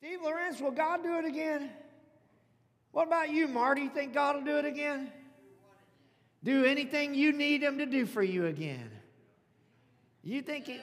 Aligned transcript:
Steve 0.00 0.22
Lawrence, 0.22 0.62
will 0.62 0.70
God 0.70 1.02
do 1.02 1.18
it 1.18 1.26
again? 1.26 1.68
What 2.92 3.06
about 3.06 3.28
you, 3.28 3.46
Marty? 3.46 3.82
You 3.82 3.90
think 3.90 4.14
God 4.14 4.34
will 4.34 4.44
do 4.44 4.56
it 4.56 4.64
again? 4.64 5.12
Do 6.42 6.64
anything 6.64 7.14
you 7.14 7.32
need 7.32 7.62
Him 7.62 7.76
to 7.76 7.84
do 7.84 8.06
for 8.06 8.22
you 8.22 8.46
again. 8.46 8.90
You 10.24 10.40
think 10.40 10.70
it? 10.70 10.80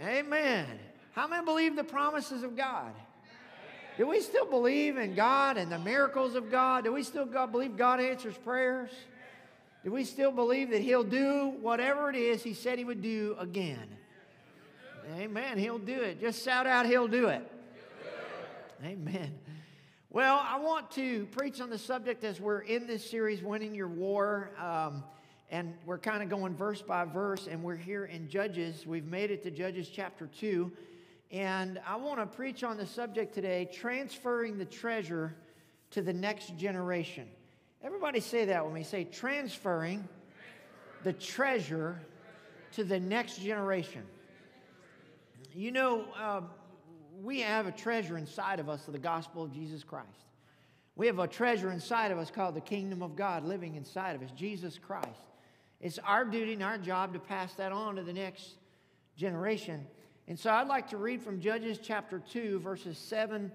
Amen. 0.00 0.66
How 1.14 1.26
many 1.26 1.44
believe 1.44 1.74
the 1.74 1.82
promises 1.82 2.44
of 2.44 2.56
God? 2.56 2.92
Do 3.98 4.06
we 4.06 4.20
still 4.20 4.46
believe 4.46 4.98
in 4.98 5.16
God 5.16 5.56
and 5.56 5.72
the 5.72 5.80
miracles 5.80 6.36
of 6.36 6.48
God? 6.48 6.84
Do 6.84 6.92
we 6.92 7.02
still 7.02 7.26
believe 7.26 7.76
God 7.76 8.00
answers 8.00 8.36
prayers? 8.36 8.90
Do 9.82 9.90
we 9.90 10.04
still 10.04 10.30
believe 10.30 10.70
that 10.70 10.80
He'll 10.80 11.02
do 11.02 11.56
whatever 11.60 12.08
it 12.08 12.14
is 12.14 12.44
He 12.44 12.54
said 12.54 12.78
He 12.78 12.84
would 12.84 13.02
do 13.02 13.34
again? 13.36 13.96
Amen. 15.16 15.58
He'll 15.58 15.80
do 15.80 16.02
it. 16.02 16.20
Just 16.20 16.44
shout 16.44 16.68
out, 16.68 16.86
He'll 16.86 17.08
do 17.08 17.26
it. 17.26 17.50
Amen. 18.82 19.38
Well, 20.08 20.42
I 20.42 20.58
want 20.58 20.90
to 20.92 21.26
preach 21.26 21.60
on 21.60 21.68
the 21.68 21.76
subject 21.76 22.24
as 22.24 22.40
we're 22.40 22.60
in 22.60 22.86
this 22.86 23.10
series, 23.10 23.42
Winning 23.42 23.74
Your 23.74 23.88
War. 23.88 24.52
Um, 24.58 25.04
and 25.50 25.74
we're 25.84 25.98
kind 25.98 26.22
of 26.22 26.30
going 26.30 26.54
verse 26.54 26.80
by 26.80 27.04
verse, 27.04 27.46
and 27.46 27.62
we're 27.62 27.76
here 27.76 28.06
in 28.06 28.30
Judges. 28.30 28.86
We've 28.86 29.04
made 29.04 29.30
it 29.30 29.42
to 29.42 29.50
Judges 29.50 29.90
chapter 29.90 30.28
2. 30.28 30.72
And 31.30 31.78
I 31.86 31.96
want 31.96 32.20
to 32.20 32.26
preach 32.26 32.64
on 32.64 32.78
the 32.78 32.86
subject 32.86 33.34
today 33.34 33.68
transferring 33.70 34.56
the 34.56 34.64
treasure 34.64 35.36
to 35.90 36.00
the 36.00 36.14
next 36.14 36.56
generation. 36.56 37.28
Everybody 37.84 38.20
say 38.20 38.46
that 38.46 38.64
when 38.64 38.72
we 38.72 38.82
say 38.82 39.04
transferring 39.04 40.08
the 41.04 41.12
treasure 41.12 42.00
to 42.72 42.84
the 42.84 42.98
next 42.98 43.42
generation. 43.42 44.04
You 45.52 45.70
know, 45.70 46.06
uh, 46.18 46.40
we 47.22 47.40
have 47.40 47.66
a 47.66 47.72
treasure 47.72 48.16
inside 48.16 48.60
of 48.60 48.68
us 48.68 48.86
of 48.86 48.92
the 48.92 48.98
gospel 48.98 49.42
of 49.42 49.52
Jesus 49.52 49.84
Christ. 49.84 50.08
We 50.96 51.06
have 51.06 51.18
a 51.18 51.26
treasure 51.26 51.70
inside 51.70 52.10
of 52.12 52.18
us 52.18 52.30
called 52.30 52.54
the 52.54 52.60
kingdom 52.60 53.02
of 53.02 53.16
God 53.16 53.44
living 53.44 53.76
inside 53.76 54.16
of 54.16 54.22
us, 54.22 54.30
Jesus 54.32 54.78
Christ. 54.78 55.20
It's 55.80 55.98
our 55.98 56.24
duty 56.24 56.54
and 56.54 56.62
our 56.62 56.78
job 56.78 57.12
to 57.14 57.18
pass 57.18 57.54
that 57.54 57.72
on 57.72 57.96
to 57.96 58.02
the 58.02 58.12
next 58.12 58.56
generation. 59.16 59.86
And 60.28 60.38
so 60.38 60.50
I'd 60.50 60.68
like 60.68 60.90
to 60.90 60.96
read 60.96 61.22
from 61.22 61.40
Judges 61.40 61.78
chapter 61.82 62.18
2, 62.18 62.60
verses 62.60 62.98
7 62.98 63.50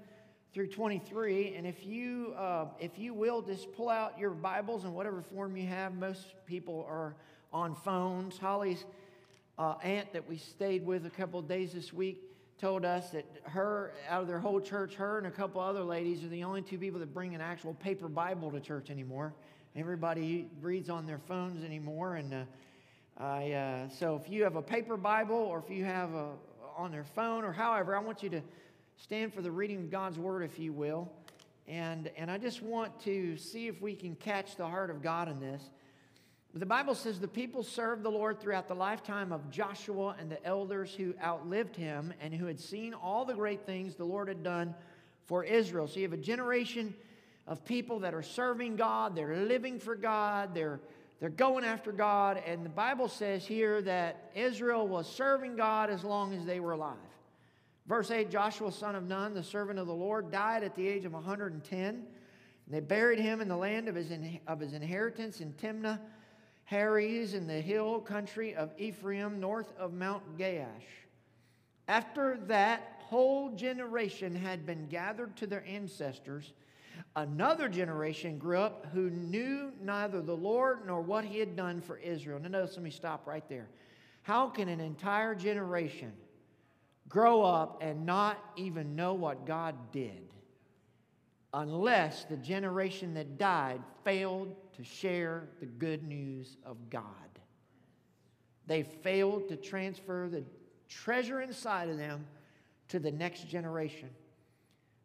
through 0.54 0.68
23. 0.68 1.56
And 1.56 1.68
if 1.68 1.86
you, 1.86 2.34
uh, 2.38 2.66
if 2.80 2.98
you 2.98 3.14
will, 3.14 3.42
just 3.42 3.72
pull 3.74 3.90
out 3.90 4.18
your 4.20 4.32
Bibles 4.32 4.86
in 4.86 4.94
whatever 4.94 5.22
form 5.22 5.56
you 5.56 5.68
have. 5.68 5.94
Most 5.94 6.34
people 6.46 6.86
are 6.90 7.16
on 7.54 7.76
phones. 7.76 8.38
Holly's 8.38 8.86
uh, 9.58 9.76
aunt 9.84 10.14
that 10.14 10.28
we 10.28 10.38
stayed 10.38 10.86
with 10.86 11.06
a 11.06 11.12
couple 11.12 11.40
of 11.40 11.48
days 11.48 11.74
this 11.74 11.94
week 11.94 12.35
told 12.60 12.86
us 12.86 13.10
that 13.10 13.26
her, 13.44 13.92
out 14.10 14.22
of 14.22 14.28
their 14.28 14.40
whole 14.40 14.62
church, 14.62 14.96
her 14.96 15.18
and 15.18 15.28
a 15.28 15.32
couple 15.32 15.60
other 15.60 15.84
ladies 15.84 16.24
are 16.24 16.30
the 16.30 16.44
only 16.44 16.62
two 16.62 16.78
people 16.78 17.00
that 17.00 17.14
bring 17.14 17.36
an 17.36 17.42
actual 17.42 17.74
paper 17.74 18.08
Bible 18.08 18.50
to 18.52 18.60
church 18.60 18.90
anymore. 18.90 19.34
Everybody 19.76 20.48
reads 20.62 20.90
on 20.90 21.06
their 21.06 21.20
phones 21.20 21.66
anymore. 21.66 22.16
And 22.16 22.34
uh, 22.34 22.44
I, 23.18 23.52
uh, 23.52 23.90
so 23.90 24.16
if 24.16 24.32
you 24.32 24.44
have 24.44 24.56
a 24.56 24.62
paper 24.62 24.96
Bible 24.96 25.36
or 25.36 25.60
if 25.60 25.70
you 25.70 25.84
have 25.84 26.14
a, 26.14 26.30
on 26.78 26.92
their 26.92 27.04
phone 27.04 27.44
or 27.44 27.52
however, 27.52 27.96
I 27.96 28.00
want 28.00 28.24
you 28.24 28.30
to 28.30 28.42
stand 28.96 29.34
for 29.34 29.42
the 29.42 29.52
reading 29.52 29.80
of 29.80 29.92
God's 29.92 30.18
word, 30.18 30.44
if 30.44 30.58
you 30.58 30.72
will. 30.72 31.12
And, 31.68 32.10
and 32.16 32.32
I 32.32 32.38
just 32.38 32.62
want 32.62 32.98
to 33.02 33.36
see 33.36 33.68
if 33.68 33.82
we 33.82 33.96
can 33.96 34.16
catch 34.16 34.56
the 34.56 34.68
heart 34.68 34.90
of 34.90 35.02
God 35.02 35.28
in 35.28 35.42
this. 35.42 35.62
The 36.58 36.66
Bible 36.66 36.96
says 36.96 37.20
the 37.20 37.28
people 37.28 37.64
served 37.64 38.02
the 38.04 38.10
Lord 38.10 38.40
throughout 38.40 38.70
the 38.70 38.76
lifetime 38.76 39.34
of 39.34 39.52
Joshua 39.52 40.16
and 40.18 40.32
the 40.32 40.44
elders 40.46 40.96
who 40.96 41.14
outlived 41.22 41.76
him 41.76 42.14
and 42.22 42.34
who 42.34 42.46
had 42.46 42.62
seen 42.62 42.94
all 42.94 43.26
the 43.26 43.34
great 43.34 43.66
things 43.66 43.96
the 43.96 44.06
Lord 44.06 44.30
had 44.30 44.42
done 44.42 44.74
for 45.26 45.44
Israel. 45.44 45.86
So 45.86 46.00
you 46.00 46.04
have 46.04 46.14
a 46.14 46.18
generation 46.18 46.96
of 47.46 47.66
people 47.66 48.00
that 48.00 48.14
are 48.14 48.24
serving 48.24 48.78
God, 48.78 49.18
they're 49.18 49.36
living 49.36 49.80
for 49.80 49.96
God, 49.96 50.56
they're, 50.56 50.80
they're 51.20 51.30
going 51.30 51.66
after 51.66 51.92
God. 51.92 52.42
And 52.48 52.64
the 52.64 52.70
Bible 52.70 53.10
says 53.10 53.46
here 53.46 53.82
that 53.82 54.32
Israel 54.34 54.88
was 54.88 55.12
serving 55.12 55.58
God 55.58 55.90
as 55.90 56.06
long 56.06 56.34
as 56.34 56.46
they 56.46 56.62
were 56.62 56.72
alive. 56.72 56.96
Verse 57.86 58.10
8 58.10 58.32
Joshua, 58.32 58.72
son 58.72 58.96
of 58.96 59.04
Nun, 59.04 59.34
the 59.34 59.44
servant 59.44 59.78
of 59.78 59.88
the 59.88 59.94
Lord, 59.94 60.32
died 60.32 60.64
at 60.64 60.74
the 60.74 60.88
age 60.88 61.04
of 61.04 61.12
110. 61.12 61.86
And 61.86 62.06
they 62.70 62.80
buried 62.80 63.20
him 63.20 63.42
in 63.42 63.50
the 63.50 63.58
land 63.58 63.90
of 63.90 63.96
his, 63.96 64.10
of 64.48 64.60
his 64.62 64.74
inheritance 64.74 65.42
in 65.42 65.52
Timnah, 65.54 66.00
Heres, 66.66 67.34
in 67.34 67.48
the 67.48 67.62
hill 67.62 68.02
country 68.02 68.56
of 68.56 68.72
Ephraim, 68.78 69.40
north 69.40 69.72
of 69.78 69.94
Mount 69.94 70.38
Gaash. 70.38 70.68
After 71.88 72.38
that 72.48 73.02
whole 73.04 73.52
generation 73.52 74.36
had 74.36 74.66
been 74.66 74.88
gathered 74.88 75.36
to 75.38 75.48
their 75.48 75.64
ancestors, 75.68 76.54
another 77.16 77.70
generation 77.70 78.40
grew 78.40 78.58
up 78.58 78.88
who 78.94 79.12
knew 79.12 79.72
neither 79.80 80.22
the 80.22 80.36
Lord 80.36 80.88
nor 80.88 81.02
what 81.02 81.24
he 81.24 81.38
had 81.38 81.56
done 81.56 81.82
for 81.82 81.98
Israel. 81.98 82.40
Now, 82.40 82.50
notice, 82.50 82.76
let 82.76 82.84
me 82.84 82.90
stop 82.90 83.28
right 83.28 83.48
there. 83.48 83.68
How 84.24 84.50
can 84.50 84.68
an 84.68 84.80
entire 84.80 85.36
generation 85.36 86.14
grow 87.08 87.44
up 87.44 87.78
and 87.82 88.08
not 88.08 88.44
even 88.56 88.96
know 88.96 89.14
what 89.14 89.46
God 89.46 89.76
did 89.92 90.30
unless 91.54 92.26
the 92.26 92.38
generation 92.38 93.14
that 93.14 93.38
died 93.38 93.82
failed 94.04 94.56
to 94.78 94.84
share 94.84 95.50
the 95.60 95.66
good 95.66 96.04
news 96.04 96.58
of 96.66 96.90
God. 96.90 97.04
They 98.68 98.84
failed 98.84 99.50
to 99.50 99.56
transfer 99.56 100.28
the 100.30 100.44
treasure 100.90 101.42
inside 101.42 101.90
of 101.90 101.98
them 101.98 102.26
to 102.90 103.00
the 103.00 103.12
next 103.12 103.48
generation. 103.48 104.10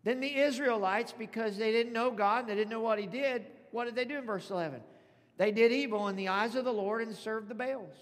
Then 0.03 0.21
the 0.21 0.35
Israelites, 0.35 1.15
because 1.17 1.57
they 1.57 1.73
didn't 1.73 1.93
know 1.93 2.11
God, 2.11 2.47
they 2.47 2.55
didn't 2.55 2.71
know 2.71 2.81
what 2.81 2.99
He 2.99 3.07
did, 3.07 3.47
what 3.71 3.85
did 3.85 3.95
they 3.95 4.05
do 4.05 4.19
in 4.19 4.25
verse 4.25 4.51
11? 4.51 4.81
They 5.37 5.53
did 5.53 5.73
evil 5.73 6.09
in 6.09 6.17
the 6.17 6.29
eyes 6.29 6.55
of 6.55 6.65
the 6.65 6.73
Lord 6.73 7.03
and 7.03 7.15
served 7.15 7.49
the 7.49 7.55
Baals. 7.55 7.97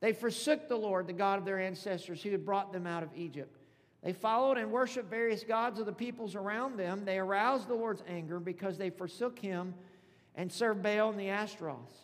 They 0.00 0.12
forsook 0.12 0.68
the 0.68 0.76
Lord, 0.76 1.06
the 1.06 1.12
God 1.12 1.38
of 1.38 1.44
their 1.44 1.60
ancestors, 1.60 2.22
who 2.22 2.30
had 2.30 2.44
brought 2.44 2.72
them 2.72 2.86
out 2.86 3.02
of 3.02 3.10
Egypt. 3.14 3.56
They 4.02 4.12
followed 4.12 4.58
and 4.58 4.72
worshiped 4.72 5.08
various 5.08 5.44
gods 5.44 5.78
of 5.78 5.86
the 5.86 5.92
peoples 5.92 6.34
around 6.34 6.76
them. 6.76 7.04
They 7.04 7.18
aroused 7.18 7.68
the 7.68 7.74
Lord's 7.74 8.02
anger 8.08 8.40
because 8.40 8.76
they 8.76 8.90
forsook 8.90 9.38
him 9.38 9.74
and 10.34 10.50
served 10.50 10.82
Baal 10.82 11.10
and 11.10 11.18
the 11.18 11.28
Ashtaroths. 11.28 11.94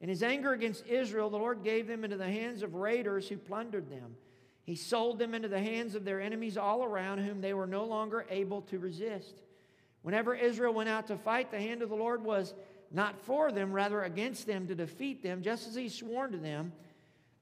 In 0.00 0.08
his 0.08 0.22
anger 0.22 0.52
against 0.52 0.86
Israel, 0.86 1.28
the 1.28 1.38
Lord 1.38 1.64
gave 1.64 1.86
them 1.86 2.04
into 2.04 2.16
the 2.16 2.30
hands 2.30 2.62
of 2.62 2.74
raiders 2.74 3.28
who 3.28 3.36
plundered 3.36 3.90
them. 3.90 4.16
He 4.64 4.76
sold 4.76 5.18
them 5.18 5.34
into 5.34 5.48
the 5.48 5.60
hands 5.60 5.94
of 5.94 6.04
their 6.04 6.20
enemies 6.20 6.56
all 6.56 6.84
around, 6.84 7.18
whom 7.18 7.40
they 7.40 7.54
were 7.54 7.66
no 7.66 7.84
longer 7.84 8.26
able 8.30 8.62
to 8.62 8.78
resist. 8.78 9.42
Whenever 10.02 10.34
Israel 10.34 10.74
went 10.74 10.88
out 10.88 11.08
to 11.08 11.16
fight, 11.16 11.50
the 11.50 11.58
hand 11.58 11.82
of 11.82 11.88
the 11.88 11.96
Lord 11.96 12.22
was 12.22 12.54
not 12.90 13.18
for 13.22 13.50
them, 13.50 13.72
rather 13.72 14.02
against 14.02 14.46
them 14.46 14.66
to 14.68 14.74
defeat 14.74 15.22
them, 15.22 15.42
just 15.42 15.66
as 15.66 15.74
he 15.74 15.88
sworn 15.88 16.32
to 16.32 16.38
them. 16.38 16.72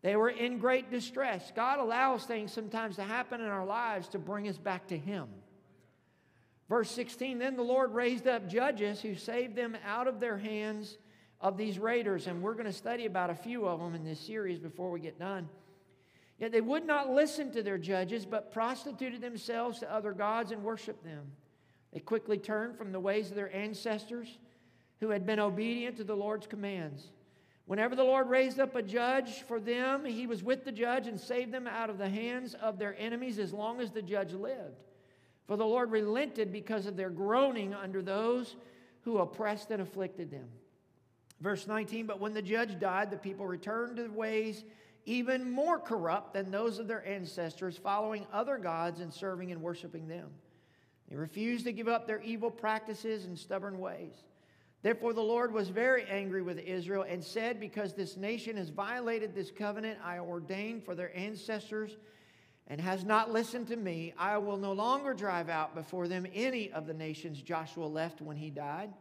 They 0.02 0.16
were 0.16 0.30
in 0.30 0.58
great 0.58 0.90
distress. 0.90 1.52
God 1.54 1.80
allows 1.80 2.24
things 2.24 2.52
sometimes 2.52 2.96
to 2.96 3.02
happen 3.02 3.40
in 3.40 3.48
our 3.48 3.66
lives 3.66 4.08
to 4.08 4.18
bring 4.18 4.46
us 4.48 4.56
back 4.56 4.86
to 4.88 4.96
Him. 4.96 5.26
Verse 6.68 6.90
16 6.90 7.38
Then 7.38 7.56
the 7.56 7.62
Lord 7.62 7.94
raised 7.94 8.26
up 8.26 8.48
judges 8.48 9.00
who 9.00 9.14
saved 9.14 9.56
them 9.56 9.76
out 9.84 10.08
of 10.08 10.20
their 10.20 10.38
hands 10.38 10.98
of 11.40 11.56
these 11.56 11.78
raiders. 11.78 12.26
And 12.26 12.42
we're 12.42 12.54
going 12.54 12.66
to 12.66 12.72
study 12.72 13.06
about 13.06 13.30
a 13.30 13.34
few 13.34 13.66
of 13.66 13.80
them 13.80 13.94
in 13.94 14.04
this 14.04 14.20
series 14.20 14.58
before 14.58 14.90
we 14.90 15.00
get 15.00 15.18
done. 15.18 15.48
Yet 16.38 16.52
they 16.52 16.60
would 16.60 16.86
not 16.86 17.10
listen 17.10 17.50
to 17.52 17.62
their 17.62 17.78
judges, 17.78 18.26
but 18.26 18.52
prostituted 18.52 19.22
themselves 19.22 19.78
to 19.78 19.92
other 19.92 20.12
gods 20.12 20.50
and 20.52 20.62
worshiped 20.62 21.02
them. 21.02 21.32
They 21.92 22.00
quickly 22.00 22.36
turned 22.36 22.76
from 22.76 22.92
the 22.92 23.00
ways 23.00 23.30
of 23.30 23.36
their 23.36 23.54
ancestors 23.54 24.38
who 25.00 25.10
had 25.10 25.24
been 25.24 25.40
obedient 25.40 25.96
to 25.96 26.04
the 26.04 26.16
Lord's 26.16 26.46
commands. 26.46 27.10
Whenever 27.64 27.96
the 27.96 28.04
Lord 28.04 28.28
raised 28.28 28.60
up 28.60 28.76
a 28.76 28.82
judge 28.82 29.42
for 29.42 29.58
them, 29.58 30.04
he 30.04 30.26
was 30.26 30.42
with 30.42 30.64
the 30.64 30.72
judge 30.72 31.06
and 31.06 31.18
saved 31.18 31.52
them 31.52 31.66
out 31.66 31.90
of 31.90 31.98
the 31.98 32.08
hands 32.08 32.54
of 32.54 32.78
their 32.78 32.94
enemies 32.98 33.38
as 33.38 33.52
long 33.52 33.80
as 33.80 33.90
the 33.90 34.02
judge 34.02 34.32
lived. 34.32 34.84
For 35.46 35.56
the 35.56 35.66
Lord 35.66 35.90
relented 35.90 36.52
because 36.52 36.86
of 36.86 36.96
their 36.96 37.10
groaning 37.10 37.72
under 37.72 38.02
those 38.02 38.56
who 39.02 39.18
oppressed 39.18 39.70
and 39.70 39.80
afflicted 39.80 40.30
them. 40.30 40.48
Verse 41.40 41.66
19 41.66 42.06
But 42.06 42.20
when 42.20 42.34
the 42.34 42.42
judge 42.42 42.78
died, 42.78 43.10
the 43.10 43.16
people 43.16 43.46
returned 43.46 43.96
to 43.96 44.08
ways 44.08 44.64
even 45.04 45.48
more 45.48 45.78
corrupt 45.78 46.34
than 46.34 46.50
those 46.50 46.80
of 46.80 46.88
their 46.88 47.06
ancestors, 47.06 47.78
following 47.78 48.26
other 48.32 48.58
gods 48.58 49.00
and 49.00 49.12
serving 49.12 49.52
and 49.52 49.62
worshiping 49.62 50.08
them. 50.08 50.28
They 51.08 51.14
refused 51.14 51.64
to 51.66 51.72
give 51.72 51.86
up 51.86 52.06
their 52.08 52.20
evil 52.22 52.50
practices 52.50 53.24
and 53.24 53.38
stubborn 53.38 53.78
ways. 53.78 54.14
Therefore, 54.82 55.12
the 55.12 55.20
Lord 55.20 55.52
was 55.52 55.68
very 55.68 56.04
angry 56.04 56.42
with 56.42 56.58
Israel 56.58 57.04
and 57.08 57.22
said, 57.22 57.60
Because 57.60 57.94
this 57.94 58.16
nation 58.16 58.56
has 58.56 58.68
violated 58.68 59.34
this 59.34 59.52
covenant 59.52 59.98
I 60.04 60.18
ordained 60.18 60.84
for 60.84 60.96
their 60.96 61.16
ancestors 61.16 61.96
and 62.68 62.80
has 62.80 63.04
not 63.04 63.32
listened 63.32 63.68
to 63.68 63.76
me, 63.76 64.12
I 64.18 64.38
will 64.38 64.56
no 64.56 64.72
longer 64.72 65.14
drive 65.14 65.48
out 65.48 65.74
before 65.74 66.08
them 66.08 66.26
any 66.34 66.70
of 66.72 66.86
the 66.86 66.94
nations 66.94 67.40
Joshua 67.40 67.86
left 67.86 68.20
when 68.20 68.36
he 68.36 68.50
died. 68.50 68.92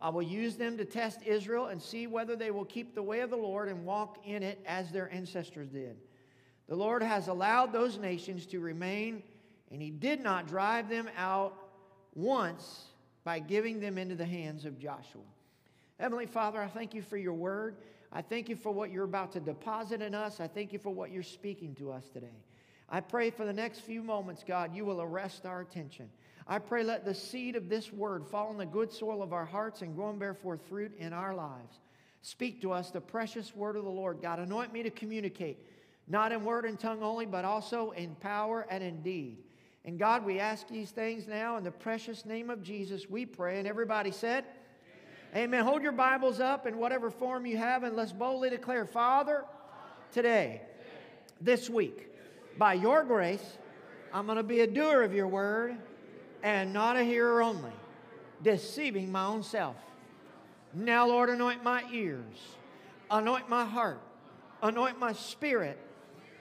I 0.00 0.08
will 0.08 0.22
use 0.22 0.56
them 0.56 0.76
to 0.78 0.84
test 0.84 1.20
Israel 1.24 1.66
and 1.66 1.80
see 1.80 2.06
whether 2.06 2.34
they 2.34 2.50
will 2.50 2.64
keep 2.64 2.94
the 2.94 3.02
way 3.02 3.20
of 3.20 3.30
the 3.30 3.36
Lord 3.36 3.68
and 3.68 3.84
walk 3.84 4.18
in 4.24 4.42
it 4.42 4.60
as 4.66 4.90
their 4.90 5.12
ancestors 5.12 5.68
did. 5.68 5.96
The 6.68 6.74
Lord 6.76 7.02
has 7.02 7.28
allowed 7.28 7.72
those 7.72 7.98
nations 7.98 8.46
to 8.46 8.60
remain 8.60 9.22
And 9.72 9.80
he 9.80 9.90
did 9.90 10.20
not 10.20 10.46
drive 10.46 10.90
them 10.90 11.08
out 11.16 11.54
once 12.14 12.84
by 13.24 13.38
giving 13.38 13.80
them 13.80 13.96
into 13.96 14.14
the 14.14 14.26
hands 14.26 14.66
of 14.66 14.78
Joshua. 14.78 15.22
Heavenly 15.98 16.26
Father, 16.26 16.60
I 16.60 16.68
thank 16.68 16.94
you 16.94 17.00
for 17.00 17.16
your 17.16 17.32
word. 17.32 17.76
I 18.12 18.20
thank 18.20 18.50
you 18.50 18.56
for 18.56 18.70
what 18.70 18.90
you're 18.90 19.04
about 19.04 19.32
to 19.32 19.40
deposit 19.40 20.02
in 20.02 20.14
us. 20.14 20.40
I 20.40 20.46
thank 20.46 20.74
you 20.74 20.78
for 20.78 20.90
what 20.90 21.10
you're 21.10 21.22
speaking 21.22 21.74
to 21.76 21.90
us 21.90 22.08
today. 22.10 22.36
I 22.88 23.00
pray 23.00 23.30
for 23.30 23.44
the 23.44 23.52
next 23.52 23.80
few 23.80 24.02
moments, 24.02 24.44
God, 24.46 24.74
you 24.74 24.84
will 24.84 25.00
arrest 25.00 25.46
our 25.46 25.60
attention. 25.60 26.10
I 26.46 26.58
pray 26.58 26.82
let 26.82 27.04
the 27.04 27.14
seed 27.14 27.56
of 27.56 27.68
this 27.68 27.92
word 27.92 28.26
fall 28.26 28.50
in 28.50 28.58
the 28.58 28.66
good 28.66 28.92
soil 28.92 29.22
of 29.22 29.32
our 29.32 29.44
hearts 29.44 29.82
and 29.82 29.94
grow 29.94 30.10
and 30.10 30.18
bear 30.18 30.34
forth 30.34 30.60
fruit 30.68 30.92
in 30.98 31.12
our 31.12 31.34
lives. 31.34 31.80
Speak 32.22 32.60
to 32.62 32.72
us 32.72 32.90
the 32.90 33.00
precious 33.00 33.54
word 33.54 33.76
of 33.76 33.84
the 33.84 33.90
Lord. 33.90 34.20
God, 34.22 34.38
anoint 34.38 34.72
me 34.72 34.82
to 34.82 34.90
communicate, 34.90 35.58
not 36.08 36.32
in 36.32 36.44
word 36.44 36.64
and 36.64 36.78
tongue 36.78 37.02
only, 37.02 37.26
but 37.26 37.44
also 37.44 37.90
in 37.92 38.14
power 38.16 38.66
and 38.70 38.82
in 38.82 39.02
deed. 39.02 39.38
And 39.84 39.98
God, 39.98 40.24
we 40.24 40.38
ask 40.38 40.68
these 40.68 40.90
things 40.90 41.26
now 41.26 41.56
in 41.56 41.64
the 41.64 41.72
precious 41.72 42.24
name 42.24 42.50
of 42.50 42.62
Jesus. 42.62 43.10
We 43.10 43.26
pray. 43.26 43.58
And 43.58 43.66
everybody 43.66 44.12
said, 44.12 44.44
Amen. 45.32 45.44
Amen. 45.44 45.64
Hold 45.64 45.82
your 45.82 45.92
Bibles 45.92 46.38
up 46.38 46.66
in 46.66 46.78
whatever 46.78 47.10
form 47.10 47.46
you 47.46 47.56
have, 47.56 47.82
and 47.82 47.96
let's 47.96 48.12
boldly 48.12 48.50
declare, 48.50 48.86
Father, 48.86 49.44
today, 50.12 50.62
this 51.40 51.68
week, 51.68 52.11
by 52.58 52.74
your 52.74 53.04
grace, 53.04 53.58
I'm 54.12 54.26
going 54.26 54.36
to 54.36 54.42
be 54.42 54.60
a 54.60 54.66
doer 54.66 55.02
of 55.02 55.14
your 55.14 55.28
word 55.28 55.76
and 56.42 56.72
not 56.72 56.96
a 56.96 57.04
hearer 57.04 57.42
only, 57.42 57.72
deceiving 58.42 59.10
my 59.10 59.24
own 59.24 59.42
self. 59.42 59.76
Now, 60.74 61.06
Lord, 61.06 61.30
anoint 61.30 61.62
my 61.62 61.84
ears, 61.92 62.36
anoint 63.10 63.48
my 63.48 63.64
heart, 63.64 64.00
anoint 64.62 64.98
my 64.98 65.12
spirit, 65.12 65.78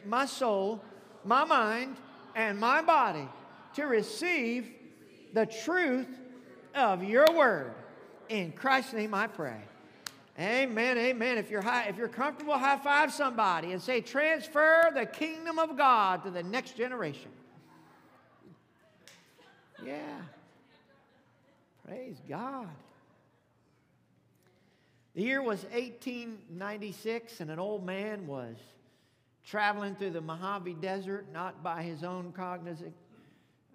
my 0.05 0.25
soul, 0.25 0.81
my 1.23 1.43
mind, 1.43 1.97
and 2.35 2.59
my 2.59 2.81
body 2.81 3.27
to 3.75 3.83
receive 3.83 4.71
the 5.33 5.45
truth 5.45 6.07
of 6.73 7.03
your 7.03 7.31
word. 7.33 7.73
In 8.29 8.51
Christ's 8.51 8.93
name 8.93 9.13
I 9.13 9.27
pray. 9.27 9.61
Amen, 10.41 10.97
amen. 10.97 11.37
If 11.37 11.51
you're, 11.51 11.61
high, 11.61 11.83
if 11.83 11.97
you're 11.97 12.07
comfortable, 12.07 12.57
high 12.57 12.77
five 12.77 13.13
somebody 13.13 13.73
and 13.73 13.81
say, 13.81 14.01
transfer 14.01 14.89
the 14.91 15.05
kingdom 15.05 15.59
of 15.59 15.77
God 15.77 16.23
to 16.23 16.31
the 16.31 16.41
next 16.41 16.75
generation. 16.75 17.29
Yeah. 19.85 20.17
Praise 21.85 22.15
God. 22.27 22.69
The 25.13 25.21
year 25.21 25.43
was 25.43 25.63
1896, 25.65 27.39
and 27.41 27.51
an 27.51 27.59
old 27.59 27.85
man 27.85 28.25
was 28.25 28.55
traveling 29.45 29.95
through 29.95 30.11
the 30.11 30.21
Mojave 30.21 30.73
Desert, 30.75 31.27
not 31.31 31.61
by 31.61 31.83
his 31.83 32.03
own 32.03 32.31
cognizant 32.31 32.95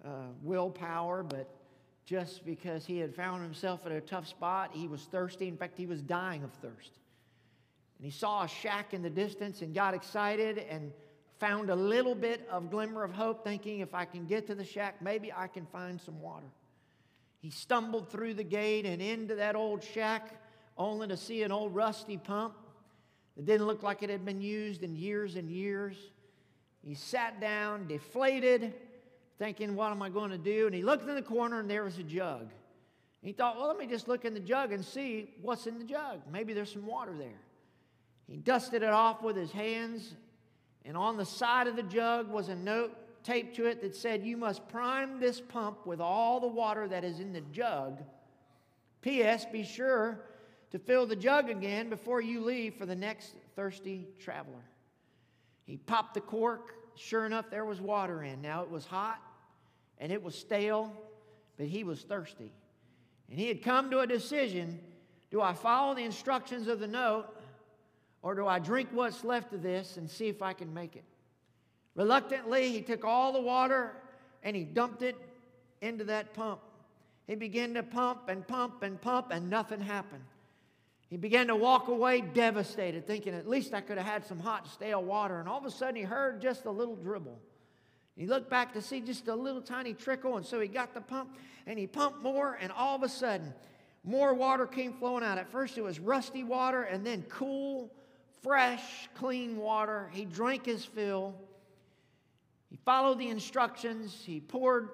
uh, 0.03 0.09
willpower, 0.43 1.23
but 1.23 1.49
just 2.07 2.45
because 2.45 2.85
he 2.85 2.97
had 2.97 3.13
found 3.13 3.43
himself 3.43 3.85
in 3.85 3.91
a 3.91 3.99
tough 3.99 4.27
spot. 4.27 4.71
He 4.73 4.87
was 4.87 5.01
thirsty. 5.01 5.49
In 5.49 5.57
fact, 5.57 5.77
he 5.77 5.85
was 5.85 6.01
dying 6.01 6.41
of 6.41 6.53
thirst. 6.53 6.91
And 7.97 8.05
he 8.05 8.11
saw 8.11 8.43
a 8.43 8.47
shack 8.47 8.93
in 8.93 9.01
the 9.01 9.09
distance 9.09 9.61
and 9.61 9.75
got 9.75 9.93
excited 9.93 10.57
and 10.57 10.93
found 11.37 11.69
a 11.69 11.75
little 11.75 12.15
bit 12.15 12.47
of 12.49 12.71
glimmer 12.71 13.03
of 13.03 13.11
hope, 13.11 13.43
thinking 13.43 13.81
if 13.81 13.93
I 13.93 14.05
can 14.05 14.25
get 14.25 14.47
to 14.47 14.55
the 14.55 14.63
shack, 14.63 15.01
maybe 15.01 15.33
I 15.33 15.47
can 15.47 15.65
find 15.65 15.99
some 15.99 16.21
water. 16.21 16.47
He 17.39 17.49
stumbled 17.49 18.09
through 18.09 18.35
the 18.35 18.43
gate 18.43 18.85
and 18.85 19.01
into 19.01 19.35
that 19.35 19.57
old 19.57 19.83
shack, 19.83 20.41
only 20.77 21.09
to 21.09 21.17
see 21.17 21.43
an 21.43 21.51
old 21.51 21.75
rusty 21.75 22.15
pump 22.15 22.55
that 23.35 23.45
didn't 23.45 23.67
look 23.67 23.83
like 23.83 24.01
it 24.01 24.09
had 24.09 24.23
been 24.23 24.41
used 24.41 24.81
in 24.81 24.95
years 24.95 25.35
and 25.35 25.51
years. 25.51 25.97
He 26.81 26.95
sat 26.95 27.41
down, 27.41 27.87
deflated, 27.87 28.73
thinking, 29.37 29.75
What 29.75 29.91
am 29.91 30.01
I 30.01 30.09
going 30.09 30.31
to 30.31 30.37
do? 30.37 30.65
And 30.65 30.75
he 30.75 30.81
looked 30.81 31.07
in 31.07 31.15
the 31.15 31.21
corner 31.21 31.59
and 31.59 31.69
there 31.69 31.83
was 31.83 31.97
a 31.97 32.03
jug. 32.03 32.49
He 33.21 33.31
thought, 33.31 33.57
Well, 33.57 33.67
let 33.67 33.77
me 33.77 33.87
just 33.87 34.07
look 34.07 34.25
in 34.25 34.33
the 34.33 34.39
jug 34.39 34.71
and 34.71 34.83
see 34.83 35.33
what's 35.41 35.67
in 35.67 35.79
the 35.79 35.85
jug. 35.85 36.21
Maybe 36.31 36.53
there's 36.53 36.71
some 36.71 36.85
water 36.85 37.13
there. 37.17 37.41
He 38.27 38.37
dusted 38.37 38.83
it 38.83 38.89
off 38.89 39.23
with 39.23 39.35
his 39.35 39.51
hands, 39.51 40.15
and 40.83 40.97
on 40.97 41.17
the 41.17 41.25
side 41.25 41.67
of 41.67 41.75
the 41.75 41.83
jug 41.83 42.29
was 42.29 42.49
a 42.49 42.55
note 42.55 42.95
taped 43.23 43.55
to 43.57 43.65
it 43.65 43.81
that 43.81 43.95
said, 43.95 44.25
You 44.25 44.37
must 44.37 44.67
prime 44.69 45.19
this 45.19 45.41
pump 45.41 45.85
with 45.85 45.99
all 45.99 46.39
the 46.39 46.47
water 46.47 46.87
that 46.87 47.03
is 47.03 47.19
in 47.19 47.33
the 47.33 47.41
jug. 47.41 48.01
P.S. 49.01 49.45
Be 49.45 49.63
sure 49.63 50.19
to 50.71 50.79
fill 50.79 51.05
the 51.05 51.15
jug 51.15 51.49
again 51.49 51.89
before 51.89 52.21
you 52.21 52.41
leave 52.41 52.75
for 52.75 52.85
the 52.85 52.95
next 52.95 53.35
thirsty 53.55 54.07
traveler. 54.19 54.63
He 55.65 55.77
popped 55.77 56.13
the 56.13 56.21
cork. 56.21 56.73
Sure 56.97 57.25
enough, 57.25 57.49
there 57.49 57.65
was 57.65 57.79
water 57.79 58.23
in. 58.23 58.41
Now 58.41 58.63
it 58.63 58.69
was 58.69 58.85
hot 58.85 59.21
and 59.99 60.11
it 60.11 60.21
was 60.21 60.35
stale, 60.35 60.91
but 61.57 61.67
he 61.67 61.83
was 61.83 62.01
thirsty. 62.01 62.51
And 63.29 63.39
he 63.39 63.47
had 63.47 63.61
come 63.61 63.89
to 63.91 63.99
a 63.99 64.07
decision 64.07 64.79
do 65.29 65.41
I 65.41 65.53
follow 65.53 65.93
the 65.93 66.03
instructions 66.03 66.67
of 66.67 66.79
the 66.79 66.87
note 66.87 67.25
or 68.21 68.33
do 68.33 68.47
I 68.47 68.59
drink 68.59 68.89
what's 68.93 69.23
left 69.23 69.53
of 69.53 69.61
this 69.61 69.97
and 69.97 70.09
see 70.09 70.27
if 70.27 70.41
I 70.41 70.53
can 70.53 70.73
make 70.73 70.95
it? 70.95 71.03
Reluctantly, 71.95 72.71
he 72.71 72.81
took 72.81 73.03
all 73.03 73.33
the 73.33 73.41
water 73.41 73.91
and 74.43 74.55
he 74.55 74.63
dumped 74.63 75.01
it 75.01 75.15
into 75.81 76.05
that 76.05 76.33
pump. 76.33 76.61
He 77.27 77.35
began 77.35 77.73
to 77.73 77.83
pump 77.83 78.29
and 78.29 78.47
pump 78.47 78.83
and 78.83 78.99
pump, 79.01 79.27
and 79.31 79.49
nothing 79.49 79.81
happened. 79.81 80.23
He 81.09 81.17
began 81.17 81.47
to 81.47 81.55
walk 81.55 81.87
away 81.87 82.21
devastated, 82.21 83.07
thinking, 83.07 83.33
at 83.33 83.47
least 83.47 83.73
I 83.73 83.81
could 83.81 83.97
have 83.97 84.05
had 84.05 84.25
some 84.25 84.39
hot, 84.39 84.67
stale 84.67 85.01
water. 85.01 85.39
And 85.39 85.47
all 85.47 85.57
of 85.57 85.65
a 85.65 85.71
sudden, 85.71 85.95
he 85.95 86.01
heard 86.01 86.41
just 86.41 86.65
a 86.65 86.71
little 86.71 86.95
dribble. 86.95 87.39
He 88.17 88.25
looked 88.25 88.49
back 88.49 88.73
to 88.73 88.81
see 88.81 88.99
just 88.99 89.27
a 89.27 89.35
little 89.35 89.61
tiny 89.61 89.93
trickle, 89.93 90.37
and 90.37 90.45
so 90.45 90.59
he 90.59 90.67
got 90.67 90.93
the 90.93 91.01
pump 91.01 91.37
and 91.65 91.77
he 91.77 91.85
pumped 91.85 92.23
more, 92.23 92.57
and 92.59 92.71
all 92.71 92.95
of 92.95 93.03
a 93.03 93.09
sudden, 93.09 93.53
more 94.03 94.33
water 94.33 94.65
came 94.65 94.93
flowing 94.93 95.23
out. 95.23 95.37
At 95.37 95.51
first, 95.51 95.77
it 95.77 95.83
was 95.83 95.99
rusty 95.99 96.43
water, 96.43 96.83
and 96.83 97.05
then 97.05 97.23
cool, 97.29 97.91
fresh, 98.41 99.09
clean 99.15 99.57
water. 99.57 100.09
He 100.13 100.25
drank 100.25 100.65
his 100.65 100.83
fill. 100.83 101.35
He 102.69 102.77
followed 102.77 103.19
the 103.19 103.29
instructions. 103.29 104.23
He 104.25 104.39
poured 104.39 104.89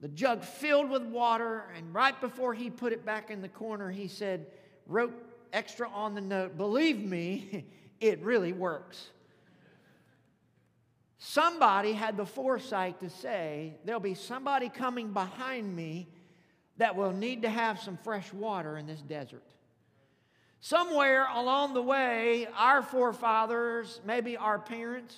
the 0.00 0.08
jug 0.08 0.42
filled 0.42 0.90
with 0.90 1.02
water, 1.02 1.64
and 1.76 1.94
right 1.94 2.18
before 2.20 2.54
he 2.54 2.70
put 2.70 2.92
it 2.92 3.04
back 3.04 3.30
in 3.30 3.40
the 3.40 3.48
corner, 3.48 3.90
he 3.90 4.08
said, 4.08 4.46
wrote 4.86 5.27
extra 5.52 5.88
on 5.88 6.14
the 6.14 6.20
note, 6.20 6.56
believe 6.56 7.00
me, 7.00 7.66
it 8.00 8.20
really 8.22 8.52
works. 8.52 9.08
Somebody 11.18 11.92
had 11.92 12.16
the 12.16 12.26
foresight 12.26 13.00
to 13.00 13.10
say, 13.10 13.74
there'll 13.84 14.00
be 14.00 14.14
somebody 14.14 14.68
coming 14.68 15.12
behind 15.12 15.74
me 15.74 16.08
that 16.76 16.94
will 16.94 17.12
need 17.12 17.42
to 17.42 17.50
have 17.50 17.80
some 17.80 17.96
fresh 17.96 18.32
water 18.32 18.76
in 18.76 18.86
this 18.86 19.00
desert. 19.02 19.42
Somewhere 20.60 21.26
along 21.34 21.74
the 21.74 21.82
way, 21.82 22.46
our 22.56 22.82
forefathers, 22.82 24.00
maybe 24.04 24.36
our 24.36 24.58
parents, 24.58 25.16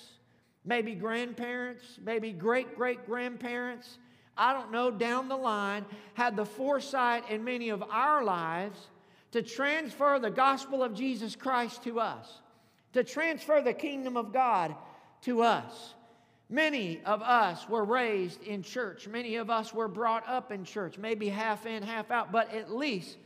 maybe 0.65 0.93
grandparents, 0.93 1.99
maybe 2.03 2.31
great 2.31 2.75
great 2.75 3.05
grandparents, 3.05 3.97
I 4.37 4.53
don't 4.53 4.71
know, 4.71 4.91
down 4.91 5.27
the 5.27 5.37
line, 5.37 5.85
had 6.13 6.35
the 6.35 6.45
foresight 6.45 7.29
in 7.29 7.43
many 7.43 7.69
of 7.69 7.83
our 7.83 8.23
lives 8.23 8.87
to 9.31 9.41
transfer 9.41 10.19
the 10.19 10.29
gospel 10.29 10.83
of 10.83 10.93
Jesus 10.93 11.35
Christ 11.35 11.83
to 11.83 11.99
us, 11.99 12.27
to 12.93 13.03
transfer 13.03 13.61
the 13.61 13.73
kingdom 13.73 14.17
of 14.17 14.33
God 14.33 14.75
to 15.21 15.41
us. 15.41 15.93
Many 16.49 16.99
of 17.05 17.21
us 17.21 17.69
were 17.69 17.85
raised 17.85 18.43
in 18.43 18.61
church. 18.61 19.07
Many 19.07 19.37
of 19.37 19.49
us 19.49 19.73
were 19.73 19.87
brought 19.87 20.27
up 20.27 20.51
in 20.51 20.65
church, 20.65 20.97
maybe 20.97 21.29
half 21.29 21.65
in, 21.65 21.81
half 21.81 22.11
out, 22.11 22.31
but 22.31 22.53
at 22.53 22.69
least 22.69 23.17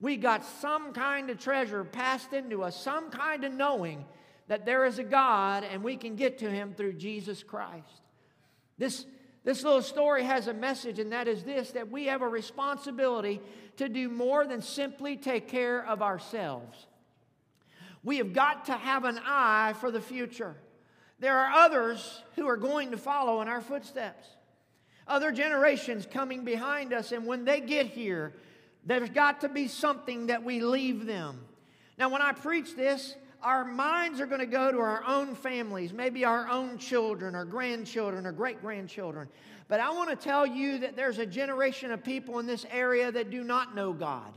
we 0.00 0.16
got 0.16 0.44
some 0.44 0.94
kind 0.94 1.28
of 1.28 1.38
treasure 1.38 1.84
passed 1.84 2.32
into 2.32 2.62
us, 2.62 2.80
some 2.80 3.10
kind 3.10 3.44
of 3.44 3.52
knowing 3.52 4.06
that 4.48 4.64
there 4.64 4.86
is 4.86 4.98
a 4.98 5.04
God 5.04 5.62
and 5.62 5.84
we 5.84 5.96
can 5.96 6.16
get 6.16 6.38
to 6.38 6.50
Him 6.50 6.72
through 6.74 6.94
Jesus 6.94 7.42
Christ. 7.42 8.00
This, 8.78 9.04
this 9.44 9.64
little 9.64 9.82
story 9.82 10.24
has 10.24 10.48
a 10.48 10.54
message, 10.54 10.98
and 10.98 11.12
that 11.12 11.26
is 11.26 11.44
this 11.44 11.70
that 11.72 11.90
we 11.90 12.06
have 12.06 12.22
a 12.22 12.28
responsibility 12.28 13.40
to 13.76 13.88
do 13.88 14.08
more 14.08 14.46
than 14.46 14.60
simply 14.60 15.16
take 15.16 15.48
care 15.48 15.84
of 15.86 16.02
ourselves. 16.02 16.86
We 18.02 18.18
have 18.18 18.32
got 18.32 18.66
to 18.66 18.72
have 18.72 19.04
an 19.04 19.18
eye 19.24 19.74
for 19.80 19.90
the 19.90 20.00
future. 20.00 20.56
There 21.18 21.36
are 21.36 21.52
others 21.52 22.22
who 22.36 22.46
are 22.48 22.56
going 22.56 22.90
to 22.92 22.96
follow 22.96 23.42
in 23.42 23.48
our 23.48 23.60
footsteps, 23.60 24.26
other 25.06 25.32
generations 25.32 26.06
coming 26.10 26.44
behind 26.44 26.92
us, 26.92 27.12
and 27.12 27.26
when 27.26 27.44
they 27.44 27.60
get 27.60 27.86
here, 27.86 28.34
there's 28.84 29.10
got 29.10 29.42
to 29.42 29.48
be 29.48 29.68
something 29.68 30.28
that 30.28 30.42
we 30.42 30.60
leave 30.60 31.04
them. 31.04 31.40
Now, 31.98 32.08
when 32.08 32.22
I 32.22 32.32
preach 32.32 32.74
this, 32.74 33.14
our 33.42 33.64
minds 33.64 34.20
are 34.20 34.26
going 34.26 34.40
to 34.40 34.46
go 34.46 34.70
to 34.70 34.78
our 34.78 35.02
own 35.06 35.34
families, 35.34 35.92
maybe 35.92 36.24
our 36.24 36.48
own 36.48 36.78
children 36.78 37.34
or 37.34 37.44
grandchildren 37.44 38.26
or 38.26 38.32
great 38.32 38.60
grandchildren. 38.60 39.28
But 39.68 39.80
I 39.80 39.90
want 39.90 40.10
to 40.10 40.16
tell 40.16 40.46
you 40.46 40.78
that 40.78 40.96
there's 40.96 41.18
a 41.18 41.26
generation 41.26 41.92
of 41.92 42.02
people 42.02 42.38
in 42.38 42.46
this 42.46 42.66
area 42.70 43.10
that 43.12 43.30
do 43.30 43.44
not 43.44 43.74
know 43.74 43.92
God. 43.92 44.32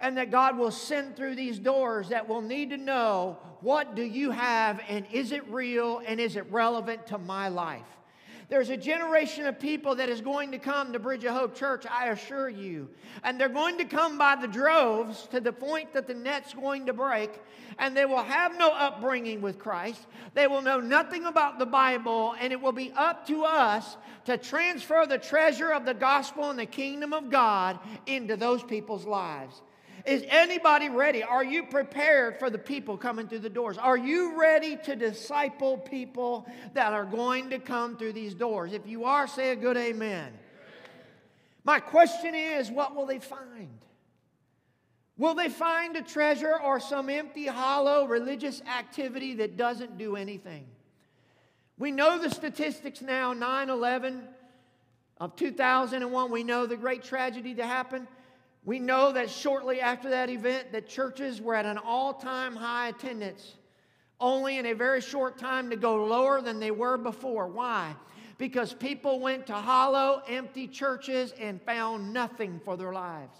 And 0.00 0.18
that 0.18 0.30
God 0.30 0.58
will 0.58 0.70
send 0.70 1.16
through 1.16 1.36
these 1.36 1.58
doors 1.58 2.10
that 2.10 2.28
will 2.28 2.42
need 2.42 2.68
to 2.70 2.76
know 2.76 3.38
what 3.62 3.94
do 3.94 4.02
you 4.02 4.30
have 4.30 4.82
and 4.88 5.06
is 5.10 5.32
it 5.32 5.48
real 5.48 6.02
and 6.06 6.20
is 6.20 6.36
it 6.36 6.44
relevant 6.52 7.06
to 7.06 7.18
my 7.18 7.48
life? 7.48 7.95
There's 8.48 8.70
a 8.70 8.76
generation 8.76 9.46
of 9.46 9.58
people 9.58 9.96
that 9.96 10.08
is 10.08 10.20
going 10.20 10.52
to 10.52 10.58
come 10.58 10.92
to 10.92 11.00
Bridge 11.00 11.24
of 11.24 11.34
Hope 11.34 11.56
Church, 11.56 11.84
I 11.90 12.10
assure 12.10 12.48
you. 12.48 12.88
And 13.24 13.40
they're 13.40 13.48
going 13.48 13.78
to 13.78 13.84
come 13.84 14.18
by 14.18 14.36
the 14.36 14.46
droves 14.46 15.26
to 15.32 15.40
the 15.40 15.52
point 15.52 15.92
that 15.94 16.06
the 16.06 16.14
net's 16.14 16.54
going 16.54 16.86
to 16.86 16.92
break, 16.92 17.40
and 17.78 17.96
they 17.96 18.04
will 18.04 18.22
have 18.22 18.56
no 18.56 18.70
upbringing 18.70 19.42
with 19.42 19.58
Christ. 19.58 20.06
They 20.34 20.46
will 20.46 20.62
know 20.62 20.78
nothing 20.78 21.24
about 21.24 21.58
the 21.58 21.66
Bible, 21.66 22.36
and 22.40 22.52
it 22.52 22.60
will 22.60 22.70
be 22.70 22.92
up 22.96 23.26
to 23.26 23.44
us 23.44 23.96
to 24.26 24.38
transfer 24.38 25.06
the 25.08 25.18
treasure 25.18 25.72
of 25.72 25.84
the 25.84 25.94
gospel 25.94 26.48
and 26.48 26.58
the 26.58 26.66
kingdom 26.66 27.12
of 27.12 27.30
God 27.30 27.80
into 28.06 28.36
those 28.36 28.62
people's 28.62 29.06
lives. 29.06 29.60
Is 30.06 30.24
anybody 30.28 30.88
ready? 30.88 31.24
Are 31.24 31.42
you 31.42 31.64
prepared 31.64 32.38
for 32.38 32.48
the 32.48 32.58
people 32.58 32.96
coming 32.96 33.26
through 33.26 33.40
the 33.40 33.50
doors? 33.50 33.76
Are 33.76 33.96
you 33.96 34.38
ready 34.38 34.76
to 34.84 34.94
disciple 34.94 35.78
people 35.78 36.46
that 36.74 36.92
are 36.92 37.04
going 37.04 37.50
to 37.50 37.58
come 37.58 37.96
through 37.96 38.12
these 38.12 38.32
doors? 38.32 38.72
If 38.72 38.86
you 38.86 39.04
are, 39.04 39.26
say 39.26 39.50
a 39.50 39.56
good 39.56 39.76
amen. 39.76 40.32
My 41.64 41.80
question 41.80 42.36
is 42.36 42.70
what 42.70 42.94
will 42.94 43.06
they 43.06 43.18
find? 43.18 43.78
Will 45.18 45.34
they 45.34 45.48
find 45.48 45.96
a 45.96 46.02
treasure 46.02 46.54
or 46.60 46.78
some 46.78 47.10
empty, 47.10 47.46
hollow 47.46 48.06
religious 48.06 48.62
activity 48.62 49.34
that 49.34 49.56
doesn't 49.56 49.98
do 49.98 50.14
anything? 50.14 50.66
We 51.78 51.90
know 51.90 52.18
the 52.18 52.30
statistics 52.30 53.02
now 53.02 53.32
9 53.32 53.70
11 53.70 54.22
of 55.18 55.34
2001. 55.34 56.30
We 56.30 56.44
know 56.44 56.66
the 56.66 56.76
great 56.76 57.02
tragedy 57.02 57.54
that 57.54 57.66
happened. 57.66 58.06
We 58.66 58.80
know 58.80 59.12
that 59.12 59.30
shortly 59.30 59.80
after 59.80 60.10
that 60.10 60.28
event 60.28 60.72
that 60.72 60.88
churches 60.88 61.40
were 61.40 61.54
at 61.54 61.66
an 61.66 61.78
all-time 61.78 62.56
high 62.56 62.88
attendance, 62.88 63.54
only 64.20 64.58
in 64.58 64.66
a 64.66 64.72
very 64.74 65.00
short 65.00 65.38
time 65.38 65.70
to 65.70 65.76
go 65.76 66.04
lower 66.04 66.42
than 66.42 66.58
they 66.58 66.72
were 66.72 66.98
before. 66.98 67.46
Why? 67.46 67.94
Because 68.38 68.74
people 68.74 69.20
went 69.20 69.46
to 69.46 69.54
hollow, 69.54 70.20
empty 70.28 70.66
churches 70.66 71.32
and 71.40 71.62
found 71.62 72.12
nothing 72.12 72.60
for 72.64 72.76
their 72.76 72.92
lives. 72.92 73.38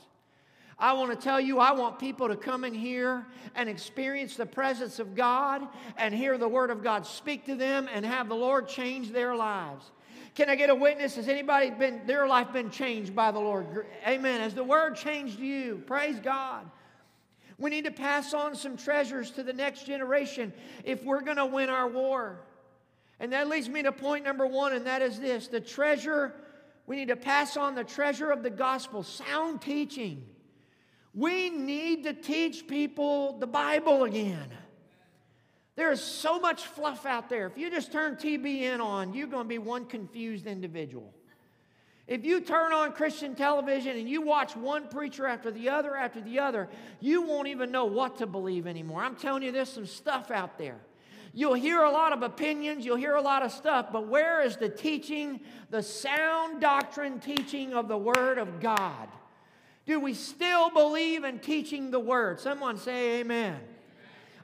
I 0.78 0.92
want 0.92 1.10
to 1.10 1.16
tell 1.16 1.40
you, 1.40 1.58
I 1.58 1.72
want 1.72 1.98
people 1.98 2.28
to 2.28 2.36
come 2.36 2.62
in 2.62 2.74
here 2.74 3.26
and 3.56 3.68
experience 3.68 4.36
the 4.36 4.46
presence 4.46 5.00
of 5.00 5.16
God 5.16 5.66
and 5.96 6.14
hear 6.14 6.38
the 6.38 6.48
Word 6.48 6.70
of 6.70 6.84
God 6.84 7.04
speak 7.04 7.46
to 7.46 7.56
them 7.56 7.88
and 7.92 8.06
have 8.06 8.28
the 8.28 8.36
Lord 8.36 8.68
change 8.68 9.10
their 9.10 9.34
lives. 9.34 9.90
Can 10.36 10.50
I 10.50 10.54
get 10.54 10.68
a 10.68 10.74
witness? 10.74 11.16
Has 11.16 11.28
anybody 11.28 11.70
been, 11.70 12.02
their 12.06 12.28
life 12.28 12.52
been 12.52 12.70
changed 12.70 13.16
by 13.16 13.30
the 13.30 13.38
Lord? 13.38 13.86
Amen. 14.06 14.42
Has 14.42 14.52
the 14.52 14.62
word 14.62 14.94
changed 14.94 15.40
you? 15.40 15.82
Praise 15.86 16.20
God. 16.20 16.70
We 17.56 17.70
need 17.70 17.86
to 17.86 17.90
pass 17.90 18.34
on 18.34 18.54
some 18.54 18.76
treasures 18.76 19.30
to 19.32 19.42
the 19.42 19.54
next 19.54 19.86
generation 19.86 20.52
if 20.84 21.02
we're 21.04 21.22
going 21.22 21.38
to 21.38 21.46
win 21.46 21.70
our 21.70 21.88
war. 21.88 22.40
And 23.18 23.32
that 23.32 23.48
leads 23.48 23.66
me 23.70 23.82
to 23.84 23.92
point 23.92 24.26
number 24.26 24.46
one, 24.46 24.74
and 24.74 24.86
that 24.86 25.00
is 25.00 25.18
this 25.18 25.48
the 25.48 25.60
treasure, 25.60 26.34
we 26.86 26.96
need 26.96 27.08
to 27.08 27.16
pass 27.16 27.56
on 27.56 27.74
the 27.74 27.82
treasure 27.82 28.30
of 28.30 28.42
the 28.42 28.50
gospel, 28.50 29.02
sound 29.02 29.62
teaching. 29.62 30.22
We 31.14 31.48
need 31.48 32.04
to 32.04 32.12
teach 32.12 32.66
people 32.66 33.38
the 33.38 33.46
Bible 33.46 34.04
again. 34.04 34.50
There 35.76 35.92
is 35.92 36.02
so 36.02 36.40
much 36.40 36.64
fluff 36.64 37.04
out 37.04 37.28
there. 37.28 37.46
If 37.46 37.58
you 37.58 37.70
just 37.70 37.92
turn 37.92 38.16
TBN 38.16 38.80
on, 38.80 39.12
you're 39.12 39.26
going 39.26 39.44
to 39.44 39.48
be 39.48 39.58
one 39.58 39.84
confused 39.84 40.46
individual. 40.46 41.12
If 42.06 42.24
you 42.24 42.40
turn 42.40 42.72
on 42.72 42.92
Christian 42.92 43.34
television 43.34 43.98
and 43.98 44.08
you 44.08 44.22
watch 44.22 44.56
one 44.56 44.88
preacher 44.88 45.26
after 45.26 45.50
the 45.50 45.68
other 45.68 45.94
after 45.96 46.20
the 46.20 46.38
other, 46.38 46.68
you 47.00 47.22
won't 47.22 47.48
even 47.48 47.70
know 47.70 47.84
what 47.84 48.18
to 48.18 48.26
believe 48.26 48.66
anymore. 48.66 49.02
I'm 49.02 49.16
telling 49.16 49.42
you, 49.42 49.52
there's 49.52 49.72
some 49.72 49.86
stuff 49.86 50.30
out 50.30 50.56
there. 50.56 50.78
You'll 51.34 51.54
hear 51.54 51.82
a 51.82 51.90
lot 51.90 52.14
of 52.14 52.22
opinions, 52.22 52.86
you'll 52.86 52.96
hear 52.96 53.16
a 53.16 53.20
lot 53.20 53.42
of 53.42 53.52
stuff, 53.52 53.88
but 53.92 54.06
where 54.06 54.40
is 54.40 54.56
the 54.56 54.70
teaching, 54.70 55.40
the 55.68 55.82
sound 55.82 56.62
doctrine 56.62 57.20
teaching 57.20 57.74
of 57.74 57.88
the 57.88 57.98
Word 57.98 58.38
of 58.38 58.60
God? 58.60 59.08
Do 59.84 60.00
we 60.00 60.14
still 60.14 60.70
believe 60.70 61.24
in 61.24 61.40
teaching 61.40 61.90
the 61.90 62.00
Word? 62.00 62.40
Someone 62.40 62.78
say, 62.78 63.20
Amen. 63.20 63.58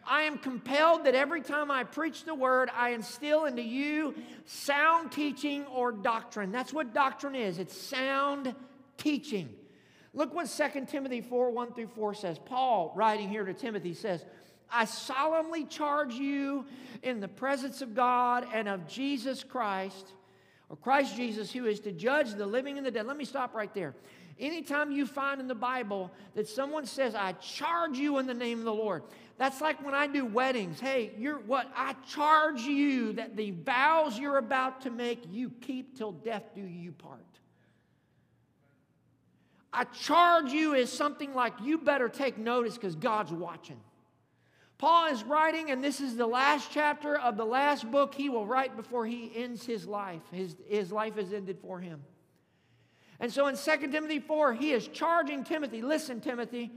I 0.06 0.22
am 0.22 0.38
compelled 0.38 1.04
that 1.04 1.14
every 1.14 1.40
time 1.40 1.70
I 1.70 1.84
preach 1.84 2.24
the 2.24 2.34
word, 2.34 2.70
I 2.74 2.90
instill 2.90 3.44
into 3.44 3.62
you 3.62 4.14
sound 4.46 5.12
teaching 5.12 5.64
or 5.66 5.92
doctrine. 5.92 6.50
That's 6.50 6.72
what 6.72 6.92
doctrine 6.92 7.34
is 7.34 7.58
it's 7.58 7.76
sound 7.76 8.54
teaching. 8.96 9.48
Look 10.14 10.34
what 10.34 10.46
2 10.46 10.86
Timothy 10.86 11.20
4 11.20 11.50
1 11.50 11.72
through 11.72 11.88
4 11.88 12.14
says. 12.14 12.38
Paul, 12.38 12.92
writing 12.94 13.28
here 13.28 13.44
to 13.44 13.54
Timothy, 13.54 13.94
says, 13.94 14.24
I 14.70 14.84
solemnly 14.86 15.64
charge 15.64 16.14
you 16.14 16.64
in 17.02 17.20
the 17.20 17.28
presence 17.28 17.82
of 17.82 17.94
God 17.94 18.46
and 18.52 18.68
of 18.68 18.86
Jesus 18.88 19.44
Christ, 19.44 20.12
or 20.68 20.76
Christ 20.76 21.16
Jesus, 21.16 21.52
who 21.52 21.66
is 21.66 21.80
to 21.80 21.92
judge 21.92 22.32
the 22.32 22.46
living 22.46 22.78
and 22.78 22.86
the 22.86 22.90
dead. 22.90 23.06
Let 23.06 23.16
me 23.16 23.24
stop 23.24 23.54
right 23.54 23.72
there. 23.74 23.94
Anytime 24.38 24.90
you 24.90 25.06
find 25.06 25.40
in 25.40 25.48
the 25.48 25.54
Bible 25.54 26.10
that 26.34 26.48
someone 26.48 26.86
says, 26.86 27.14
I 27.14 27.32
charge 27.32 27.98
you 27.98 28.18
in 28.18 28.26
the 28.26 28.34
name 28.34 28.58
of 28.58 28.64
the 28.64 28.74
Lord, 28.74 29.02
that's 29.38 29.60
like 29.60 29.84
when 29.84 29.94
I 29.94 30.06
do 30.06 30.24
weddings. 30.24 30.78
Hey, 30.78 31.12
you're 31.18 31.38
what 31.40 31.70
I 31.74 31.94
charge 32.08 32.62
you 32.62 33.14
that 33.14 33.36
the 33.36 33.50
vows 33.50 34.18
you're 34.18 34.38
about 34.38 34.82
to 34.82 34.90
make, 34.90 35.24
you 35.30 35.50
keep 35.60 35.96
till 35.96 36.12
death 36.12 36.44
do 36.54 36.62
you 36.62 36.92
part. 36.92 37.20
I 39.72 39.84
charge 39.84 40.52
you 40.52 40.74
is 40.74 40.92
something 40.92 41.34
like 41.34 41.54
you 41.62 41.78
better 41.78 42.08
take 42.08 42.36
notice 42.36 42.74
because 42.74 42.94
God's 42.94 43.32
watching. 43.32 43.80
Paul 44.76 45.12
is 45.12 45.22
writing, 45.22 45.70
and 45.70 45.82
this 45.82 46.00
is 46.00 46.16
the 46.16 46.26
last 46.26 46.70
chapter 46.72 47.16
of 47.16 47.36
the 47.36 47.44
last 47.44 47.88
book 47.90 48.14
he 48.14 48.28
will 48.28 48.44
write 48.44 48.76
before 48.76 49.06
he 49.06 49.30
ends 49.34 49.64
his 49.64 49.86
life. 49.86 50.22
His, 50.32 50.56
his 50.68 50.92
life 50.92 51.16
is 51.16 51.32
ended 51.32 51.58
for 51.62 51.78
him. 51.78 52.02
And 53.20 53.32
so 53.32 53.46
in 53.46 53.56
2 53.56 53.92
Timothy 53.92 54.18
4, 54.18 54.54
he 54.54 54.72
is 54.72 54.88
charging 54.88 55.44
Timothy 55.44 55.80
listen, 55.80 56.20
Timothy, 56.20 56.72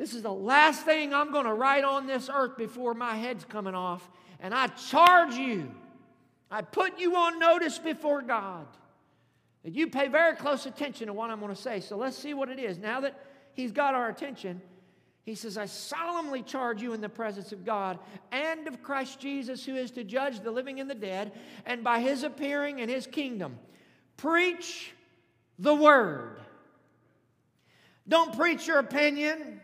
this 0.00 0.14
is 0.14 0.22
the 0.22 0.32
last 0.32 0.86
thing 0.86 1.12
I'm 1.12 1.30
going 1.30 1.44
to 1.44 1.52
write 1.52 1.84
on 1.84 2.06
this 2.06 2.30
earth 2.32 2.56
before 2.56 2.94
my 2.94 3.16
head's 3.16 3.44
coming 3.44 3.74
off. 3.74 4.08
And 4.40 4.54
I 4.54 4.68
charge 4.68 5.34
you, 5.34 5.70
I 6.50 6.62
put 6.62 6.98
you 6.98 7.16
on 7.16 7.38
notice 7.38 7.78
before 7.78 8.22
God 8.22 8.66
that 9.62 9.74
you 9.74 9.88
pay 9.88 10.08
very 10.08 10.36
close 10.36 10.64
attention 10.64 11.08
to 11.08 11.12
what 11.12 11.28
I'm 11.28 11.38
going 11.38 11.54
to 11.54 11.60
say. 11.60 11.80
So 11.80 11.98
let's 11.98 12.16
see 12.16 12.32
what 12.32 12.48
it 12.48 12.58
is. 12.58 12.78
Now 12.78 13.00
that 13.00 13.22
He's 13.52 13.72
got 13.72 13.94
our 13.94 14.08
attention, 14.08 14.62
He 15.24 15.34
says, 15.34 15.58
I 15.58 15.66
solemnly 15.66 16.42
charge 16.42 16.80
you 16.80 16.94
in 16.94 17.02
the 17.02 17.10
presence 17.10 17.52
of 17.52 17.66
God 17.66 17.98
and 18.32 18.68
of 18.68 18.82
Christ 18.82 19.20
Jesus, 19.20 19.66
who 19.66 19.76
is 19.76 19.90
to 19.90 20.02
judge 20.02 20.40
the 20.40 20.50
living 20.50 20.80
and 20.80 20.88
the 20.88 20.94
dead, 20.94 21.32
and 21.66 21.84
by 21.84 22.00
His 22.00 22.22
appearing 22.22 22.78
in 22.78 22.88
His 22.88 23.06
kingdom. 23.06 23.58
Preach 24.16 24.92
the 25.58 25.74
word. 25.74 26.40
Don't 28.08 28.34
preach 28.34 28.66
your 28.66 28.78
opinion. 28.78 29.60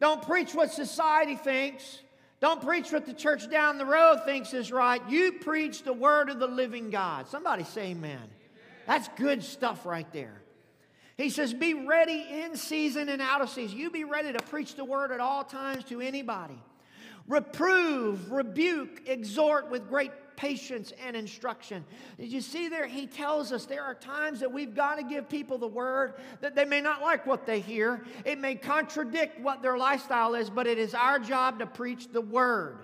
Don't 0.00 0.22
preach 0.22 0.54
what 0.54 0.72
society 0.72 1.36
thinks. 1.36 2.00
Don't 2.40 2.62
preach 2.62 2.90
what 2.90 3.04
the 3.04 3.12
church 3.12 3.50
down 3.50 3.76
the 3.76 3.84
road 3.84 4.22
thinks 4.24 4.54
is 4.54 4.72
right. 4.72 5.02
You 5.08 5.32
preach 5.32 5.82
the 5.82 5.92
word 5.92 6.30
of 6.30 6.38
the 6.38 6.46
living 6.46 6.88
God. 6.88 7.28
Somebody 7.28 7.64
say 7.64 7.88
amen. 7.88 8.16
amen. 8.16 8.28
That's 8.86 9.08
good 9.16 9.44
stuff 9.44 9.84
right 9.84 10.10
there. 10.12 10.40
He 11.18 11.28
says, 11.28 11.52
Be 11.52 11.74
ready 11.74 12.26
in 12.30 12.56
season 12.56 13.10
and 13.10 13.20
out 13.20 13.42
of 13.42 13.50
season. 13.50 13.76
You 13.76 13.90
be 13.90 14.04
ready 14.04 14.32
to 14.32 14.38
preach 14.44 14.74
the 14.74 14.86
word 14.86 15.12
at 15.12 15.20
all 15.20 15.44
times 15.44 15.84
to 15.84 16.00
anybody. 16.00 16.58
Reprove, 17.28 18.32
rebuke, 18.32 19.02
exhort 19.06 19.70
with 19.70 19.86
great 19.88 20.12
patience 20.40 20.94
and 21.04 21.14
instruction. 21.14 21.84
Did 22.18 22.32
you 22.32 22.40
see 22.40 22.68
there? 22.68 22.86
He 22.86 23.06
tells 23.06 23.52
us 23.52 23.66
there 23.66 23.84
are 23.84 23.94
times 23.94 24.40
that 24.40 24.50
we've 24.50 24.74
got 24.74 24.94
to 24.94 25.02
give 25.04 25.28
people 25.28 25.58
the 25.58 25.68
word 25.68 26.14
that 26.40 26.54
they 26.54 26.64
may 26.64 26.80
not 26.80 27.02
like 27.02 27.26
what 27.26 27.44
they 27.44 27.60
hear. 27.60 28.02
It 28.24 28.38
may 28.38 28.54
contradict 28.54 29.38
what 29.38 29.60
their 29.60 29.76
lifestyle 29.76 30.34
is, 30.34 30.48
but 30.48 30.66
it 30.66 30.78
is 30.78 30.94
our 30.94 31.18
job 31.18 31.58
to 31.58 31.66
preach 31.66 32.10
the 32.10 32.22
word. 32.22 32.78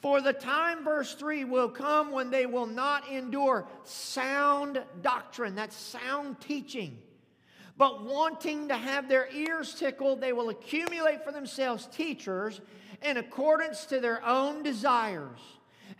For 0.00 0.22
the 0.22 0.32
time, 0.32 0.82
verse 0.82 1.12
3, 1.12 1.44
will 1.44 1.68
come 1.68 2.10
when 2.10 2.30
they 2.30 2.46
will 2.46 2.66
not 2.66 3.06
endure 3.10 3.66
sound 3.84 4.82
doctrine, 5.02 5.54
that's 5.54 5.76
sound 5.76 6.40
teaching. 6.40 6.96
But 7.76 8.02
wanting 8.02 8.68
to 8.68 8.78
have 8.78 9.10
their 9.10 9.28
ears 9.30 9.74
tickled, 9.74 10.22
they 10.22 10.32
will 10.32 10.48
accumulate 10.48 11.22
for 11.22 11.32
themselves 11.32 11.86
teachers 11.86 12.62
in 13.02 13.18
accordance 13.18 13.84
to 13.86 14.00
their 14.00 14.24
own 14.24 14.62
desires 14.62 15.38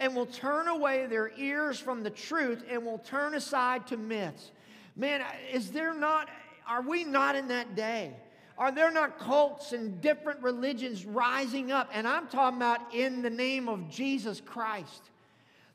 and 0.00 0.16
will 0.16 0.26
turn 0.26 0.66
away 0.66 1.06
their 1.06 1.30
ears 1.36 1.78
from 1.78 2.02
the 2.02 2.10
truth 2.10 2.64
and 2.68 2.84
will 2.84 2.98
turn 2.98 3.34
aside 3.34 3.86
to 3.88 3.96
myths. 3.96 4.50
Man, 4.96 5.22
is 5.52 5.70
there 5.70 5.94
not, 5.94 6.28
are 6.66 6.82
we 6.82 7.04
not 7.04 7.36
in 7.36 7.48
that 7.48 7.76
day? 7.76 8.16
Are 8.58 8.72
there 8.72 8.90
not 8.90 9.18
cults 9.18 9.72
and 9.72 10.00
different 10.00 10.42
religions 10.42 11.06
rising 11.06 11.70
up? 11.70 11.90
And 11.92 12.08
I'm 12.08 12.26
talking 12.28 12.56
about 12.56 12.94
in 12.94 13.22
the 13.22 13.30
name 13.30 13.68
of 13.68 13.88
Jesus 13.90 14.40
Christ. 14.40 15.02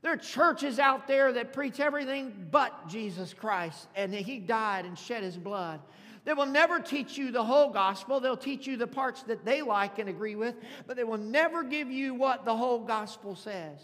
There 0.02 0.14
are 0.14 0.18
churches 0.18 0.78
out 0.78 1.08
there 1.08 1.34
that 1.34 1.54
preach 1.54 1.80
everything 1.80 2.48
but 2.52 2.88
Jesus 2.88 3.34
Christ, 3.34 3.88
and 3.96 4.14
that 4.14 4.22
He 4.22 4.38
died 4.38 4.86
and 4.86 4.98
shed 5.00 5.24
His 5.24 5.36
blood. 5.36 5.80
They 6.26 6.34
will 6.34 6.46
never 6.46 6.80
teach 6.80 7.18
you 7.18 7.32
the 7.32 7.44
whole 7.44 7.72
gospel. 7.72 8.20
They'll 8.20 8.38
teach 8.38 8.68
you 8.68 8.78
the 8.78 8.86
parts 8.88 9.24
that 9.24 9.46
they 9.46 9.64
like 9.64 9.98
and 9.98 10.10
agree 10.10 10.36
with, 10.36 10.56
but 10.86 10.96
they 10.96 11.04
will 11.04 11.18
never 11.18 11.64
give 11.64 11.90
you 11.90 12.14
what 12.14 12.46
the 12.46 12.56
whole 12.56 12.80
gospel 12.80 13.36
says. 13.36 13.80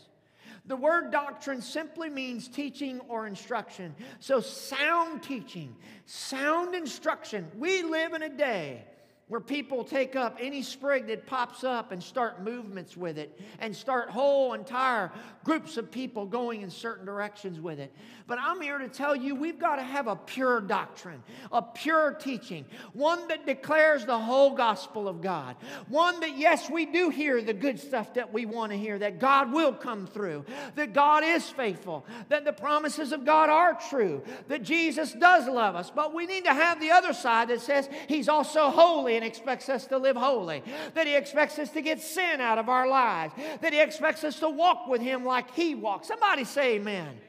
The 0.66 0.76
word 0.76 1.12
doctrine 1.12 1.62
simply 1.62 2.10
means 2.10 2.48
teaching 2.48 3.00
or 3.08 3.26
instruction. 3.26 3.96
So, 4.20 4.40
sound 4.40 5.24
teaching, 5.24 5.76
sound 6.06 6.76
instruction. 6.76 7.50
We 7.58 7.82
live 7.84 8.14
in 8.14 8.24
a 8.24 8.30
day 8.30 8.86
where 9.32 9.40
people 9.40 9.86
take 9.86 10.18
up 10.18 10.38
any 10.42 10.62
sprig 10.62 11.08
that 11.08 11.26
pops 11.26 11.64
up 11.64 11.94
and 11.94 12.04
start 12.04 12.44
movements 12.44 12.98
with 12.98 13.18
it 13.18 13.40
and 13.60 13.74
start 13.74 14.10
whole 14.10 14.52
entire 14.52 15.10
groups 15.46 15.78
of 15.78 15.90
people 15.90 16.26
going 16.26 16.64
in 16.64 16.70
certain 16.70 17.06
directions 17.06 17.58
with 17.58 17.80
it. 17.80 17.94
But 18.28 18.40
I'm 18.42 18.60
here 18.60 18.78
to 18.78 18.90
tell 18.90 19.16
you 19.16 19.34
we've 19.34 19.58
got 19.58 19.78
to 19.78 19.84
have 19.84 20.08
a 20.08 20.18
pure 20.18 20.60
doctrine, 20.60 21.24
a 21.50 21.62
pure 21.62 22.12
teaching, 22.12 22.66
one 22.92 23.26
that 23.30 23.46
declares 23.46 24.06
the 24.06 24.20
whole 24.20 24.54
gospel 24.54 25.08
of 25.08 25.22
God. 25.22 25.56
One 25.88 26.20
that, 26.20 26.38
yes, 26.38 26.70
we 26.70 26.86
do 26.86 27.10
hear 27.10 27.42
the 27.42 27.54
good 27.54 27.80
stuff 27.80 28.14
that 28.16 28.34
we 28.34 28.46
want 28.46 28.74
to 28.74 28.78
hear, 28.78 29.00
that 29.00 29.20
God 29.20 29.54
will 29.54 29.72
come 29.72 30.08
through, 30.08 30.44
that 30.76 30.92
God 30.92 31.24
is 31.24 31.50
faithful, 31.50 32.06
that 32.28 32.44
the 32.44 32.52
promises 32.52 33.14
of 33.14 33.24
God 33.24 33.50
are 33.50 33.80
true, 33.90 34.24
that 34.50 34.64
Jesus 34.64 35.14
does 35.14 35.48
love 35.48 35.78
us. 35.78 35.90
But 35.90 36.14
we 36.14 36.26
need 36.26 36.44
to 36.44 36.54
have 36.54 36.82
the 36.82 36.92
other 36.92 37.14
side 37.14 37.48
that 37.48 37.62
says 37.62 37.88
He's 38.10 38.28
also 38.28 38.70
holy 38.70 39.21
and 39.22 39.28
expects 39.28 39.70
us 39.70 39.86
to 39.86 40.00
live 40.00 40.16
holy, 40.16 40.64
that 40.96 41.06
He 41.06 41.16
expects 41.16 41.60
us 41.60 41.70
to 41.70 41.82
get 41.82 42.02
sin 42.02 42.42
out 42.42 42.58
of 42.58 42.70
our 42.70 42.88
lives, 42.88 43.34
that 43.62 43.72
He 43.72 43.80
expects 43.80 44.24
us 44.24 44.40
to 44.40 44.50
walk 44.50 44.88
with 44.88 45.00
Him 45.00 45.24
like 45.24 45.54
He 45.54 45.76
walks. 45.76 46.08
Somebody 46.08 46.44
say 46.44 46.76
amen. 46.76 47.08
amen. 47.08 47.20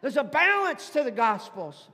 There's 0.00 0.16
a 0.16 0.24
balance 0.24 0.90
to 0.90 1.04
the 1.04 1.12
Gospels. 1.12 1.88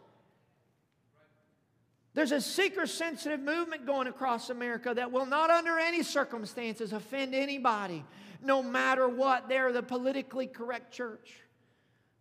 There's 2.15 2.33
a 2.33 2.41
seeker 2.41 2.87
sensitive 2.87 3.41
movement 3.41 3.87
going 3.87 4.07
across 4.07 4.49
America 4.49 4.95
that 4.95 5.13
will 5.13 5.27
not, 5.27 5.51
under 5.51 5.79
any 5.79 6.03
circumstances, 6.03 6.95
offend 6.95 7.35
anybody, 7.35 8.03
no 8.43 8.63
matter 8.63 9.07
what. 9.07 9.49
They're 9.49 9.71
the 9.71 9.83
politically 9.83 10.47
correct 10.47 10.93
church. 10.93 11.35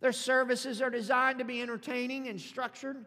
Their 0.00 0.12
services 0.12 0.82
are 0.82 0.90
designed 0.90 1.38
to 1.38 1.44
be 1.44 1.62
entertaining 1.62 2.28
and 2.28 2.38
structured 2.38 3.06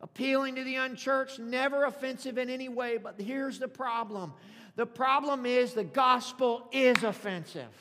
appealing 0.00 0.56
to 0.56 0.64
the 0.64 0.76
unchurched, 0.76 1.38
never 1.38 1.84
offensive 1.84 2.38
in 2.38 2.50
any 2.50 2.68
way. 2.68 2.98
But 2.98 3.20
here's 3.20 3.58
the 3.58 3.68
problem 3.68 4.32
the 4.76 4.86
problem 4.86 5.46
is 5.46 5.72
the 5.72 5.84
gospel 5.84 6.68
is 6.70 7.02
offensive. 7.02 7.72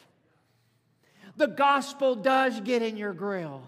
The 1.38 1.48
gospel 1.48 2.16
does 2.16 2.62
get 2.62 2.82
in 2.82 2.96
your 2.96 3.14
grill. 3.14 3.62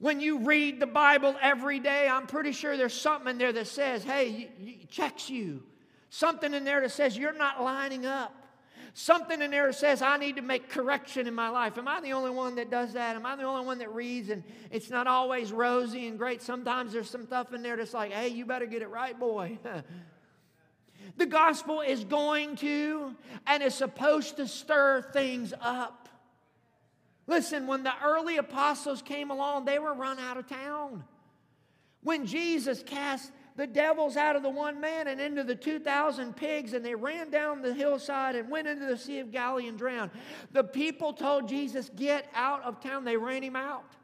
When 0.00 0.20
you 0.20 0.40
read 0.40 0.80
the 0.80 0.86
Bible 0.86 1.36
every 1.40 1.80
day, 1.80 2.08
I'm 2.08 2.26
pretty 2.26 2.52
sure 2.52 2.76
there's 2.76 3.00
something 3.00 3.30
in 3.30 3.38
there 3.38 3.52
that 3.52 3.66
says, 3.66 4.04
hey, 4.04 4.48
checks 4.88 5.30
you. 5.30 5.62
Something 6.10 6.54
in 6.54 6.64
there 6.64 6.80
that 6.80 6.90
says 6.90 7.16
you're 7.16 7.36
not 7.36 7.62
lining 7.62 8.06
up. 8.06 8.37
Something 8.94 9.42
in 9.42 9.50
there 9.50 9.72
says, 9.72 10.02
I 10.02 10.16
need 10.16 10.36
to 10.36 10.42
make 10.42 10.68
correction 10.68 11.26
in 11.26 11.34
my 11.34 11.48
life. 11.48 11.78
Am 11.78 11.86
I 11.86 12.00
the 12.00 12.12
only 12.12 12.30
one 12.30 12.56
that 12.56 12.70
does 12.70 12.94
that? 12.94 13.16
Am 13.16 13.24
I 13.26 13.36
the 13.36 13.44
only 13.44 13.64
one 13.64 13.78
that 13.78 13.92
reads 13.92 14.30
and 14.30 14.42
it's 14.70 14.90
not 14.90 15.06
always 15.06 15.52
rosy 15.52 16.08
and 16.08 16.18
great? 16.18 16.42
Sometimes 16.42 16.92
there's 16.92 17.10
some 17.10 17.24
stuff 17.26 17.52
in 17.52 17.62
there 17.62 17.76
that's 17.76 17.94
like, 17.94 18.12
hey, 18.12 18.28
you 18.28 18.44
better 18.46 18.66
get 18.66 18.82
it 18.82 18.88
right, 18.88 19.18
boy. 19.18 19.58
the 21.16 21.26
gospel 21.26 21.80
is 21.80 22.04
going 22.04 22.56
to 22.56 23.14
and 23.46 23.62
is 23.62 23.74
supposed 23.74 24.36
to 24.36 24.48
stir 24.48 25.02
things 25.12 25.52
up. 25.60 26.08
Listen, 27.26 27.66
when 27.66 27.82
the 27.82 27.92
early 28.02 28.38
apostles 28.38 29.02
came 29.02 29.30
along, 29.30 29.66
they 29.66 29.78
were 29.78 29.92
run 29.92 30.18
out 30.18 30.38
of 30.38 30.48
town. 30.48 31.04
When 32.02 32.26
Jesus 32.26 32.82
cast 32.82 33.30
the 33.58 33.66
devils 33.66 34.16
out 34.16 34.36
of 34.36 34.44
the 34.44 34.48
one 34.48 34.80
man 34.80 35.08
and 35.08 35.20
into 35.20 35.42
the 35.42 35.54
2,000 35.54 36.36
pigs, 36.36 36.74
and 36.74 36.84
they 36.84 36.94
ran 36.94 37.28
down 37.28 37.60
the 37.60 37.74
hillside 37.74 38.36
and 38.36 38.48
went 38.48 38.68
into 38.68 38.86
the 38.86 38.96
Sea 38.96 39.18
of 39.18 39.32
Galilee 39.32 39.66
and 39.66 39.76
drowned. 39.76 40.12
The 40.52 40.62
people 40.62 41.12
told 41.12 41.48
Jesus, 41.48 41.90
Get 41.96 42.30
out 42.36 42.62
of 42.62 42.80
town. 42.80 43.04
They 43.04 43.16
ran 43.16 43.42
him 43.42 43.56
out. 43.56 43.96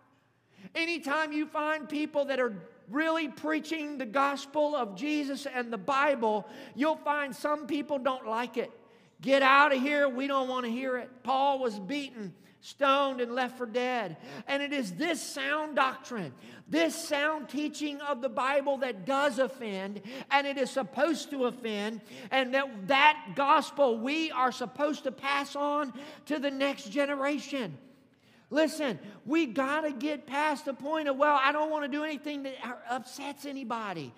Anytime 0.74 1.32
you 1.32 1.46
find 1.46 1.88
people 1.88 2.24
that 2.24 2.40
are 2.40 2.52
really 2.90 3.28
preaching 3.28 3.96
the 3.96 4.06
gospel 4.06 4.74
of 4.74 4.96
Jesus 4.96 5.46
and 5.46 5.72
the 5.72 5.78
Bible, 5.78 6.48
you'll 6.74 6.96
find 6.96 7.34
some 7.34 7.68
people 7.68 8.00
don't 8.00 8.26
like 8.26 8.56
it. 8.56 8.72
Get 9.20 9.42
out 9.42 9.72
of 9.72 9.80
here. 9.80 10.08
We 10.08 10.26
don't 10.26 10.48
want 10.48 10.64
to 10.64 10.70
hear 10.70 10.96
it. 10.98 11.08
Paul 11.22 11.60
was 11.60 11.78
beaten 11.78 12.34
stoned 12.64 13.20
and 13.20 13.35
left 13.35 13.59
for 13.59 13.66
dead. 13.66 14.16
And 14.48 14.62
it 14.62 14.72
is 14.72 14.92
this 14.92 15.20
sound 15.20 15.77
doctrine, 15.77 16.33
this 16.66 16.94
sound 16.94 17.50
teaching 17.50 18.00
of 18.00 18.22
the 18.22 18.31
Bible 18.31 18.79
that 18.79 19.05
does 19.05 19.38
offend, 19.38 20.00
and 20.31 20.46
it 20.46 20.57
is 20.57 20.70
supposed 20.70 21.29
to 21.31 21.44
offend, 21.44 22.00
and 22.31 22.55
that 22.55 22.88
that 22.88 23.33
gospel 23.37 23.98
we 23.98 24.31
are 24.31 24.50
supposed 24.50 25.05
to 25.05 25.12
pass 25.12 25.55
on 25.55 25.92
to 26.24 26.38
the 26.38 26.50
next 26.50 26.90
generation. 26.90 27.77
Listen, 28.48 28.98
we 29.27 29.44
got 29.44 29.83
to 29.83 29.92
get 29.92 30.27
past 30.27 30.64
the 30.64 30.72
point 30.72 31.09
of, 31.09 31.16
well, 31.18 31.38
I 31.42 31.53
don't 31.53 31.70
want 31.70 31.85
to 31.85 31.88
do 31.88 32.03
anything 32.03 32.44
that 32.44 32.55
upsets 32.88 33.44
anybody. 33.44 34.11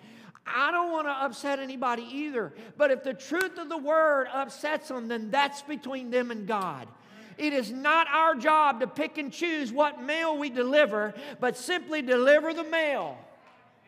I 0.45 0.71
don't 0.71 0.93
want 0.93 1.07
to 1.07 1.11
upset 1.11 1.59
anybody 1.59 2.03
either. 2.03 2.53
But 2.77 2.91
if 2.91 3.03
the 3.03 3.13
truth 3.13 3.57
of 3.57 3.67
the 3.67 3.77
word 3.77 4.27
upsets 4.33 4.87
them, 4.87 5.09
then 5.09 5.31
that's 5.31 5.61
between 5.63 6.11
them 6.11 6.31
and 6.31 6.47
God. 6.47 6.87
It 7.37 7.53
is 7.53 7.71
not 7.71 8.07
our 8.07 8.35
job 8.35 8.79
to 8.79 8.87
pick 8.87 9.17
and 9.17 9.31
choose 9.31 9.71
what 9.71 10.01
mail 10.01 10.37
we 10.37 10.49
deliver, 10.49 11.13
but 11.39 11.55
simply 11.55 12.01
deliver 12.01 12.53
the 12.53 12.63
mail. 12.63 13.17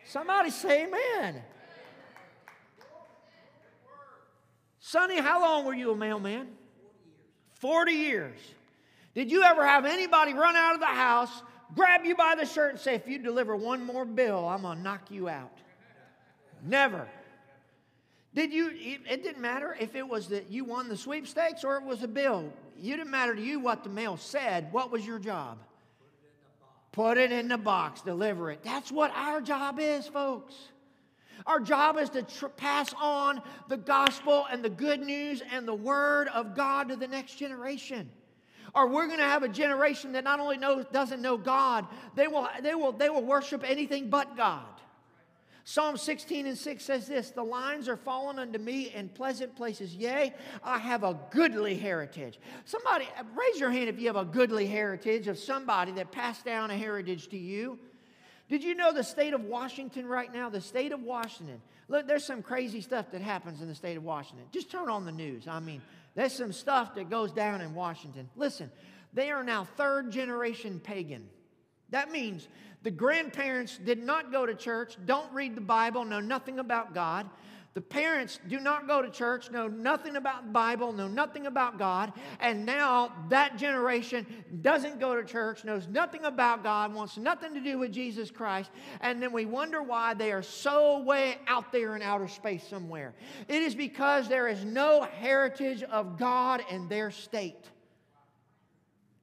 Somebody 0.06 0.52
say 0.52 0.86
amen. 0.86 1.42
Sonny, 4.80 5.20
how 5.20 5.42
long 5.42 5.66
were 5.66 5.74
you 5.74 5.92
a 5.92 5.96
mailman? 5.96 6.48
40 7.56 7.92
years. 7.92 8.40
Did 9.14 9.32
you 9.32 9.44
ever 9.44 9.66
have 9.66 9.86
anybody 9.86 10.34
run 10.34 10.56
out 10.56 10.76
of 10.76 10.80
the 10.80 10.86
house, 10.88 11.44
grab 11.76 12.06
you 12.06 12.16
by 12.16 12.36
the 12.36 12.46
shirt, 12.46 12.72
and 12.72 12.80
say, 12.80 12.96
if 12.96 13.08
you 13.08 13.20
deliver 13.20 13.56
one 13.56 13.84
more 13.84 14.06
bill, 14.06 14.48
I'm 14.48 14.62
going 14.62 14.78
to 14.78 14.84
knock 14.84 15.12
you 15.12 15.28
out? 15.28 15.58
Never. 16.64 17.08
Did 18.34 18.54
you, 18.54 18.72
it 18.74 19.24
didn't 19.24 19.42
matter 19.42 19.76
if 19.80 19.96
it 19.96 20.08
was 20.08 20.28
that 20.30 20.50
you 20.50 20.64
won 20.64 20.88
the 20.88 20.98
sweepstakes 20.98 21.64
or 21.64 21.78
it 21.78 21.84
was 21.84 22.04
a 22.04 22.08
bill. 22.08 22.54
It 22.80 22.84
didn't 22.84 23.12
matter 23.12 23.36
to 23.36 23.42
you 23.42 23.60
what 23.60 23.84
the 23.84 23.90
mail 23.90 24.18
said. 24.18 24.72
What 24.72 24.92
was 24.92 25.06
your 25.06 25.20
job? 25.20 25.58
Put 26.92 27.18
it 27.18 27.32
in 27.32 27.48
the 27.48 27.58
box, 27.58 28.02
deliver 28.02 28.50
it. 28.52 28.64
That's 28.64 28.92
what 28.92 29.12
our 29.16 29.42
job 29.42 29.80
is, 29.80 30.08
folks. 30.08 30.56
Our 31.46 31.60
job 31.60 31.98
is 31.98 32.10
to 32.12 32.24
tr- 32.24 32.48
pass 32.48 32.94
on 33.00 33.42
the 33.68 33.78
gospel 33.78 34.46
and 34.52 34.64
the 34.64 34.70
good 34.70 35.02
news 35.02 35.42
and 35.52 35.68
the 35.68 35.74
word 35.74 36.28
of 36.30 36.56
God 36.56 36.90
to 36.90 36.96
the 36.96 37.08
next 37.08 37.36
generation. 37.36 38.10
Or 38.76 38.88
we're 38.88 39.08
going 39.08 39.20
to 39.20 39.26
have 39.26 39.44
a 39.44 39.50
generation 39.50 40.12
that 40.14 40.24
not 40.24 40.40
only 40.40 40.58
knows, 40.58 40.86
doesn't 40.92 41.22
know 41.22 41.38
God, 41.38 41.88
they 42.16 42.28
will, 42.28 42.48
they, 42.62 42.76
will, 42.76 42.92
they 42.92 43.10
will 43.10 43.24
worship 43.24 43.64
anything 43.66 44.10
but 44.10 44.36
God. 44.36 44.79
Psalm 45.64 45.98
16 45.98 46.48
and 46.48 46.58
6 46.58 46.84
says 46.84 47.08
this 47.08 47.32
The 47.32 47.44
lines 47.44 47.88
are 47.88 47.98
fallen 47.98 48.40
unto 48.40 48.60
me 48.60 48.92
in 48.94 49.10
pleasant 49.10 49.56
places. 49.56 49.96
Yea, 49.96 50.34
I 50.64 50.78
have 50.78 51.04
a 51.04 51.18
goodly 51.32 51.76
heritage. 51.76 52.40
Somebody, 52.66 53.08
raise 53.36 53.60
your 53.60 53.70
hand 53.70 53.90
if 53.90 54.00
you 54.00 54.08
have 54.08 54.16
a 54.16 54.26
goodly 54.26 54.66
heritage 54.66 55.28
of 55.28 55.38
somebody 55.38 55.92
that 55.94 56.12
passed 56.12 56.46
down 56.46 56.72
a 56.72 56.78
heritage 56.78 57.28
to 57.30 57.38
you. 57.38 57.80
Did 58.50 58.64
you 58.64 58.74
know 58.74 58.92
the 58.92 59.04
state 59.04 59.34
of 59.34 59.44
Washington 59.44 60.08
right 60.08 60.34
now? 60.34 60.50
The 60.50 60.62
state 60.62 60.92
of 60.92 61.04
Washington. 61.04 61.62
Look, 61.88 62.08
there's 62.08 62.26
some 62.26 62.42
crazy 62.42 62.82
stuff 62.82 63.12
that 63.12 63.22
happens 63.22 63.62
in 63.62 63.68
the 63.68 63.76
state 63.76 63.96
of 63.98 64.04
Washington. 64.04 64.46
Just 64.52 64.72
turn 64.72 64.90
on 64.90 65.06
the 65.06 65.12
news. 65.12 65.48
I 65.48 65.60
mean, 65.60 65.82
there's 66.16 66.34
some 66.34 66.52
stuff 66.52 66.96
that 66.96 67.10
goes 67.10 67.32
down 67.32 67.62
in 67.62 67.76
Washington. 67.76 68.30
Listen, 68.36 68.72
they 69.14 69.30
are 69.32 69.44
now 69.44 69.66
third 69.78 70.12
generation 70.12 70.80
pagan. 70.80 71.30
That 71.92 72.12
means 72.12 72.48
the 72.84 72.92
grandparents 72.92 73.78
did 73.78 74.02
not 74.02 74.32
go 74.32 74.46
to 74.46 74.56
church, 74.56 74.98
don't 75.06 75.32
read 75.34 75.56
the 75.56 75.62
Bible, 75.62 76.06
know 76.06 76.22
nothing 76.22 76.60
about 76.60 76.94
God. 76.94 77.30
The 77.76 77.82
parents 77.82 78.40
do 78.48 78.60
not 78.60 78.88
go 78.88 79.02
to 79.02 79.10
church, 79.10 79.52
know 79.52 79.68
nothing 79.68 80.16
about 80.16 80.48
the 80.48 80.52
Bible, 80.52 80.92
know 80.92 81.08
nothing 81.08 81.46
about 81.46 81.78
God. 81.78 82.12
And 82.40 82.66
now 82.66 83.14
that 83.30 83.58
generation 83.58 84.26
doesn't 84.62 85.00
go 85.00 85.16
to 85.16 85.24
church, 85.24 85.64
knows 85.64 85.88
nothing 85.88 86.26
about 86.26 86.64
God, 86.64 86.94
wants 86.94 87.16
nothing 87.18 87.54
to 87.54 87.62
do 87.62 87.78
with 87.78 87.94
Jesus 87.94 88.32
Christ. 88.32 88.72
And 89.02 89.22
then 89.22 89.32
we 89.32 89.46
wonder 89.46 89.84
why 89.84 90.16
they 90.16 90.32
are 90.32 90.42
so 90.42 91.00
way 91.04 91.38
out 91.48 91.72
there 91.72 91.96
in 91.96 92.02
outer 92.02 92.28
space 92.28 92.68
somewhere. 92.68 93.14
It 93.48 93.62
is 93.62 93.76
because 93.76 94.28
there 94.28 94.48
is 94.48 94.66
no 94.66 95.04
heritage 95.04 95.84
of 95.84 96.18
God 96.18 96.64
in 96.72 96.90
their 96.90 97.12
state. 97.12 97.70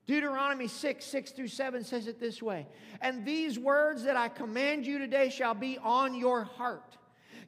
Deuteronomy 0.07 0.69
6, 0.69 1.05
6 1.05 1.31
through 1.33 1.49
7 1.49 1.83
says 1.83 2.07
it 2.07 2.21
this 2.21 2.43
way 2.43 2.67
And 3.01 3.25
these 3.25 3.59
words 3.59 4.05
that 4.05 4.17
I 4.17 4.29
command 4.29 4.87
you 4.87 4.99
today 4.99 5.31
shall 5.31 5.55
be 5.55 5.79
on 5.79 6.15
your 6.15 6.45
heart. 6.45 6.97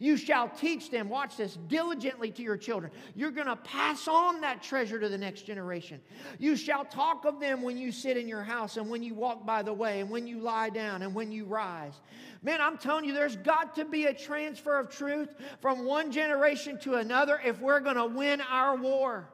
You 0.01 0.16
shall 0.16 0.49
teach 0.49 0.90
them, 0.90 1.09
watch 1.09 1.37
this, 1.37 1.59
diligently 1.66 2.31
to 2.31 2.42
your 2.42 2.57
children. 2.57 2.92
You're 3.16 3.33
going 3.33 3.49
to 3.49 3.57
pass 3.57 4.07
on 4.07 4.40
that 4.42 4.62
treasure 4.62 4.99
to 5.01 5.09
the 5.09 5.18
next 5.18 5.42
generation. 5.42 6.01
You 6.38 6.55
shall 6.55 6.85
talk 6.85 7.25
of 7.25 7.40
them 7.40 7.62
when 7.62 7.77
you 7.77 7.90
sit 7.90 8.16
in 8.16 8.29
your 8.29 8.44
house 8.44 8.77
and 8.77 8.88
when 8.88 9.03
you 9.03 9.14
walk 9.14 9.44
by 9.44 9.62
the 9.62 9.73
way 9.73 10.01
and 10.01 10.09
when 10.09 10.29
you 10.29 10.38
lie 10.38 10.71
down 10.71 11.03
and 11.03 11.14
when 11.14 11.33
you 11.33 11.47
rise. 11.47 11.94
Man, 12.42 12.61
I'm 12.61 12.79
telling 12.79 13.07
you, 13.07 13.12
there's 13.12 13.37
got 13.37 13.75
to 13.75 13.85
be 13.85 14.07
a 14.07 14.14
transfer 14.14 14.79
of 14.79 14.88
truth 14.88 15.35
from 15.61 15.85
one 15.85 16.12
generation 16.12 16.79
to 16.81 16.94
another 16.94 17.40
if 17.44 17.61
we're 17.61 17.81
going 17.81 17.97
to 17.97 18.07
win 18.07 18.40
our 18.40 18.77
war. 18.77 19.29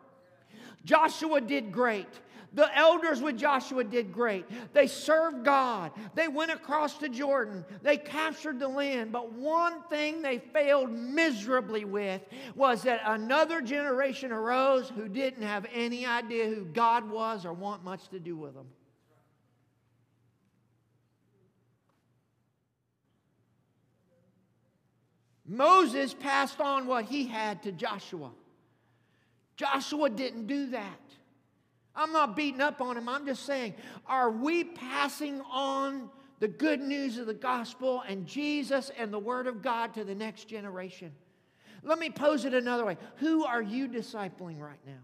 Joshua 0.87 1.43
did 1.43 1.73
great. 1.73 2.09
The 2.55 2.77
elders 2.77 3.21
with 3.21 3.37
Joshua 3.37 3.83
did 3.83 4.13
great. 4.13 4.47
They 4.73 4.87
served 4.87 5.45
God. 5.45 5.91
They 6.15 6.29
went 6.29 6.53
across 6.53 6.99
the 6.99 7.09
Jordan. 7.09 7.65
They 7.83 7.97
captured 7.97 8.61
the 8.61 8.69
land. 8.69 9.11
But 9.11 9.33
one 9.33 9.83
thing 9.91 10.23
they 10.23 10.39
failed 10.39 10.91
miserably 10.91 11.85
with 11.85 12.23
was 12.55 12.83
that 12.85 13.01
another 13.05 13.61
generation 13.61 14.31
arose 14.31 14.89
who 14.89 15.09
didn't 15.09 15.43
have 15.43 15.67
any 15.75 16.07
idea 16.07 16.47
who 16.47 16.65
God 16.65 17.11
was 17.11 17.45
or 17.45 17.53
want 17.53 17.83
much 17.83 18.09
to 18.11 18.21
do 18.21 18.37
with 18.37 18.55
them. 18.55 18.67
Moses 25.47 26.15
passed 26.15 26.61
on 26.61 26.87
what 26.87 27.05
he 27.05 27.27
had 27.27 27.63
to 27.65 27.73
Joshua. 27.73 28.31
Joshua 29.57 30.09
didn't 30.09 30.47
do 30.47 30.71
that. 30.71 31.04
I'm 31.97 32.13
not 32.13 32.37
beating 32.37 32.61
up 32.61 32.81
on 32.81 32.97
him. 32.97 33.09
I'm 33.09 33.27
just 33.27 33.45
saying, 33.47 33.75
are 34.07 34.31
we 34.31 34.65
passing 34.65 35.41
on 35.43 36.11
the 36.41 36.49
good 36.49 36.81
news 36.81 37.19
of 37.19 37.27
the 37.27 37.35
gospel 37.35 38.03
and 38.07 38.27
Jesus 38.27 38.91
and 38.99 39.13
the 39.13 39.19
Word 39.19 39.47
of 39.47 39.63
God 39.63 39.95
to 39.95 40.05
the 40.05 40.15
next 40.15 40.49
generation? 40.49 41.13
Let 41.83 41.99
me 41.99 42.11
pose 42.11 42.45
it 42.45 42.55
another 42.55 42.85
way 42.85 42.97
Who 43.17 43.45
are 43.45 43.63
you 43.63 43.89
discipling 43.89 44.59
right 44.59 44.81
now? 44.87 45.03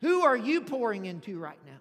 Who 0.00 0.22
are 0.22 0.36
you 0.36 0.60
pouring 0.60 1.06
into 1.06 1.38
right 1.38 1.58
now? 1.66 1.78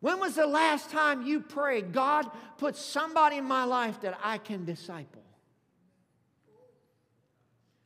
When 0.00 0.20
was 0.20 0.34
the 0.34 0.46
last 0.46 0.90
time 0.90 1.26
you 1.26 1.40
prayed, 1.40 1.92
God, 1.92 2.30
put 2.58 2.76
somebody 2.76 3.38
in 3.38 3.44
my 3.44 3.64
life 3.64 4.00
that 4.02 4.18
I 4.22 4.38
can 4.38 4.64
disciple? 4.64 5.22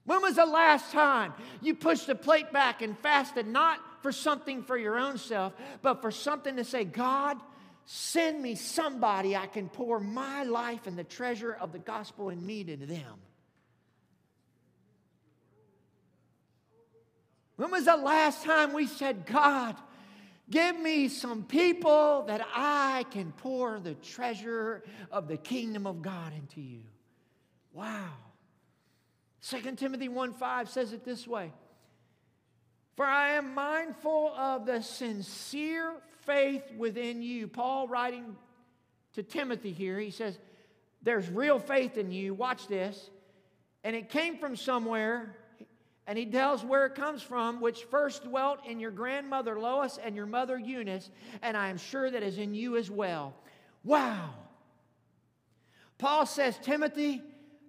When 0.05 0.23
was 0.23 0.37
the 0.37 0.47
last 0.47 0.93
time 0.93 1.35
you 1.61 1.75
pushed 1.75 2.07
the 2.07 2.15
plate 2.15 2.53
back 2.53 2.83
and 2.83 2.99
fasted 2.99 3.47
not 3.47 3.79
for 4.03 4.13
something 4.13 4.63
for 4.63 4.77
your 4.77 4.99
own 4.99 5.19
self, 5.19 5.53
but 5.83 6.01
for 6.01 6.11
something 6.11 6.57
to 6.57 6.65
say, 6.65 6.85
God, 6.85 7.39
send 7.85 8.43
me 8.43 8.55
somebody 8.55 9.37
I 9.37 9.47
can 9.47 9.69
pour 9.69 10.01
my 10.01 10.45
life 10.45 10.87
and 10.87 10.97
the 10.97 11.05
treasure 11.05 11.53
of 11.53 11.73
the 11.73 11.79
gospel 11.79 12.31
and 12.31 12.43
me 12.43 12.61
into 12.61 12.87
them? 12.87 13.21
When 17.57 17.71
was 17.71 17.85
the 17.85 17.97
last 17.97 18.43
time 18.43 18.73
we 18.73 18.87
said, 18.87 19.27
God, 19.27 19.77
give 20.49 20.79
me 20.81 21.09
some 21.09 21.45
people 21.45 22.25
that 22.27 22.47
I 22.55 23.05
can 23.11 23.33
pour 23.33 23.79
the 23.79 23.95
treasure 23.95 24.83
of 25.13 25.29
the 25.29 25.37
kingdom 25.37 25.87
of 25.87 26.01
God 26.01 26.33
into 26.33 26.63
you? 26.63 26.81
Wow. 27.75 28.09
2 29.49 29.77
Timothy 29.77 30.09
1 30.09 30.33
5 30.35 30.69
says 30.69 30.93
it 30.93 31.05
this 31.05 31.27
way 31.27 31.53
For 32.97 33.05
I 33.05 33.33
am 33.33 33.55
mindful 33.55 34.35
of 34.37 34.67
the 34.67 34.83
sincere 34.83 35.95
faith 36.27 36.65
within 36.77 37.23
you. 37.23 37.49
Paul 37.49 37.89
writing 37.89 38.37
to 39.15 39.23
Timothy 39.23 39.73
here, 39.73 39.99
he 39.99 40.11
says, 40.11 40.39
There's 41.03 41.29
real 41.29 41.59
faith 41.59 41.97
in 41.97 42.13
you. 42.13 42.35
Watch 42.35 42.69
this. 42.69 43.11
And 43.83 43.97
it 43.97 44.11
came 44.11 44.37
from 44.37 44.57
somewhere. 44.57 45.37
And 46.07 46.19
he 46.19 46.27
tells 46.27 46.65
where 46.65 46.87
it 46.87 46.97
comes 46.97 47.23
from, 47.23 47.61
which 47.61 47.85
first 47.85 48.25
dwelt 48.25 48.67
in 48.67 48.81
your 48.81 48.91
grandmother 48.91 49.61
Lois 49.61 49.97
and 50.03 50.17
your 50.17 50.27
mother 50.27 50.59
Eunice, 50.59 51.09
and 51.41 51.57
I 51.57 51.69
am 51.69 51.79
sure 51.79 52.11
that 52.11 52.23
is 52.25 52.37
in 52.37 52.53
you 52.53 52.77
as 52.77 52.91
well. 52.91 53.33
Wow. 53.85 54.31
Paul 55.99 56.27
says, 56.27 56.59
Timothy, 56.63 57.23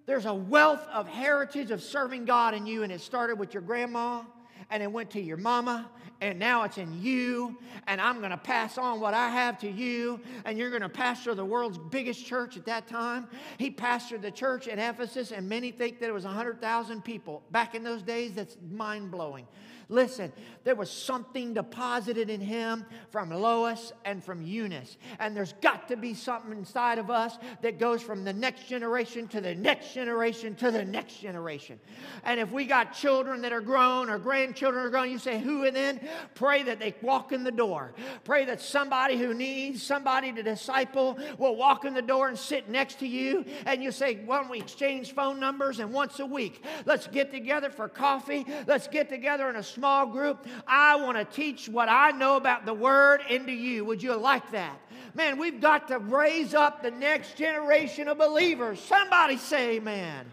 there's 0.06 0.26
a 0.26 0.34
wealth 0.34 0.86
of 0.92 1.06
heritage 1.06 1.70
of 1.70 1.82
serving 1.82 2.24
God 2.24 2.54
in 2.54 2.66
you, 2.66 2.82
and 2.82 2.92
it 2.92 3.00
started 3.00 3.38
with 3.38 3.54
your 3.54 3.62
grandma, 3.62 4.22
and 4.70 4.82
it 4.82 4.90
went 4.90 5.10
to 5.10 5.20
your 5.20 5.36
mama, 5.36 5.88
and 6.20 6.38
now 6.38 6.62
it's 6.62 6.78
in 6.78 7.02
you, 7.02 7.58
and 7.86 8.00
I'm 8.00 8.18
going 8.18 8.30
to 8.30 8.36
pass 8.36 8.78
on 8.78 9.00
what 9.00 9.12
I 9.12 9.28
have 9.28 9.58
to 9.58 9.70
you, 9.70 10.20
and 10.44 10.56
you're 10.56 10.70
going 10.70 10.82
to 10.82 10.88
pastor 10.88 11.34
the 11.34 11.44
world's 11.44 11.78
biggest 11.78 12.24
church 12.24 12.56
at 12.56 12.64
that 12.66 12.86
time. 12.86 13.26
He 13.58 13.70
pastored 13.70 14.22
the 14.22 14.30
church 14.30 14.68
in 14.68 14.78
Ephesus, 14.78 15.32
and 15.32 15.48
many 15.48 15.72
think 15.72 15.98
that 16.00 16.08
it 16.08 16.12
was 16.12 16.24
100,000 16.24 17.02
people. 17.02 17.42
Back 17.50 17.74
in 17.74 17.82
those 17.82 18.02
days, 18.02 18.34
that's 18.34 18.56
mind 18.70 19.10
blowing. 19.10 19.46
Listen, 19.92 20.32
there 20.64 20.74
was 20.74 20.90
something 20.90 21.52
deposited 21.52 22.30
in 22.30 22.40
him 22.40 22.86
from 23.10 23.28
Lois 23.28 23.92
and 24.06 24.24
from 24.24 24.40
Eunice. 24.40 24.96
And 25.18 25.36
there's 25.36 25.52
got 25.60 25.88
to 25.88 25.96
be 25.96 26.14
something 26.14 26.52
inside 26.52 26.98
of 26.98 27.10
us 27.10 27.36
that 27.60 27.78
goes 27.78 28.00
from 28.00 28.24
the 28.24 28.32
next 28.32 28.68
generation 28.68 29.28
to 29.28 29.42
the 29.42 29.54
next 29.54 29.92
generation 29.92 30.54
to 30.56 30.70
the 30.70 30.82
next 30.82 31.20
generation. 31.20 31.78
And 32.24 32.40
if 32.40 32.50
we 32.50 32.64
got 32.64 32.94
children 32.94 33.42
that 33.42 33.52
are 33.52 33.60
grown 33.60 34.08
or 34.08 34.18
grandchildren 34.18 34.82
are 34.86 34.88
grown, 34.88 35.10
you 35.10 35.18
say, 35.18 35.38
Who 35.38 35.64
and 35.64 35.76
then? 35.76 36.00
Pray 36.34 36.62
that 36.62 36.80
they 36.80 36.94
walk 37.02 37.32
in 37.32 37.44
the 37.44 37.52
door. 37.52 37.92
Pray 38.24 38.46
that 38.46 38.62
somebody 38.62 39.18
who 39.18 39.34
needs 39.34 39.82
somebody 39.82 40.32
to 40.32 40.42
disciple 40.42 41.18
will 41.36 41.56
walk 41.56 41.84
in 41.84 41.92
the 41.92 42.00
door 42.00 42.28
and 42.28 42.38
sit 42.38 42.70
next 42.70 42.98
to 43.00 43.06
you. 43.06 43.44
And 43.66 43.82
you 43.82 43.92
say, 43.92 44.20
Why 44.24 44.40
don't 44.40 44.50
we 44.50 44.58
exchange 44.58 45.12
phone 45.12 45.38
numbers? 45.38 45.80
And 45.80 45.92
once 45.92 46.18
a 46.18 46.26
week, 46.26 46.64
let's 46.86 47.08
get 47.08 47.30
together 47.30 47.68
for 47.68 47.88
coffee. 47.88 48.46
Let's 48.66 48.88
get 48.88 49.10
together 49.10 49.50
in 49.50 49.56
a 49.56 49.62
small 49.62 49.81
small 49.82 50.06
group. 50.06 50.46
I 50.64 50.94
want 50.94 51.18
to 51.18 51.24
teach 51.24 51.68
what 51.68 51.88
I 51.88 52.12
know 52.12 52.36
about 52.36 52.64
the 52.64 52.72
Word 52.72 53.20
into 53.28 53.50
you. 53.50 53.84
Would 53.86 54.00
you 54.00 54.14
like 54.14 54.52
that? 54.52 54.78
Man, 55.12 55.38
we've 55.38 55.60
got 55.60 55.88
to 55.88 55.98
raise 55.98 56.54
up 56.54 56.84
the 56.84 56.92
next 56.92 57.36
generation 57.36 58.06
of 58.06 58.16
believers. 58.16 58.78
Somebody 58.78 59.38
say 59.38 59.78
amen. 59.78 60.32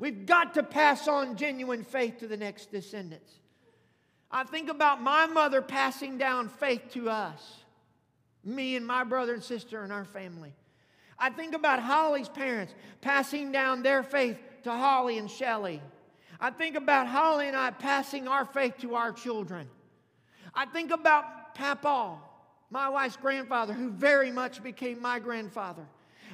We've 0.00 0.26
got 0.26 0.54
to 0.54 0.64
pass 0.64 1.06
on 1.06 1.36
genuine 1.36 1.84
faith 1.84 2.18
to 2.18 2.26
the 2.26 2.36
next 2.36 2.72
descendants. 2.72 3.32
I 4.32 4.42
think 4.42 4.68
about 4.68 5.00
my 5.00 5.26
mother 5.26 5.62
passing 5.62 6.18
down 6.18 6.48
faith 6.48 6.90
to 6.94 7.08
us, 7.08 7.40
me 8.42 8.74
and 8.74 8.84
my 8.84 9.04
brother 9.04 9.32
and 9.32 9.44
sister 9.44 9.84
and 9.84 9.92
our 9.92 10.04
family. 10.04 10.52
I 11.20 11.30
think 11.30 11.54
about 11.54 11.78
Holly's 11.78 12.28
parents 12.28 12.74
passing 13.00 13.52
down 13.52 13.84
their 13.84 14.02
faith 14.02 14.38
to 14.64 14.72
Holly 14.72 15.18
and 15.18 15.30
Shelly. 15.30 15.80
I 16.40 16.50
think 16.50 16.76
about 16.76 17.06
Holly 17.06 17.48
and 17.48 17.56
I 17.56 17.70
passing 17.70 18.28
our 18.28 18.44
faith 18.44 18.78
to 18.80 18.94
our 18.94 19.12
children. 19.12 19.68
I 20.54 20.66
think 20.66 20.90
about 20.90 21.54
Papa, 21.54 22.16
my 22.70 22.88
wife's 22.88 23.16
grandfather, 23.16 23.72
who 23.72 23.90
very 23.90 24.30
much 24.30 24.62
became 24.62 25.00
my 25.00 25.18
grandfather. 25.18 25.86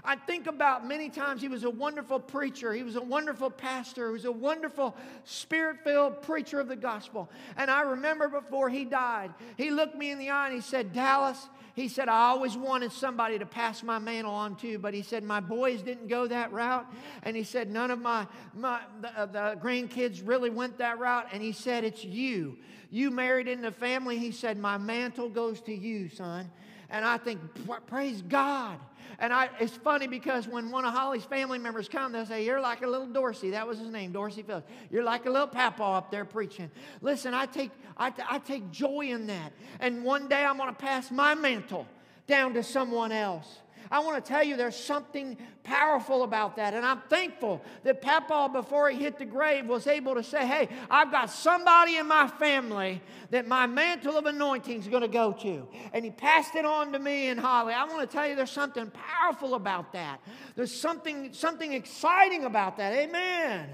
I 0.05 0.17
think 0.17 0.47
about 0.49 0.87
many 0.87 1.11
times 1.11 1.41
he 1.41 1.49
was 1.49 1.63
a 1.65 1.71
wonderful 1.71 2.19
preacher. 2.19 2.73
He 2.73 2.83
was 2.83 2.97
a 2.97 3.03
wonderful 3.03 3.51
pastor. 3.51 4.09
He 4.09 4.13
was 4.13 4.25
a 4.25 4.33
wonderful 4.33 4.97
spirit 5.25 5.79
filled 5.85 6.23
preacher 6.23 6.59
of 6.59 6.67
the 6.67 6.77
gospel. 6.77 7.31
And 7.57 7.71
I 7.71 7.83
remember 7.83 8.29
before 8.29 8.69
he 8.69 8.85
died, 8.85 9.33
he 9.57 9.71
looked 9.71 9.97
me 9.97 10.11
in 10.11 10.19
the 10.19 10.31
eye 10.31 10.47
and 10.47 10.55
he 10.55 10.61
said, 10.61 10.93
Dallas, 10.93 11.49
he 11.75 11.89
said, 11.89 12.09
I 12.09 12.29
always 12.29 12.57
wanted 12.57 12.93
somebody 12.93 13.39
to 13.39 13.47
pass 13.47 13.83
my 13.83 13.99
mantle 13.99 14.35
on 14.35 14.57
to, 14.57 14.79
but 14.79 14.93
he 14.93 15.03
said, 15.03 15.25
my 15.25 15.41
boys 15.41 15.81
didn't 15.83 16.09
go 16.09 16.27
that 16.27 16.53
route. 16.53 16.87
And 17.23 17.35
he 17.35 17.45
said, 17.45 17.71
none 17.71 17.91
of 17.91 17.99
my, 17.99 18.27
my 18.55 18.81
the, 19.01 19.19
uh, 19.19 19.27
the 19.27 19.59
grandkids 19.63 20.21
really 20.25 20.51
went 20.51 20.79
that 20.79 20.99
route. 20.99 21.29
And 21.33 21.43
he 21.43 21.53
said, 21.53 21.85
it's 21.85 22.05
you. 22.05 22.59
You 22.91 23.11
married 23.11 23.49
in 23.49 23.63
the 23.63 23.73
family. 23.73 24.19
He 24.19 24.33
said, 24.33 24.59
my 24.59 24.77
mantle 24.77 25.31
goes 25.31 25.63
to 25.63 25.75
you, 25.75 26.11
son. 26.11 26.51
And 26.91 27.07
I 27.07 27.17
think, 27.17 27.41
praise 27.87 28.21
God. 28.21 28.79
And 29.19 29.33
I, 29.33 29.51
it's 29.61 29.77
funny 29.77 30.07
because 30.07 30.49
when 30.49 30.71
one 30.71 30.85
of 30.85 30.93
Holly's 30.93 31.25
family 31.25 31.59
members 31.59 31.89
come, 31.89 32.13
they'll 32.13 32.27
say, 32.27 32.45
You're 32.45 32.61
like 32.61 32.83
a 32.83 32.87
little 32.87 33.07
Dorsey. 33.07 33.51
That 33.51 33.67
was 33.67 33.79
his 33.79 33.89
name, 33.89 34.13
Dorsey 34.13 34.43
Phillips. 34.43 34.71
You're 34.91 35.05
like 35.05 35.27
a 35.27 35.31
little 35.31 35.47
papa 35.47 35.83
up 35.83 36.11
there 36.11 36.25
preaching. 36.25 36.71
Listen, 37.01 37.35
I 37.35 37.47
take, 37.47 37.71
I, 37.97 38.13
I 38.29 38.39
take 38.39 38.71
joy 38.71 39.07
in 39.07 39.27
that. 39.29 39.53
And 39.81 40.05
one 40.05 40.29
day 40.29 40.45
I'm 40.45 40.57
going 40.57 40.71
to 40.71 40.81
pass 40.81 41.11
my 41.11 41.35
mantle 41.35 41.87
down 42.27 42.55
to 42.55 42.63
someone 42.63 43.13
else. 43.13 43.59
I 43.93 43.99
want 43.99 44.25
to 44.25 44.27
tell 44.27 44.43
you 44.43 44.57
there's 44.57 44.75
something 44.75 45.37
powerful 45.65 46.23
about 46.23 46.57
that. 46.57 46.73
And 46.73 46.85
I'm 46.85 47.03
thankful 47.11 47.61
that 47.85 48.01
Papa, 48.01 48.49
before 48.51 48.89
he 48.89 48.99
hit 48.99 49.19
the 49.19 49.27
grave, 49.27 49.67
was 49.67 49.87
able 49.87 50.15
to 50.15 50.23
say, 50.23 50.47
Hey, 50.47 50.71
I've 50.91 51.11
got 51.11 51.29
somebody 51.29 51.99
in 51.99 52.09
my 52.09 52.27
family 52.27 53.03
that 53.31 53.47
my 53.47 53.67
mantle 53.67 54.17
of 54.17 54.25
anointing 54.25 54.81
is 54.81 54.89
going 54.89 55.03
to 55.03 55.09
go 55.09 55.35
to. 55.35 55.69
And 55.93 56.07
he 56.07 56.11
passed 56.11 56.55
it 56.55 56.65
on 56.65 56.93
to 56.93 56.99
me 56.99 57.29
and 57.29 57.39
Holly. 57.39 57.75
I 57.75 57.85
want 57.85 58.01
to 58.01 58.07
tell 58.07 58.27
you 58.27 58.35
there's 58.35 58.51
something 58.51 58.91
powerful 58.91 59.55
about 59.55 59.93
that. 59.93 60.23
There's 60.57 60.75
something, 60.75 61.35
something 61.35 61.75
exciting 61.75 62.47
about 62.47 62.79
that. 62.79 62.95
Amen. 62.95 63.69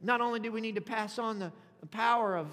Not 0.00 0.22
only 0.22 0.40
do 0.40 0.50
we 0.50 0.62
need 0.62 0.76
to 0.76 0.80
pass 0.80 1.18
on 1.18 1.38
the, 1.38 1.52
the 1.80 1.86
power 1.86 2.34
of, 2.34 2.46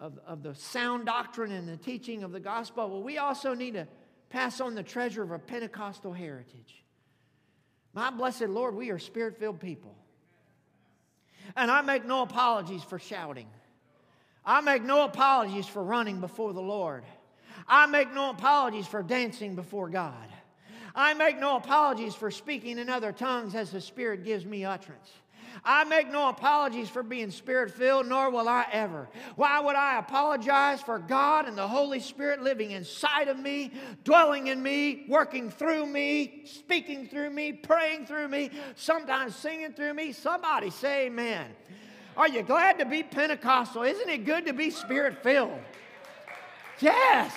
of, 0.00 0.18
of 0.26 0.42
the 0.42 0.54
sound 0.54 1.04
doctrine 1.04 1.52
and 1.52 1.68
the 1.68 1.76
teaching 1.76 2.22
of 2.22 2.32
the 2.32 2.40
gospel, 2.40 2.88
but 2.88 3.02
we 3.02 3.18
also 3.18 3.52
need 3.52 3.74
to 3.74 3.86
pass 4.30 4.60
on 4.60 4.74
the 4.74 4.82
treasure 4.82 5.22
of 5.22 5.30
a 5.30 5.38
Pentecostal 5.38 6.12
heritage. 6.12 6.84
My 7.94 8.10
blessed 8.10 8.48
Lord, 8.48 8.74
we 8.74 8.90
are 8.90 8.98
spirit 8.98 9.38
filled 9.38 9.60
people. 9.60 9.94
And 11.56 11.70
I 11.70 11.80
make 11.80 12.04
no 12.04 12.22
apologies 12.22 12.82
for 12.82 12.98
shouting. 12.98 13.46
I 14.44 14.60
make 14.60 14.82
no 14.82 15.04
apologies 15.04 15.66
for 15.66 15.82
running 15.82 16.20
before 16.20 16.52
the 16.52 16.60
Lord. 16.60 17.04
I 17.66 17.86
make 17.86 18.12
no 18.12 18.30
apologies 18.30 18.86
for 18.86 19.02
dancing 19.02 19.54
before 19.54 19.88
God. 19.88 20.28
I 20.94 21.14
make 21.14 21.38
no 21.38 21.56
apologies 21.56 22.14
for 22.14 22.30
speaking 22.30 22.78
in 22.78 22.88
other 22.88 23.12
tongues 23.12 23.54
as 23.54 23.70
the 23.70 23.80
Spirit 23.80 24.24
gives 24.24 24.46
me 24.46 24.64
utterance. 24.64 25.10
I 25.64 25.84
make 25.84 26.10
no 26.10 26.28
apologies 26.28 26.88
for 26.88 27.02
being 27.02 27.30
spirit 27.30 27.70
filled, 27.72 28.08
nor 28.08 28.30
will 28.30 28.48
I 28.48 28.66
ever. 28.72 29.08
Why 29.36 29.60
would 29.60 29.76
I 29.76 29.98
apologize 29.98 30.82
for 30.82 30.98
God 30.98 31.48
and 31.48 31.56
the 31.56 31.66
Holy 31.66 32.00
Spirit 32.00 32.42
living 32.42 32.70
inside 32.70 33.28
of 33.28 33.38
me, 33.38 33.72
dwelling 34.04 34.48
in 34.48 34.62
me, 34.62 35.06
working 35.08 35.50
through 35.50 35.86
me, 35.86 36.42
speaking 36.44 37.08
through 37.08 37.30
me, 37.30 37.52
praying 37.52 38.06
through 38.06 38.28
me, 38.28 38.50
sometimes 38.74 39.34
singing 39.34 39.72
through 39.72 39.94
me? 39.94 40.12
Somebody 40.12 40.70
say 40.70 41.06
amen. 41.06 41.46
Are 42.16 42.28
you 42.28 42.42
glad 42.42 42.78
to 42.78 42.86
be 42.86 43.02
Pentecostal? 43.02 43.82
Isn't 43.82 44.08
it 44.08 44.24
good 44.24 44.46
to 44.46 44.52
be 44.52 44.70
spirit 44.70 45.22
filled? 45.22 45.58
Yes. 46.80 47.32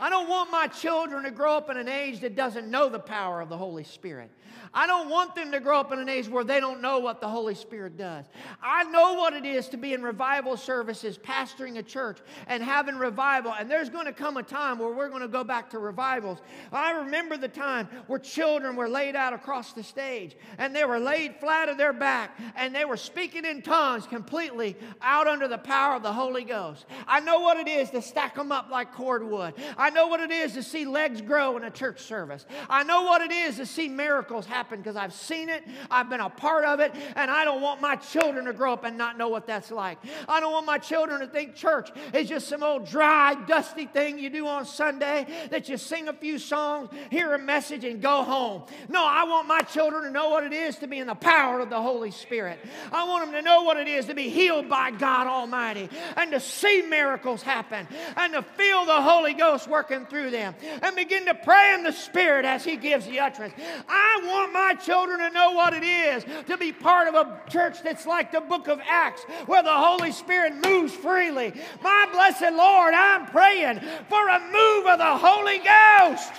I 0.00 0.10
don't 0.10 0.28
want 0.28 0.50
my 0.50 0.68
children 0.68 1.24
to 1.24 1.30
grow 1.30 1.56
up 1.56 1.70
in 1.70 1.76
an 1.76 1.88
age 1.88 2.20
that 2.20 2.36
doesn't 2.36 2.70
know 2.70 2.88
the 2.88 3.00
power 3.00 3.40
of 3.40 3.48
the 3.48 3.56
Holy 3.56 3.82
Spirit. 3.82 4.30
I 4.74 4.86
don't 4.86 5.08
want 5.08 5.34
them 5.34 5.52
to 5.52 5.60
grow 5.60 5.80
up 5.80 5.92
in 5.92 5.98
an 5.98 6.08
age 6.08 6.28
where 6.28 6.44
they 6.44 6.60
don't 6.60 6.80
know 6.80 6.98
what 6.98 7.20
the 7.20 7.28
Holy 7.28 7.54
Spirit 7.54 7.96
does. 7.96 8.26
I 8.62 8.84
know 8.84 9.14
what 9.14 9.32
it 9.32 9.44
is 9.44 9.68
to 9.70 9.76
be 9.76 9.94
in 9.94 10.02
revival 10.02 10.56
services, 10.56 11.16
pastoring 11.18 11.78
a 11.78 11.82
church, 11.82 12.18
and 12.46 12.62
having 12.62 12.96
revival. 12.96 13.54
And 13.58 13.70
there's 13.70 13.88
going 13.88 14.06
to 14.06 14.12
come 14.12 14.36
a 14.36 14.42
time 14.42 14.78
where 14.78 14.92
we're 14.92 15.08
going 15.08 15.22
to 15.22 15.28
go 15.28 15.44
back 15.44 15.70
to 15.70 15.78
revivals. 15.78 16.38
I 16.72 16.92
remember 16.92 17.36
the 17.36 17.48
time 17.48 17.88
where 18.06 18.18
children 18.18 18.76
were 18.76 18.88
laid 18.88 19.16
out 19.16 19.32
across 19.32 19.72
the 19.72 19.82
stage 19.82 20.36
and 20.58 20.74
they 20.74 20.84
were 20.84 20.98
laid 20.98 21.36
flat 21.36 21.68
on 21.68 21.76
their 21.76 21.92
back 21.92 22.38
and 22.56 22.74
they 22.74 22.84
were 22.84 22.96
speaking 22.96 23.44
in 23.44 23.62
tongues 23.62 24.06
completely 24.06 24.76
out 25.00 25.26
under 25.26 25.48
the 25.48 25.58
power 25.58 25.96
of 25.96 26.02
the 26.02 26.12
Holy 26.12 26.44
Ghost. 26.44 26.86
I 27.06 27.20
know 27.20 27.40
what 27.40 27.56
it 27.56 27.68
is 27.68 27.90
to 27.90 28.02
stack 28.02 28.34
them 28.34 28.52
up 28.52 28.70
like 28.70 28.92
cordwood. 28.92 29.54
I 29.76 29.90
know 29.90 30.08
what 30.08 30.20
it 30.20 30.30
is 30.30 30.52
to 30.54 30.62
see 30.62 30.84
legs 30.84 31.20
grow 31.20 31.56
in 31.56 31.64
a 31.64 31.70
church 31.70 32.00
service. 32.00 32.44
I 32.68 32.84
know 32.84 33.02
what 33.02 33.22
it 33.22 33.32
is 33.32 33.56
to 33.56 33.66
see 33.66 33.88
miracles 33.88 34.46
happen 34.46 34.57
because 34.70 34.96
I've 34.96 35.12
seen 35.12 35.48
it, 35.48 35.64
I've 35.90 36.08
been 36.08 36.20
a 36.20 36.30
part 36.30 36.64
of 36.64 36.80
it, 36.80 36.94
and 37.16 37.30
I 37.30 37.44
don't 37.44 37.60
want 37.60 37.80
my 37.80 37.96
children 37.96 38.46
to 38.46 38.52
grow 38.52 38.72
up 38.72 38.84
and 38.84 38.96
not 38.96 39.18
know 39.18 39.28
what 39.28 39.46
that's 39.46 39.70
like. 39.70 39.98
I 40.28 40.40
don't 40.40 40.52
want 40.52 40.66
my 40.66 40.78
children 40.78 41.20
to 41.20 41.26
think 41.26 41.54
church 41.54 41.90
is 42.12 42.28
just 42.28 42.48
some 42.48 42.62
old 42.62 42.86
dry, 42.86 43.34
dusty 43.46 43.86
thing 43.86 44.18
you 44.18 44.30
do 44.30 44.46
on 44.46 44.64
Sunday 44.66 45.26
that 45.50 45.68
you 45.68 45.76
sing 45.76 46.08
a 46.08 46.12
few 46.12 46.38
songs, 46.38 46.90
hear 47.10 47.34
a 47.34 47.38
message, 47.38 47.84
and 47.84 48.00
go 48.00 48.22
home. 48.22 48.62
No, 48.88 49.04
I 49.04 49.24
want 49.24 49.46
my 49.46 49.60
children 49.60 50.04
to 50.04 50.10
know 50.10 50.30
what 50.30 50.44
it 50.44 50.52
is 50.52 50.76
to 50.76 50.86
be 50.86 50.98
in 50.98 51.06
the 51.06 51.14
power 51.14 51.60
of 51.60 51.70
the 51.70 51.80
Holy 51.80 52.10
Spirit. 52.10 52.58
I 52.92 53.04
want 53.04 53.24
them 53.24 53.34
to 53.34 53.42
know 53.42 53.62
what 53.62 53.76
it 53.76 53.88
is 53.88 54.06
to 54.06 54.14
be 54.14 54.28
healed 54.28 54.68
by 54.68 54.90
God 54.90 55.26
Almighty 55.26 55.88
and 56.16 56.30
to 56.32 56.40
see 56.40 56.82
miracles 56.82 57.42
happen 57.42 57.86
and 58.16 58.32
to 58.32 58.42
feel 58.42 58.84
the 58.84 59.00
Holy 59.00 59.34
Ghost 59.34 59.68
working 59.68 60.06
through 60.06 60.30
them 60.30 60.54
and 60.82 60.96
begin 60.96 61.26
to 61.26 61.34
pray 61.34 61.74
in 61.74 61.82
the 61.82 61.92
Spirit 61.92 62.44
as 62.44 62.64
He 62.64 62.76
gives 62.76 63.06
the 63.06 63.20
utterance. 63.20 63.54
I 63.88 64.20
want 64.24 64.47
my 64.52 64.74
children 64.74 65.18
to 65.18 65.30
know 65.30 65.52
what 65.52 65.72
it 65.72 65.82
is 65.82 66.24
to 66.46 66.56
be 66.56 66.72
part 66.72 67.08
of 67.08 67.14
a 67.14 67.40
church 67.50 67.82
that's 67.82 68.06
like 68.06 68.32
the 68.32 68.40
book 68.40 68.68
of 68.68 68.80
Acts, 68.86 69.22
where 69.46 69.62
the 69.62 69.72
Holy 69.72 70.12
Spirit 70.12 70.54
moves 70.64 70.94
freely. 70.94 71.52
My 71.82 72.08
blessed 72.12 72.52
Lord, 72.54 72.94
I'm 72.94 73.26
praying 73.26 73.80
for 74.08 74.28
a 74.28 74.40
move 74.40 74.86
of 74.86 74.98
the 74.98 75.16
Holy 75.16 75.58
Ghost. 75.58 76.32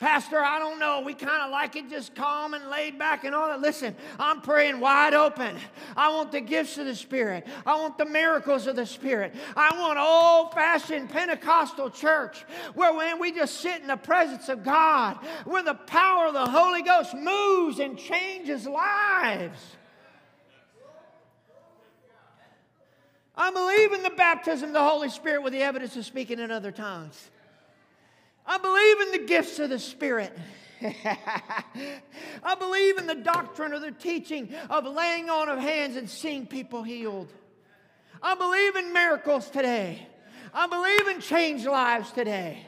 Pastor, 0.00 0.42
I 0.42 0.58
don't 0.58 0.78
know. 0.78 1.02
We 1.04 1.12
kind 1.12 1.42
of 1.42 1.50
like 1.50 1.76
it 1.76 1.90
just 1.90 2.14
calm 2.14 2.54
and 2.54 2.70
laid 2.70 2.98
back 2.98 3.24
and 3.24 3.34
all 3.34 3.48
that. 3.48 3.60
Listen, 3.60 3.94
I'm 4.18 4.40
praying 4.40 4.80
wide 4.80 5.12
open. 5.12 5.58
I 5.96 6.12
want 6.12 6.32
the 6.32 6.40
gifts 6.40 6.78
of 6.78 6.86
the 6.86 6.94
Spirit. 6.94 7.46
I 7.66 7.76
want 7.76 7.98
the 7.98 8.06
miracles 8.06 8.66
of 8.66 8.76
the 8.76 8.86
Spirit. 8.86 9.34
I 9.56 9.78
want 9.78 9.98
old 9.98 10.54
fashioned 10.54 11.10
Pentecostal 11.10 11.90
church 11.90 12.44
where 12.74 12.94
when 12.94 13.20
we 13.20 13.32
just 13.32 13.60
sit 13.60 13.80
in 13.80 13.88
the 13.88 13.96
presence 13.96 14.48
of 14.48 14.64
God, 14.64 15.18
where 15.44 15.62
the 15.62 15.74
power 15.74 16.26
of 16.26 16.34
the 16.34 16.46
Holy 16.46 16.82
Ghost 16.82 17.14
moves 17.14 17.78
and 17.78 17.98
changes 17.98 18.66
lives. 18.66 19.76
I 23.36 23.50
believe 23.50 23.92
in 23.92 24.02
the 24.02 24.10
baptism 24.10 24.68
of 24.68 24.74
the 24.74 24.84
Holy 24.84 25.08
Spirit 25.08 25.42
with 25.42 25.52
the 25.52 25.62
evidence 25.62 25.96
of 25.96 26.04
speaking 26.04 26.38
in 26.38 26.50
other 26.50 26.72
tongues. 26.72 27.30
I 28.46 28.58
believe 28.58 29.00
in 29.00 29.22
the 29.22 29.26
gifts 29.26 29.58
of 29.58 29.70
the 29.70 29.78
Spirit. 29.78 30.36
I 32.42 32.54
believe 32.58 32.98
in 32.98 33.06
the 33.06 33.14
doctrine 33.14 33.72
or 33.72 33.78
the 33.78 33.90
teaching 33.90 34.54
of 34.68 34.84
laying 34.86 35.28
on 35.28 35.48
of 35.48 35.58
hands 35.58 35.96
and 35.96 36.08
seeing 36.08 36.46
people 36.46 36.82
healed. 36.82 37.32
I 38.22 38.34
believe 38.34 38.76
in 38.76 38.92
miracles 38.92 39.50
today. 39.50 40.06
I 40.52 40.66
believe 40.66 41.14
in 41.14 41.20
changed 41.20 41.66
lives 41.66 42.10
today. 42.12 42.64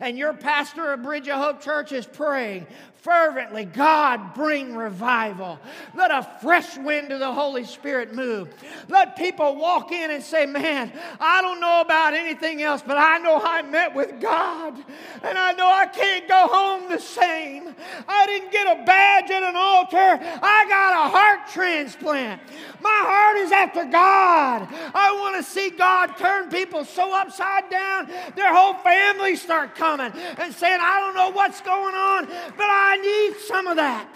And 0.00 0.16
your 0.16 0.32
pastor 0.32 0.92
of 0.92 1.02
Bridge 1.02 1.28
of 1.28 1.38
Hope 1.38 1.62
Church 1.62 1.92
is 1.92 2.06
praying 2.06 2.66
fervently, 3.02 3.64
God, 3.64 4.32
bring 4.32 4.76
revival. 4.76 5.58
Let 5.94 6.12
a 6.12 6.22
fresh 6.40 6.78
wind 6.78 7.10
of 7.10 7.18
the 7.18 7.32
Holy 7.32 7.64
Spirit 7.64 8.14
move. 8.14 8.48
Let 8.88 9.16
people 9.16 9.56
walk 9.56 9.90
in 9.90 10.12
and 10.12 10.22
say, 10.22 10.46
Man, 10.46 10.92
I 11.20 11.42
don't 11.42 11.60
know 11.60 11.80
about 11.80 12.14
anything 12.14 12.62
else, 12.62 12.80
but 12.86 12.96
I 12.96 13.18
know 13.18 13.40
I 13.42 13.62
met 13.62 13.94
with 13.94 14.20
God. 14.20 14.76
And 15.22 15.36
I 15.36 15.52
know 15.52 15.68
I 15.68 15.86
can't 15.86 16.28
go 16.28 16.46
home 16.46 16.88
the 16.88 17.00
same. 17.00 17.74
I 18.08 18.26
didn't 18.26 18.52
get 18.52 18.66
a 18.68 18.84
badge 18.84 19.30
at 19.30 19.42
an 19.42 19.56
altar, 19.56 19.96
I 19.98 20.66
got 20.68 21.06
a 21.06 21.10
heart 21.10 21.48
transplant. 21.52 22.40
My 22.80 23.00
heart 23.04 23.36
is 23.38 23.52
after 23.52 23.84
God. 23.84 24.68
I 24.94 25.12
want 25.20 25.36
to 25.36 25.50
see 25.50 25.70
God 25.70 26.16
turn 26.18 26.50
people 26.50 26.84
so 26.84 27.14
upside 27.14 27.70
down, 27.70 28.08
their 28.34 28.54
whole 28.54 28.74
families 28.74 29.40
start 29.42 29.74
coming 29.74 30.12
and 30.38 30.52
saying, 30.54 30.78
I 30.80 31.00
don't 31.00 31.14
know 31.14 31.30
what's 31.30 31.60
going 31.60 31.94
on, 31.94 32.26
but 32.26 32.66
I 32.66 32.91
I 32.92 32.96
need 32.98 33.40
some 33.40 33.68
of 33.68 33.76
that. 33.76 34.06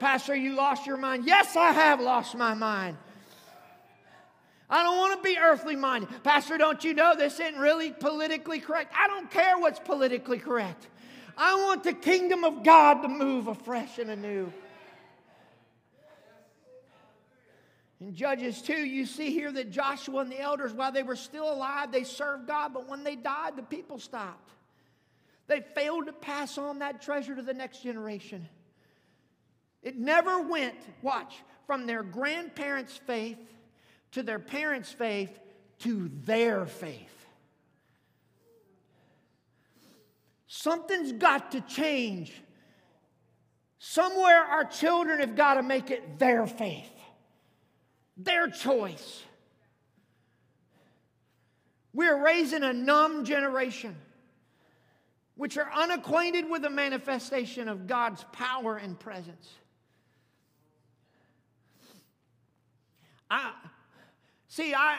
Pastor, 0.00 0.34
you 0.34 0.56
lost 0.56 0.84
your 0.84 0.96
mind. 0.96 1.26
Yes, 1.26 1.54
I 1.54 1.70
have 1.70 2.00
lost 2.00 2.34
my 2.36 2.54
mind. 2.54 2.96
I 4.68 4.82
don't 4.82 4.98
want 4.98 5.22
to 5.22 5.28
be 5.28 5.38
earthly 5.38 5.76
minded. 5.76 6.08
Pastor, 6.24 6.58
don't 6.58 6.82
you 6.82 6.92
know 6.92 7.14
this 7.14 7.34
isn't 7.34 7.56
really 7.56 7.92
politically 7.92 8.58
correct? 8.58 8.92
I 8.98 9.06
don't 9.06 9.30
care 9.30 9.56
what's 9.58 9.78
politically 9.78 10.38
correct. 10.38 10.88
I 11.38 11.54
want 11.54 11.84
the 11.84 11.92
kingdom 11.92 12.42
of 12.42 12.64
God 12.64 13.02
to 13.02 13.08
move 13.08 13.46
afresh 13.46 14.00
and 14.00 14.10
anew. 14.10 14.52
In 18.00 18.12
Judges 18.12 18.60
2, 18.60 18.72
you 18.72 19.06
see 19.06 19.30
here 19.30 19.52
that 19.52 19.70
Joshua 19.70 20.22
and 20.22 20.32
the 20.32 20.40
elders, 20.40 20.72
while 20.72 20.90
they 20.90 21.04
were 21.04 21.14
still 21.14 21.52
alive, 21.52 21.92
they 21.92 22.02
served 22.02 22.48
God, 22.48 22.74
but 22.74 22.88
when 22.88 23.04
they 23.04 23.14
died, 23.14 23.54
the 23.54 23.62
people 23.62 24.00
stopped. 24.00 24.53
They 25.46 25.60
failed 25.60 26.06
to 26.06 26.12
pass 26.12 26.56
on 26.58 26.78
that 26.78 27.02
treasure 27.02 27.34
to 27.34 27.42
the 27.42 27.54
next 27.54 27.82
generation. 27.82 28.48
It 29.82 29.98
never 29.98 30.40
went, 30.40 30.76
watch, 31.02 31.34
from 31.66 31.86
their 31.86 32.02
grandparents' 32.02 32.96
faith 32.96 33.38
to 34.12 34.22
their 34.22 34.38
parents' 34.38 34.90
faith 34.90 35.38
to 35.80 36.10
their 36.24 36.64
faith. 36.64 37.10
Something's 40.46 41.12
got 41.12 41.52
to 41.52 41.60
change. 41.60 42.32
Somewhere 43.78 44.42
our 44.42 44.64
children 44.64 45.20
have 45.20 45.36
got 45.36 45.54
to 45.54 45.62
make 45.62 45.90
it 45.90 46.18
their 46.18 46.46
faith, 46.46 46.90
their 48.16 48.48
choice. 48.48 49.22
We're 51.92 52.24
raising 52.24 52.62
a 52.62 52.72
numb 52.72 53.24
generation 53.24 53.94
which 55.36 55.56
are 55.56 55.70
unacquainted 55.72 56.48
with 56.48 56.62
the 56.62 56.70
manifestation 56.70 57.68
of 57.68 57.86
God's 57.86 58.24
power 58.32 58.76
and 58.76 58.98
presence. 58.98 59.48
I 63.30 63.52
see, 64.48 64.74
I 64.74 64.98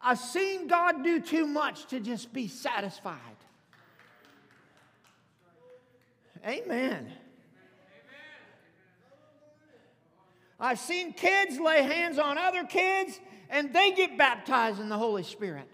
I've 0.00 0.18
seen 0.18 0.66
God 0.68 1.02
do 1.02 1.20
too 1.20 1.46
much 1.46 1.86
to 1.86 2.00
just 2.00 2.32
be 2.32 2.48
satisfied. 2.48 3.18
Amen. 6.46 7.10
I've 10.60 10.78
seen 10.78 11.12
kids 11.12 11.58
lay 11.58 11.82
hands 11.82 12.18
on 12.18 12.38
other 12.38 12.64
kids 12.64 13.18
and 13.50 13.72
they 13.72 13.92
get 13.92 14.16
baptized 14.16 14.80
in 14.80 14.88
the 14.88 14.96
Holy 14.96 15.22
Spirit. 15.22 15.68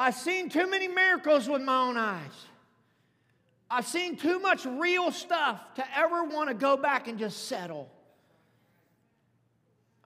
I've 0.00 0.14
seen 0.14 0.48
too 0.48 0.66
many 0.66 0.88
miracles 0.88 1.46
with 1.46 1.60
my 1.60 1.76
own 1.76 1.98
eyes. 1.98 2.46
I've 3.70 3.86
seen 3.86 4.16
too 4.16 4.38
much 4.38 4.64
real 4.64 5.12
stuff 5.12 5.74
to 5.74 5.84
ever 5.94 6.24
want 6.24 6.48
to 6.48 6.54
go 6.54 6.78
back 6.78 7.06
and 7.06 7.18
just 7.18 7.48
settle. 7.48 7.90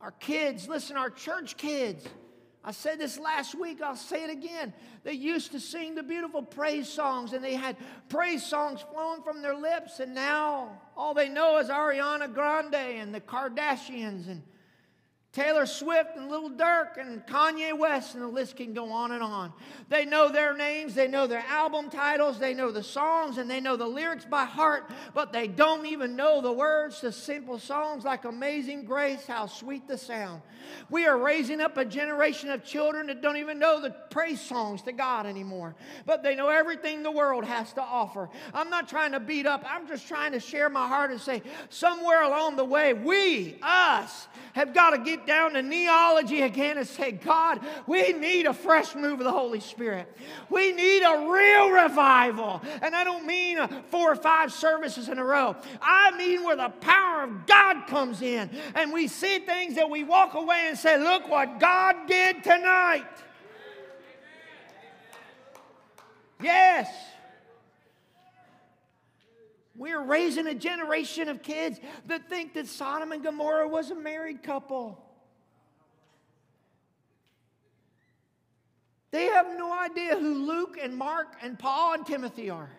Our 0.01 0.11
kids, 0.11 0.67
listen, 0.67 0.97
our 0.97 1.11
church 1.11 1.57
kids, 1.57 2.05
I 2.65 2.73
said 2.73 2.99
this 2.99 3.21
last 3.21 3.55
week, 3.55 3.81
I'll 3.83 3.95
say 3.95 4.25
it 4.25 4.31
again. 4.31 4.75
They 5.05 5.13
used 5.13 5.53
to 5.53 5.61
sing 5.61 5.95
the 5.95 6.03
beautiful 6.03 6.43
praise 6.43 6.89
songs 6.89 7.33
and 7.33 7.45
they 7.45 7.55
had 7.55 7.77
praise 8.09 8.45
songs 8.45 8.85
flowing 8.93 9.23
from 9.23 9.43
their 9.43 9.55
lips, 9.57 10.01
and 10.01 10.13
now 10.13 10.81
all 10.97 11.15
they 11.15 11.29
know 11.29 11.59
is 11.59 11.69
Ariana 11.69 12.35
Grande 12.35 12.75
and 12.75 13.15
the 13.15 13.21
Kardashians 13.21 14.27
and 14.29 14.43
Taylor 15.35 15.67
Swift 15.67 16.17
and 16.17 16.31
Little 16.31 16.49
Durk 16.49 16.97
and 16.97 17.27
Kanye 17.27 17.77
West, 17.77 18.15
and 18.15 18.23
the 18.23 18.29
list 18.29 18.57
can 18.57 18.73
go 18.73 18.93
on 18.93 19.11
and 19.11 19.23
on. 19.23 19.53
They 19.89 20.05
know 20.05 20.31
their 20.31 20.57
names, 20.57 20.95
they 20.95 21.09
know 21.09 21.27
their 21.27 21.45
album 21.49 21.91
titles, 21.91 22.39
they 22.39 22.55
know 22.55 22.71
the 22.71 22.85
songs, 22.85 23.39
and 23.39 23.51
they 23.51 23.61
know 23.61 23.77
the 23.77 23.87
lyrics 23.87 24.25
by 24.25 24.45
heart, 24.45 24.93
but 25.13 25.33
they 25.33 25.49
don't 25.49 25.87
even 25.87 26.15
know 26.15 26.41
the 26.41 26.53
words 26.53 27.01
to 27.01 27.11
simple 27.11 27.59
songs 27.59 28.05
like 28.05 28.25
Amazing 28.25 28.85
Grace, 28.85 29.27
How 29.27 29.47
Sweet 29.47 29.89
the 29.89 29.99
Sound. 29.99 30.41
We 30.89 31.05
are 31.07 31.19
raising 31.19 31.61
up 31.61 31.77
a 31.79 31.85
generation 31.85 32.51
of 32.51 32.65
children 32.65 33.09
that 33.09 33.21
don't 33.21 33.37
even 33.37 33.59
know 33.59 33.81
the 33.81 33.91
praise 33.91 34.41
songs 34.41 34.83
to 34.83 34.93
God 34.93 35.27
anymore, 35.27 35.75
but 36.07 36.23
they 36.23 36.37
know 36.37 36.49
everything 36.49 37.03
the 37.03 37.11
world 37.11 37.45
has 37.45 37.73
to 37.73 37.83
offer. 37.83 38.31
I'm 38.55 38.71
not 38.71 38.89
trying 38.89 39.11
to 39.13 39.21
beat 39.21 39.47
up, 39.47 39.65
I'm 39.69 39.89
just 39.89 40.07
trying 40.07 40.31
to 40.31 40.41
share 40.41 40.71
my 40.71 40.87
heart 40.87 41.11
and 41.11 41.21
say, 41.21 41.43
somewhere 41.71 42.23
along 42.23 42.55
the 42.55 42.65
way, 42.65 42.95
we, 42.95 43.59
us, 43.63 44.29
have 44.53 44.73
got 44.73 44.91
to 44.91 44.99
get 44.99 45.24
down 45.27 45.55
to 45.55 45.61
kneeology 45.61 46.45
again 46.45 46.79
and 46.79 46.87
say, 46.87 47.13
God, 47.13 47.61
we 47.87 48.13
need 48.13 48.47
a 48.47 48.55
fresh 48.55 48.95
move 48.95 49.21
of 49.21 49.25
the 49.25 49.33
Holy 49.33 49.61
Spirit. 49.61 50.11
We 50.51 50.73
need 50.73 51.03
a 51.03 51.31
real 51.31 51.71
revival. 51.71 52.63
And 52.83 52.95
I 52.95 53.05
don't 53.05 53.27
mean 53.27 53.59
four 53.91 54.13
or 54.13 54.17
five 54.17 54.53
services 54.53 55.09
in 55.09 55.19
a 55.19 55.25
row, 55.25 55.57
I 55.81 56.17
mean 56.17 56.45
where 56.45 56.57
the 56.57 56.69
power 56.69 57.25
of 57.25 57.47
God 57.47 57.87
comes 57.87 58.23
in 58.23 58.51
and 58.75 58.93
we 58.93 59.09
see 59.09 59.39
things 59.41 59.75
that 59.77 59.89
we 59.89 60.05
walk 60.05 60.35
away 60.35 60.67
and 60.69 60.79
say, 60.79 60.99
Look 60.99 61.29
what 61.29 61.61
God 61.61 62.07
did 62.07 62.43
tonight. 62.43 63.07
Yes. 66.41 66.89
We're 69.77 70.03
raising 70.03 70.47
a 70.47 70.55
generation 70.55 71.29
of 71.29 71.43
kids 71.43 71.81
that 72.07 72.29
think 72.29 72.55
that 72.55 72.69
Sodom 72.69 73.11
and 73.13 73.25
Gomorrah 73.25 73.67
was 73.67 73.91
a 73.91 73.95
married 73.95 74.43
couple. 74.43 75.04
They 79.15 79.27
have 79.27 79.47
no 79.57 79.73
idea 79.73 80.19
who 80.19 80.45
Luke 80.45 80.77
and 80.83 80.97
Mark 80.97 81.37
and 81.41 81.57
Paul 81.57 81.95
and 81.95 82.05
Timothy 82.05 82.51
are. 82.51 82.73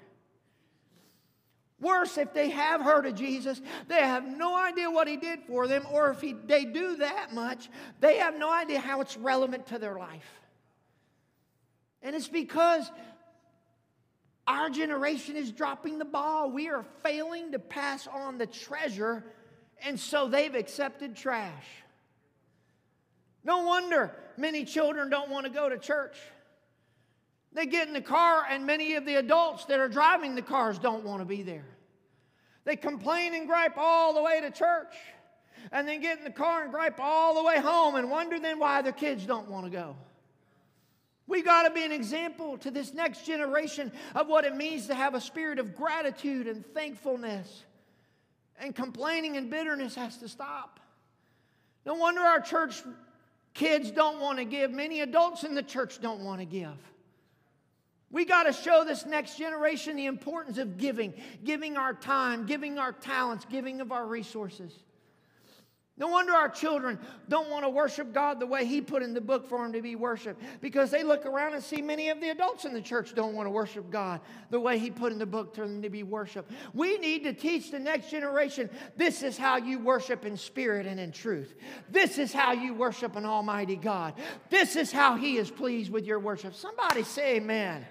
Worse, 1.79 2.17
if 2.17 2.33
they 2.33 2.49
have 2.49 2.81
heard 2.81 3.05
of 3.05 3.15
Jesus, 3.15 3.61
they 3.87 4.01
have 4.01 4.27
no 4.27 4.53
idea 4.53 4.91
what 4.91 5.07
he 5.07 5.15
did 5.15 5.43
for 5.47 5.65
them, 5.65 5.85
or 5.89 6.11
if 6.11 6.19
he, 6.19 6.33
they 6.33 6.65
do 6.65 6.97
that 6.97 7.33
much, 7.33 7.69
they 8.01 8.17
have 8.17 8.37
no 8.37 8.51
idea 8.51 8.81
how 8.81 8.99
it's 8.99 9.15
relevant 9.15 9.67
to 9.67 9.79
their 9.79 9.97
life. 9.97 10.29
And 12.01 12.13
it's 12.13 12.27
because 12.27 12.91
our 14.45 14.69
generation 14.69 15.37
is 15.37 15.53
dropping 15.53 15.99
the 15.99 16.03
ball. 16.03 16.51
We 16.51 16.67
are 16.67 16.83
failing 17.01 17.53
to 17.53 17.59
pass 17.59 18.07
on 18.07 18.37
the 18.37 18.45
treasure, 18.45 19.23
and 19.81 19.97
so 19.97 20.27
they've 20.27 20.53
accepted 20.53 21.15
trash. 21.15 21.63
No 23.45 23.63
wonder 23.63 24.11
many 24.35 24.65
children 24.65 25.09
don't 25.09 25.29
want 25.29 25.45
to 25.45 25.51
go 25.51 25.69
to 25.69 25.77
church. 25.77 26.17
They 27.53 27.67
get 27.67 27.87
in 27.87 27.93
the 27.93 28.01
car, 28.01 28.45
and 28.49 28.65
many 28.65 28.95
of 28.95 29.05
the 29.05 29.15
adults 29.15 29.65
that 29.65 29.79
are 29.79 29.87
driving 29.87 30.35
the 30.35 30.41
cars 30.41 30.77
don't 30.77 31.05
want 31.05 31.21
to 31.21 31.25
be 31.25 31.41
there. 31.41 31.65
They 32.65 32.75
complain 32.75 33.33
and 33.33 33.47
gripe 33.47 33.77
all 33.77 34.13
the 34.13 34.21
way 34.21 34.41
to 34.41 34.51
church, 34.51 34.93
and 35.71 35.87
then 35.87 36.01
get 36.01 36.17
in 36.17 36.25
the 36.25 36.31
car 36.31 36.63
and 36.63 36.71
gripe 36.71 36.99
all 36.99 37.35
the 37.35 37.43
way 37.43 37.59
home 37.59 37.95
and 37.95 38.09
wonder 38.09 38.39
then 38.39 38.59
why 38.59 38.81
their 38.81 38.91
kids 38.91 39.25
don't 39.25 39.47
want 39.47 39.65
to 39.65 39.71
go. 39.71 39.95
We 41.27 41.41
got 41.41 41.63
to 41.63 41.71
be 41.71 41.83
an 41.83 41.91
example 41.91 42.57
to 42.59 42.71
this 42.71 42.93
next 42.93 43.25
generation 43.25 43.91
of 44.15 44.27
what 44.27 44.45
it 44.45 44.55
means 44.55 44.87
to 44.87 44.95
have 44.95 45.15
a 45.15 45.21
spirit 45.21 45.57
of 45.57 45.75
gratitude 45.75 46.47
and 46.47 46.65
thankfulness. 46.73 47.63
And 48.59 48.75
complaining 48.75 49.37
and 49.37 49.49
bitterness 49.49 49.95
has 49.95 50.17
to 50.17 50.29
stop. 50.29 50.79
No 51.85 51.95
wonder 51.95 52.21
our 52.21 52.39
church 52.39 52.83
Kids 53.55 53.89
don't 53.89 54.19
want 54.19 54.37
to 54.37 54.45
give. 54.45 54.71
Many 54.71 54.99
adults 54.99 55.43
in 55.45 55.55
the 55.55 55.63
church 55.63 55.99
don't 56.01 56.19
want 56.19 56.41
to 56.41 56.45
give. 56.45 56.77
We 58.11 58.25
got 58.25 58.43
to 58.43 58.53
show 58.53 58.83
this 58.85 59.05
next 59.05 59.37
generation 59.37 59.95
the 59.95 60.05
importance 60.05 60.57
of 60.57 60.77
giving, 60.77 61.13
giving 61.43 61.75
our 61.77 61.93
time, 61.93 62.45
giving 62.45 62.77
our 62.77 62.91
talents, 62.91 63.45
giving 63.49 63.81
of 63.81 63.91
our 63.91 64.05
resources. 64.05 64.71
No 65.97 66.07
wonder 66.07 66.33
our 66.33 66.49
children 66.49 66.99
don't 67.29 67.49
want 67.49 67.63
to 67.63 67.69
worship 67.69 68.13
God 68.13 68.41
the 68.41 68.45
way 68.45 68.65
He 68.65 68.81
put 68.81 69.01
in 69.01 69.13
the 69.13 69.21
book 69.21 69.47
for 69.47 69.63
them 69.63 69.71
to 69.71 69.81
be 69.81 69.95
worshiped 69.95 70.41
because 70.59 70.91
they 70.91 71.03
look 71.03 71.25
around 71.25 71.53
and 71.53 71.63
see 71.63 71.81
many 71.81 72.09
of 72.09 72.19
the 72.19 72.31
adults 72.31 72.65
in 72.65 72.73
the 72.73 72.81
church 72.81 73.15
don't 73.15 73.33
want 73.33 73.45
to 73.45 73.49
worship 73.49 73.89
God 73.89 74.19
the 74.49 74.59
way 74.59 74.77
He 74.77 74.91
put 74.91 75.13
in 75.13 75.19
the 75.19 75.25
book 75.25 75.55
for 75.55 75.65
them 75.65 75.81
to 75.81 75.89
be 75.89 76.03
worshiped. 76.03 76.51
We 76.73 76.97
need 76.97 77.23
to 77.23 77.31
teach 77.31 77.71
the 77.71 77.79
next 77.79 78.11
generation 78.11 78.69
this 78.97 79.23
is 79.23 79.37
how 79.37 79.55
you 79.55 79.79
worship 79.79 80.25
in 80.25 80.35
spirit 80.35 80.85
and 80.85 80.99
in 80.99 81.13
truth. 81.13 81.55
This 81.89 82.17
is 82.17 82.33
how 82.33 82.51
you 82.51 82.73
worship 82.73 83.15
an 83.15 83.25
Almighty 83.25 83.77
God. 83.77 84.15
This 84.49 84.75
is 84.75 84.91
how 84.91 85.15
He 85.15 85.37
is 85.37 85.49
pleased 85.49 85.93
with 85.93 86.05
your 86.05 86.19
worship. 86.19 86.55
Somebody 86.55 87.03
say, 87.03 87.37
Amen. 87.37 87.85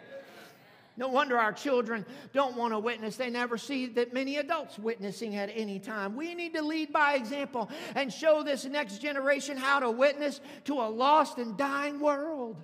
No 0.96 1.08
wonder 1.08 1.36
our 1.38 1.52
children 1.52 2.06
don't 2.32 2.56
want 2.56 2.72
to 2.72 2.78
witness. 2.78 3.16
They 3.16 3.30
never 3.30 3.58
see 3.58 3.86
that 3.86 4.12
many 4.12 4.36
adults 4.36 4.78
witnessing 4.78 5.34
at 5.34 5.50
any 5.52 5.80
time. 5.80 6.14
We 6.14 6.34
need 6.34 6.54
to 6.54 6.62
lead 6.62 6.92
by 6.92 7.14
example 7.14 7.68
and 7.96 8.12
show 8.12 8.42
this 8.44 8.64
next 8.64 8.98
generation 8.98 9.56
how 9.56 9.80
to 9.80 9.90
witness 9.90 10.40
to 10.64 10.74
a 10.74 10.88
lost 10.88 11.38
and 11.38 11.56
dying 11.56 11.98
world. 11.98 12.56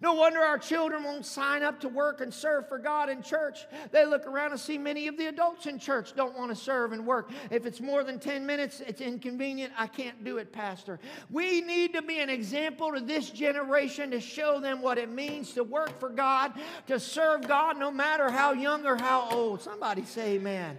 No 0.00 0.14
wonder 0.14 0.40
our 0.40 0.58
children 0.58 1.04
won't 1.04 1.26
sign 1.26 1.62
up 1.62 1.80
to 1.80 1.88
work 1.88 2.20
and 2.20 2.32
serve 2.32 2.68
for 2.68 2.78
God 2.78 3.08
in 3.08 3.22
church. 3.22 3.66
They 3.90 4.04
look 4.04 4.26
around 4.26 4.52
and 4.52 4.60
see 4.60 4.78
many 4.78 5.08
of 5.08 5.16
the 5.16 5.26
adults 5.26 5.66
in 5.66 5.78
church 5.78 6.14
don't 6.14 6.36
want 6.36 6.50
to 6.50 6.56
serve 6.56 6.92
and 6.92 7.06
work. 7.06 7.30
If 7.50 7.66
it's 7.66 7.80
more 7.80 8.04
than 8.04 8.18
10 8.18 8.44
minutes, 8.44 8.80
it's 8.80 9.00
inconvenient. 9.00 9.72
I 9.78 9.86
can't 9.86 10.24
do 10.24 10.38
it, 10.38 10.52
Pastor. 10.52 10.98
We 11.30 11.60
need 11.60 11.94
to 11.94 12.02
be 12.02 12.20
an 12.20 12.30
example 12.30 12.92
to 12.92 13.00
this 13.00 13.30
generation 13.30 14.10
to 14.10 14.20
show 14.20 14.60
them 14.60 14.82
what 14.82 14.98
it 14.98 15.10
means 15.10 15.52
to 15.54 15.64
work 15.64 15.98
for 15.98 16.08
God, 16.08 16.52
to 16.86 16.98
serve 16.98 17.46
God 17.46 17.78
no 17.78 17.90
matter 17.90 18.30
how 18.30 18.52
young 18.52 18.86
or 18.86 18.96
how 18.96 19.28
old. 19.30 19.62
Somebody 19.62 20.04
say 20.04 20.34
amen. 20.34 20.78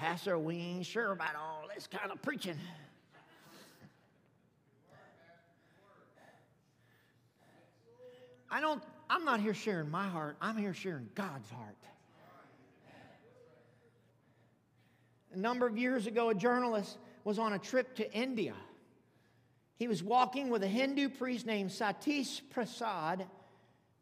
Pastor, 0.00 0.38
we 0.38 0.56
ain't 0.56 0.86
sure 0.86 1.12
about 1.12 1.36
all 1.36 1.64
this 1.74 1.86
kind 1.86 2.10
of 2.10 2.22
preaching. 2.22 2.56
I 8.50 8.60
don't, 8.60 8.82
I'm 9.08 9.24
not 9.24 9.40
here 9.40 9.54
sharing 9.54 9.90
my 9.90 10.08
heart, 10.08 10.36
I'm 10.40 10.56
here 10.56 10.74
sharing 10.74 11.08
God's 11.14 11.48
heart. 11.50 11.76
A 15.32 15.38
number 15.38 15.66
of 15.66 15.78
years 15.78 16.06
ago, 16.06 16.30
a 16.30 16.34
journalist 16.34 16.98
was 17.22 17.38
on 17.38 17.52
a 17.52 17.58
trip 17.58 17.94
to 17.96 18.12
India. 18.12 18.54
He 19.76 19.86
was 19.86 20.02
walking 20.02 20.50
with 20.50 20.62
a 20.62 20.68
Hindu 20.68 21.08
priest 21.08 21.46
named 21.46 21.70
Satish 21.70 22.40
Prasad. 22.50 23.26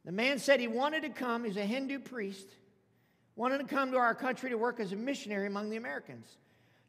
The 0.04 0.12
man 0.12 0.38
said 0.38 0.58
he 0.58 0.68
wanted 0.68 1.02
to 1.02 1.10
come, 1.10 1.44
he's 1.44 1.58
a 1.58 1.64
Hindu 1.64 1.98
priest, 1.98 2.48
wanted 3.36 3.58
to 3.58 3.64
come 3.64 3.92
to 3.92 3.98
our 3.98 4.14
country 4.14 4.50
to 4.50 4.56
work 4.56 4.80
as 4.80 4.92
a 4.92 4.96
missionary 4.96 5.46
among 5.46 5.68
the 5.68 5.76
Americans. 5.76 6.38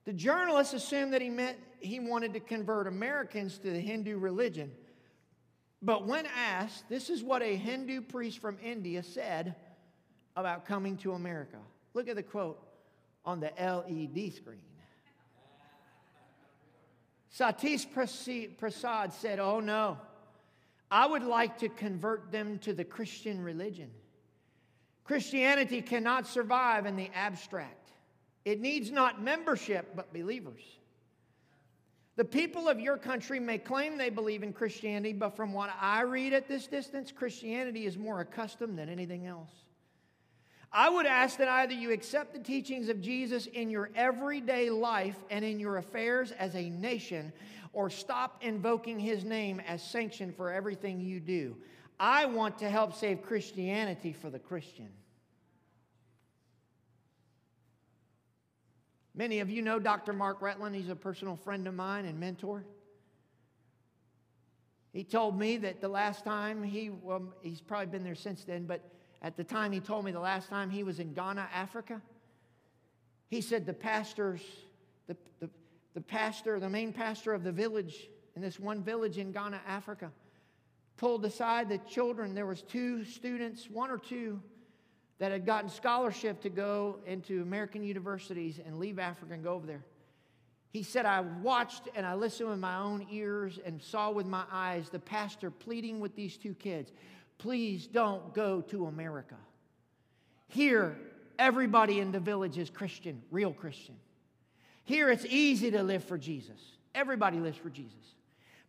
The 0.06 0.14
journalist 0.14 0.74
assumed 0.74 1.14
that 1.14 1.22
he 1.22 1.30
meant 1.30 1.58
he 1.80 2.00
wanted 2.00 2.34
to 2.34 2.40
convert 2.40 2.88
Americans 2.88 3.58
to 3.60 3.70
the 3.70 3.80
Hindu 3.80 4.18
religion. 4.18 4.72
But 5.82 6.06
when 6.06 6.26
asked, 6.26 6.90
this 6.90 7.10
is 7.10 7.24
what 7.24 7.42
a 7.42 7.56
Hindu 7.56 8.02
priest 8.02 8.40
from 8.40 8.58
India 8.62 9.02
said 9.02 9.56
about 10.36 10.66
coming 10.66 10.98
to 10.98 11.14
America. 11.14 11.58
Look 11.94 12.08
at 12.08 12.16
the 12.16 12.24
quote 12.24 12.62
on 13.26 13.40
the 13.40 13.52
LED 13.58 14.34
screen. 14.34 14.62
Satish 17.38 17.86
Prasad 18.58 19.14
said, 19.14 19.40
Oh 19.40 19.60
no, 19.60 19.98
I 20.92 21.06
would 21.06 21.24
like 21.24 21.60
to 21.60 21.70
convert 21.70 22.32
them 22.32 22.60
to 22.60 22.74
the 22.74 22.84
Christian 22.84 23.42
religion. 23.42 23.92
Christianity 25.04 25.82
cannot 25.82 26.28
survive 26.28 26.86
in 26.86 26.96
the 26.96 27.10
abstract, 27.14 27.92
it 28.46 28.60
needs 28.60 28.92
not 28.92 29.22
membership, 29.22 29.96
but 29.96 30.14
believers. 30.14 30.62
The 32.20 32.26
people 32.26 32.68
of 32.68 32.82
your 32.82 32.98
country 32.98 33.40
may 33.40 33.58
claim 33.58 33.98
they 33.98 34.10
believe 34.10 34.44
in 34.44 34.52
Christianity, 34.52 35.14
but 35.14 35.38
from 35.38 35.54
what 35.54 35.70
I 35.80 36.02
read 36.02 36.34
at 36.34 36.50
this 36.50 36.68
distance, 36.68 37.14
Christianity 37.14 37.86
is 37.86 37.98
more 37.98 38.20
accustomed 38.20 38.78
than 38.78 38.90
anything 38.90 39.26
else. 39.26 39.50
I 40.70 40.90
would 40.90 41.06
ask 41.06 41.38
that 41.38 41.48
either 41.48 41.72
you 41.72 41.94
accept 41.94 42.34
the 42.34 42.40
teachings 42.40 42.90
of 42.90 43.00
Jesus 43.00 43.46
in 43.46 43.70
your 43.70 43.90
everyday 43.96 44.70
life 44.70 45.16
and 45.30 45.46
in 45.46 45.62
your 45.62 45.78
affairs 45.78 46.34
as 46.34 46.56
a 46.56 46.70
nation, 46.70 47.32
or 47.72 47.90
stop 47.90 48.40
invoking 48.42 49.00
his 49.00 49.24
name 49.24 49.62
as 49.66 49.82
sanction 49.82 50.34
for 50.34 50.52
everything 50.52 51.00
you 51.00 51.22
do. 51.22 51.56
I 52.02 52.26
want 52.26 52.58
to 52.58 52.70
help 52.70 52.94
save 52.96 53.22
Christianity 53.22 54.12
for 54.12 54.30
the 54.30 54.40
Christian. 54.40 54.90
Many 59.16 59.40
of 59.40 59.50
you 59.50 59.62
know 59.62 59.80
Dr. 59.80 60.14
Mark 60.14 60.42
Rutland. 60.42 60.76
He's 60.76 60.90
a 60.90 60.96
personal 60.96 61.36
friend 61.36 61.68
of 61.68 61.74
mine 61.74 62.06
and 62.06 62.20
mentor. 62.20 62.64
He 64.94 65.04
told 65.04 65.38
me 65.38 65.58
that 65.58 65.82
the 65.82 65.88
last 65.88 66.24
time 66.24 66.64
he, 66.64 66.90
well, 66.90 67.34
he's 67.42 67.62
probably 67.62 67.88
been 67.88 68.04
there 68.04 68.16
since 68.16 68.44
then, 68.44 68.66
but 68.66 68.82
at 69.22 69.38
the 69.38 69.44
time 69.44 69.72
he 69.72 69.80
told 69.80 70.06
me 70.06 70.12
the 70.12 70.20
last 70.20 70.50
time 70.50 70.70
he 70.70 70.84
was 70.84 71.00
in 71.00 71.14
Ghana, 71.14 71.48
Africa, 71.54 72.02
He 73.30 73.42
said 73.42 73.66
the 73.66 73.74
pastors, 73.74 74.42
the, 75.08 75.16
the, 75.40 75.50
the 75.94 76.02
pastor, 76.02 76.60
the 76.60 76.70
main 76.70 76.94
pastor 76.94 77.34
of 77.34 77.44
the 77.44 77.52
village 77.52 78.10
in 78.36 78.42
this 78.42 78.60
one 78.60 78.82
village 78.82 79.18
in 79.18 79.32
Ghana, 79.32 79.62
Africa, 79.68 80.12
pulled 80.98 81.26
aside 81.26 81.70
the 81.70 81.78
children. 81.80 82.34
There 82.34 82.46
was 82.46 82.62
two 82.62 83.04
students, 83.04 83.70
one 83.70 83.92
or 83.92 83.98
two, 83.98 84.42
that 85.20 85.32
had 85.32 85.46
gotten 85.46 85.70
scholarship 85.70 86.42
to 86.42 86.50
go 86.50 86.98
into 87.06 87.42
American 87.42 87.84
universities 87.84 88.60
and 88.66 88.80
leave 88.80 89.00
Africa 89.00 89.34
and 89.34 89.44
go 89.44 89.54
over 89.54 89.68
there. 89.68 89.84
He 90.72 90.84
said, 90.84 91.06
I 91.06 91.22
watched 91.22 91.90
and 91.96 92.06
I 92.06 92.14
listened 92.14 92.50
with 92.50 92.60
my 92.60 92.78
own 92.78 93.06
ears 93.12 93.60
and 93.66 93.82
saw 93.82 94.12
with 94.12 94.26
my 94.26 94.44
eyes 94.52 94.90
the 94.90 95.00
pastor 95.00 95.52
pleading 95.52 96.00
with 96.00 96.16
these 96.16 96.38
two 96.38 96.54
kids, 96.54 96.92
please 97.38 97.88
don't 97.88 98.34
go 98.34 98.62
to 98.62 98.86
America. 98.86 99.36
Here, 100.48 100.98
everybody 101.38 102.00
in 102.00 102.12
the 102.12 102.20
village 102.20 102.58
is 102.58 102.70
Christian, 102.70 103.22
real 103.32 103.52
Christian. 103.52 103.96
Here, 104.84 105.10
it's 105.10 105.26
easy 105.26 105.72
to 105.72 105.84
live 105.84 106.04
for 106.04 106.18
Jesus. 106.18 106.60
Everybody 106.96 107.40
lives 107.40 107.58
for 107.58 107.70
Jesus. 107.70 107.94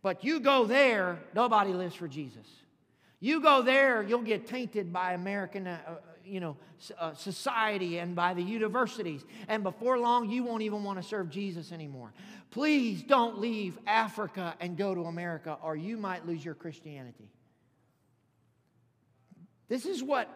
But 0.03 0.25
you 0.25 0.41
go 0.41 0.65
there, 0.65 1.19
nobody 1.35 1.73
lives 1.73 1.95
for 1.95 2.09
Jesus. 2.09 2.47
You 3.21 3.41
go 3.41 3.61
there, 3.61 4.03
you'll 4.03 4.23
get 4.23 4.47
tainted 4.47 4.93
by 4.93 5.13
American, 5.13 5.67
uh, 5.67 5.79
uh 5.87 5.95
you 6.25 6.41
know, 6.41 6.57
uh, 6.99 7.13
society 7.15 7.99
and 7.99 8.15
by 8.15 8.35
the 8.35 8.43
universities. 8.43 9.25
And 9.49 9.63
before 9.63 9.99
long, 9.99 10.31
you 10.31 10.43
won't 10.43 10.63
even 10.63 10.85
want 10.85 11.01
to 11.01 11.07
serve 11.07 11.29
Jesus 11.29 11.73
anymore. 11.73 12.13
Please 12.51 13.03
don't 13.03 13.39
leave 13.39 13.79
Africa 13.87 14.55
and 14.61 14.77
go 14.77 14.95
to 14.95 15.03
America, 15.03 15.59
or 15.63 15.77
you 15.77 15.97
might 15.97 16.27
lose 16.27 16.45
your 16.45 16.55
Christianity. 16.55 17.29
This 19.69 19.87
is 19.87 20.03
what, 20.03 20.29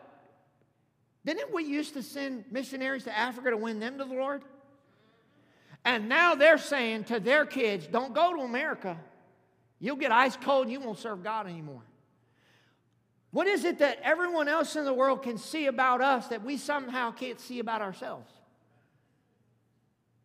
didn't 1.24 1.52
we 1.52 1.64
used 1.64 1.94
to 1.94 2.02
send 2.02 2.44
missionaries 2.50 3.04
to 3.04 3.16
Africa 3.16 3.50
to 3.50 3.56
win 3.56 3.80
them 3.80 3.98
to 3.98 4.04
the 4.04 4.14
Lord? 4.14 4.42
And 5.84 6.08
now 6.08 6.34
they're 6.34 6.58
saying 6.58 7.04
to 7.04 7.20
their 7.20 7.44
kids, 7.44 7.86
don't 7.86 8.14
go 8.14 8.34
to 8.34 8.42
America. 8.42 8.96
You'll 9.80 9.96
get 9.96 10.12
ice 10.12 10.36
cold 10.36 10.64
and 10.64 10.72
you 10.72 10.80
won't 10.80 10.98
serve 10.98 11.22
God 11.22 11.46
anymore. 11.46 11.82
What 13.34 13.48
is 13.48 13.64
it 13.64 13.80
that 13.80 13.98
everyone 14.04 14.46
else 14.46 14.76
in 14.76 14.84
the 14.84 14.94
world 14.94 15.24
can 15.24 15.38
see 15.38 15.66
about 15.66 16.00
us 16.00 16.28
that 16.28 16.44
we 16.44 16.56
somehow 16.56 17.10
can't 17.10 17.40
see 17.40 17.58
about 17.58 17.82
ourselves? 17.82 18.30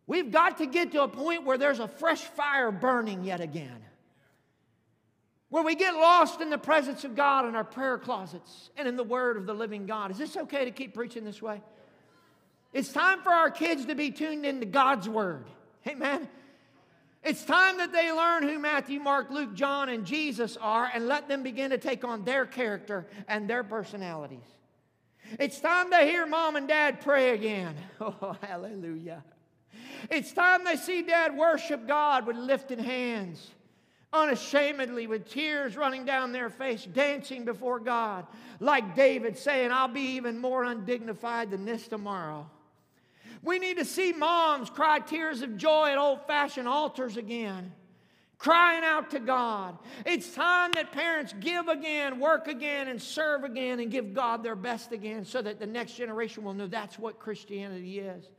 We've 0.06 0.32
got 0.32 0.60
to 0.60 0.68
get 0.68 0.92
to 0.92 1.02
a 1.02 1.08
point 1.08 1.44
where 1.44 1.58
there's 1.58 1.80
a 1.80 1.88
fresh 1.88 2.22
fire 2.22 2.72
burning 2.72 3.24
yet 3.24 3.42
again. 3.42 3.84
Where 5.50 5.64
we 5.64 5.74
get 5.74 5.96
lost 5.96 6.40
in 6.40 6.52
the 6.52 6.60
presence 6.60 7.04
of 7.04 7.16
God 7.16 7.48
in 7.48 7.56
our 7.56 7.64
prayer 7.64 7.98
closets 7.98 8.70
and 8.78 8.88
in 8.88 8.96
the 8.96 9.04
Word 9.04 9.38
of 9.38 9.48
the 9.48 9.56
living 9.56 9.88
God. 9.88 10.12
Is 10.12 10.20
this 10.20 10.38
okay 10.38 10.66
to 10.66 10.72
keep 10.72 10.94
preaching 10.94 11.24
this 11.24 11.42
way? 11.42 11.64
It's 12.74 12.94
time 12.94 13.24
for 13.24 13.32
our 13.32 13.50
kids 13.50 13.88
to 13.88 13.96
be 13.96 14.12
tuned 14.12 14.46
into 14.46 14.68
God's 14.68 15.10
Word. 15.10 15.46
Amen. 15.88 16.30
It's 17.24 17.44
time 17.44 17.78
that 17.78 17.92
they 17.92 18.12
learn 18.12 18.44
who 18.44 18.60
Matthew, 18.60 19.00
Mark, 19.00 19.30
Luke, 19.30 19.54
John, 19.54 19.90
and 19.90 20.06
Jesus 20.06 20.58
are 20.58 20.90
and 20.94 21.08
let 21.08 21.28
them 21.28 21.44
begin 21.44 21.72
to 21.72 21.78
take 21.78 22.04
on 22.06 22.24
their 22.24 22.46
character 22.46 23.08
and 23.28 23.50
their 23.50 23.64
personalities. 23.64 24.46
It's 25.38 25.60
time 25.60 25.92
to 25.92 25.98
hear 25.98 26.26
mom 26.26 26.56
and 26.56 26.68
dad 26.68 27.02
pray 27.02 27.32
again. 27.32 27.76
Oh, 28.02 28.36
hallelujah. 28.42 29.24
It's 30.10 30.32
time 30.32 30.64
they 30.64 30.78
see 30.78 31.02
dad 31.02 31.36
worship 31.36 31.86
God 31.86 32.26
with 32.26 32.38
lifted 32.38 32.80
hands, 32.80 33.52
unashamedly, 34.14 35.08
with 35.08 35.30
tears 35.30 35.76
running 35.76 36.06
down 36.06 36.32
their 36.32 36.50
face, 36.50 36.86
dancing 36.86 37.44
before 37.44 37.80
God, 37.80 38.26
like 38.62 38.96
David 38.96 39.38
saying, 39.38 39.72
I'll 39.72 39.90
be 39.90 40.16
even 40.16 40.38
more 40.38 40.64
undignified 40.64 41.52
than 41.52 41.66
this 41.66 41.88
tomorrow. 41.90 42.50
We 43.42 43.60
need 43.60 43.78
to 43.78 43.86
see 43.86 44.12
moms 44.12 44.70
cry 44.70 45.00
tears 45.00 45.42
of 45.42 45.58
joy 45.58 45.90
at 45.92 45.98
old 45.98 46.26
fashioned 46.28 46.68
altars 46.68 47.18
again, 47.18 47.72
crying 48.38 48.84
out 48.84 49.12
to 49.12 49.20
God. 49.20 49.78
It's 50.06 50.34
time 50.34 50.72
that 50.74 50.92
parents 50.92 51.34
give 51.40 51.68
again, 51.68 52.20
work 52.20 52.48
again, 52.48 52.90
and 52.90 53.02
serve 53.02 53.44
again, 53.44 53.80
and 53.80 53.90
give 53.90 54.14
God 54.14 54.44
their 54.44 54.56
best 54.56 54.92
again 54.92 55.24
so 55.24 55.42
that 55.42 55.60
the 55.60 55.68
next 55.68 55.94
generation 55.94 56.44
will 56.44 56.54
know 56.54 56.68
that's 56.68 57.00
what 57.00 57.20
Christianity 57.20 58.00
is. 58.00 58.30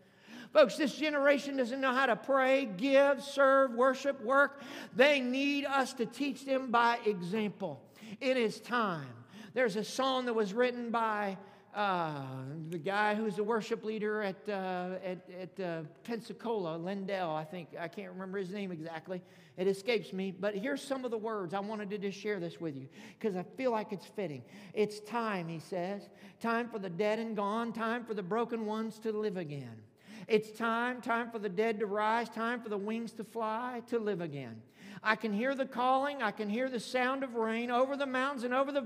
Folks, 0.53 0.76
this 0.76 0.96
generation 0.96 1.57
doesn't 1.57 1.80
know 1.80 1.94
how 1.94 2.07
to 2.07 2.16
pray, 2.16 2.64
give, 2.64 3.22
serve, 3.22 3.72
worship, 3.72 4.20
work. 4.22 4.62
They 4.96 5.20
need 5.20 5.64
us 5.64 5.92
to 5.94 6.07
teach 6.07 6.44
them 6.44 6.72
by 6.72 6.98
example. 7.07 7.80
It 8.20 8.36
is 8.36 8.61
time. 8.61 9.07
There's 9.55 9.76
a 9.76 9.84
song 9.84 10.26
that 10.26 10.34
was 10.34 10.53
written 10.53 10.90
by 10.90 11.38
uh, 11.75 12.23
the 12.71 12.79
guy 12.79 13.14
who's 13.14 13.37
the 13.37 13.45
worship 13.45 13.85
leader 13.85 14.23
at, 14.23 14.49
uh, 14.49 14.97
at, 15.05 15.18
at 15.41 15.61
uh, 15.64 15.83
Pensacola, 16.03 16.77
Lindell, 16.77 17.31
I 17.31 17.45
think. 17.45 17.68
I 17.79 17.87
can't 17.87 18.11
remember 18.11 18.39
his 18.39 18.51
name 18.51 18.73
exactly. 18.73 19.23
It 19.57 19.68
escapes 19.68 20.12
me. 20.12 20.33
But 20.33 20.57
here's 20.57 20.83
some 20.83 21.05
of 21.05 21.11
the 21.11 21.18
words. 21.18 21.55
I 21.55 21.61
wanted 21.61 21.91
to 21.91 21.99
just 21.99 22.18
share 22.18 22.41
this 22.41 22.61
with 22.61 22.77
you 22.77 22.89
because 23.18 23.37
I 23.37 23.45
feel 23.57 23.71
like 23.71 23.93
it's 23.93 24.07
fitting. 24.07 24.43
It's 24.75 25.01
time, 25.01 25.49
he 25.49 25.61
says. 25.61 26.09
Time 26.41 26.68
for 26.68 26.79
the 26.79 26.91
dead 26.91 27.18
and 27.21 27.37
gone. 27.37 27.73
Time 27.73 28.05
for 28.05 28.14
the 28.14 28.23
broken 28.23 28.66
ones 28.66 28.99
to 29.01 29.12
live 29.12 29.37
again. 29.37 29.83
It's 30.27 30.51
time, 30.51 31.01
time 31.01 31.31
for 31.31 31.39
the 31.39 31.49
dead 31.49 31.79
to 31.81 31.87
rise. 31.87 32.29
Time 32.29 32.61
for 32.61 32.68
the 32.68 32.79
wings 32.79 33.12
to 33.12 33.25
fly, 33.25 33.83
to 33.89 33.99
live 33.99 34.21
again. 34.21 34.61
I 35.03 35.14
can 35.16 35.33
hear 35.33 35.55
the 35.55 35.66
calling. 35.66 36.21
I 36.23 36.31
can 36.31 36.49
hear 36.49 36.68
the 36.68 36.81
sound 36.81 37.23
of 37.23 37.37
rain 37.37 37.71
over 37.71 37.97
the 37.97 38.07
mountains 38.07 38.45
and 38.45 38.53
over 38.53 38.73
the 38.73 38.81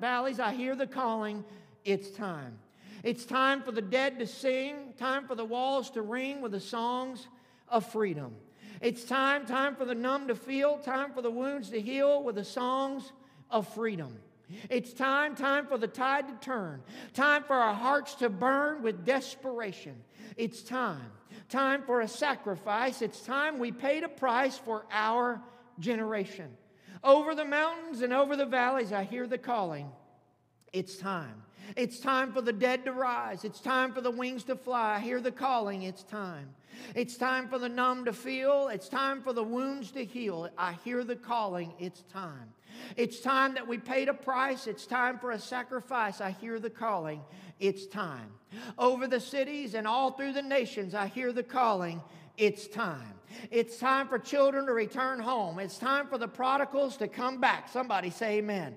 valleys. 0.00 0.38
I 0.38 0.52
hear 0.52 0.76
the 0.76 0.86
calling 0.86 1.44
it's 1.86 2.10
time. 2.10 2.58
It's 3.02 3.24
time 3.24 3.62
for 3.62 3.70
the 3.70 3.80
dead 3.80 4.18
to 4.18 4.26
sing, 4.26 4.92
time 4.98 5.26
for 5.26 5.36
the 5.36 5.44
walls 5.44 5.90
to 5.90 6.02
ring 6.02 6.42
with 6.42 6.52
the 6.52 6.60
songs 6.60 7.28
of 7.68 7.86
freedom. 7.86 8.34
It's 8.80 9.04
time, 9.04 9.46
time 9.46 9.76
for 9.76 9.84
the 9.84 9.94
numb 9.94 10.28
to 10.28 10.34
feel, 10.34 10.78
time 10.78 11.12
for 11.12 11.22
the 11.22 11.30
wounds 11.30 11.70
to 11.70 11.80
heal 11.80 12.22
with 12.22 12.34
the 12.34 12.44
songs 12.44 13.12
of 13.50 13.68
freedom. 13.68 14.18
It's 14.68 14.92
time, 14.92 15.34
time 15.34 15.66
for 15.66 15.78
the 15.78 15.86
tide 15.86 16.28
to 16.28 16.34
turn, 16.44 16.82
time 17.14 17.44
for 17.44 17.54
our 17.54 17.74
hearts 17.74 18.14
to 18.16 18.28
burn 18.28 18.82
with 18.82 19.04
desperation. 19.04 19.96
It's 20.36 20.62
time, 20.62 21.10
time 21.48 21.82
for 21.82 22.00
a 22.00 22.08
sacrifice. 22.08 23.02
It's 23.02 23.20
time 23.20 23.58
we 23.58 23.72
paid 23.72 24.02
a 24.02 24.08
price 24.08 24.58
for 24.58 24.84
our 24.90 25.40
generation. 25.78 26.48
Over 27.04 27.34
the 27.34 27.44
mountains 27.44 28.02
and 28.02 28.12
over 28.12 28.36
the 28.36 28.46
valleys, 28.46 28.92
I 28.92 29.04
hear 29.04 29.26
the 29.26 29.38
calling. 29.38 29.88
It's 30.72 30.96
time. 30.96 31.42
It's 31.74 31.98
time 31.98 32.32
for 32.32 32.40
the 32.40 32.52
dead 32.52 32.84
to 32.84 32.92
rise. 32.92 33.44
It's 33.44 33.60
time 33.60 33.92
for 33.92 34.00
the 34.00 34.10
wings 34.10 34.44
to 34.44 34.56
fly. 34.56 34.96
I 34.96 35.00
hear 35.00 35.20
the 35.20 35.32
calling. 35.32 35.82
It's 35.82 36.02
time. 36.04 36.50
It's 36.94 37.16
time 37.16 37.48
for 37.48 37.58
the 37.58 37.68
numb 37.68 38.04
to 38.04 38.12
feel. 38.12 38.68
It's 38.68 38.88
time 38.88 39.22
for 39.22 39.32
the 39.32 39.42
wounds 39.42 39.90
to 39.92 40.04
heal. 40.04 40.48
I 40.56 40.74
hear 40.84 41.04
the 41.04 41.16
calling. 41.16 41.72
It's 41.78 42.02
time. 42.02 42.52
It's 42.96 43.20
time 43.20 43.54
that 43.54 43.66
we 43.66 43.78
paid 43.78 44.08
a 44.08 44.14
price. 44.14 44.66
It's 44.66 44.86
time 44.86 45.18
for 45.18 45.30
a 45.30 45.38
sacrifice. 45.38 46.20
I 46.20 46.30
hear 46.30 46.60
the 46.60 46.70
calling. 46.70 47.22
It's 47.58 47.86
time. 47.86 48.30
Over 48.78 49.06
the 49.06 49.20
cities 49.20 49.74
and 49.74 49.86
all 49.86 50.12
through 50.12 50.34
the 50.34 50.42
nations, 50.42 50.94
I 50.94 51.06
hear 51.06 51.32
the 51.32 51.42
calling. 51.42 52.02
It's 52.36 52.66
time. 52.68 53.14
It's 53.50 53.78
time 53.78 54.08
for 54.08 54.18
children 54.18 54.66
to 54.66 54.72
return 54.72 55.20
home. 55.20 55.58
It's 55.58 55.78
time 55.78 56.06
for 56.06 56.18
the 56.18 56.28
prodigals 56.28 56.96
to 56.98 57.08
come 57.08 57.40
back. 57.40 57.68
Somebody 57.68 58.10
say 58.10 58.38
amen. 58.38 58.76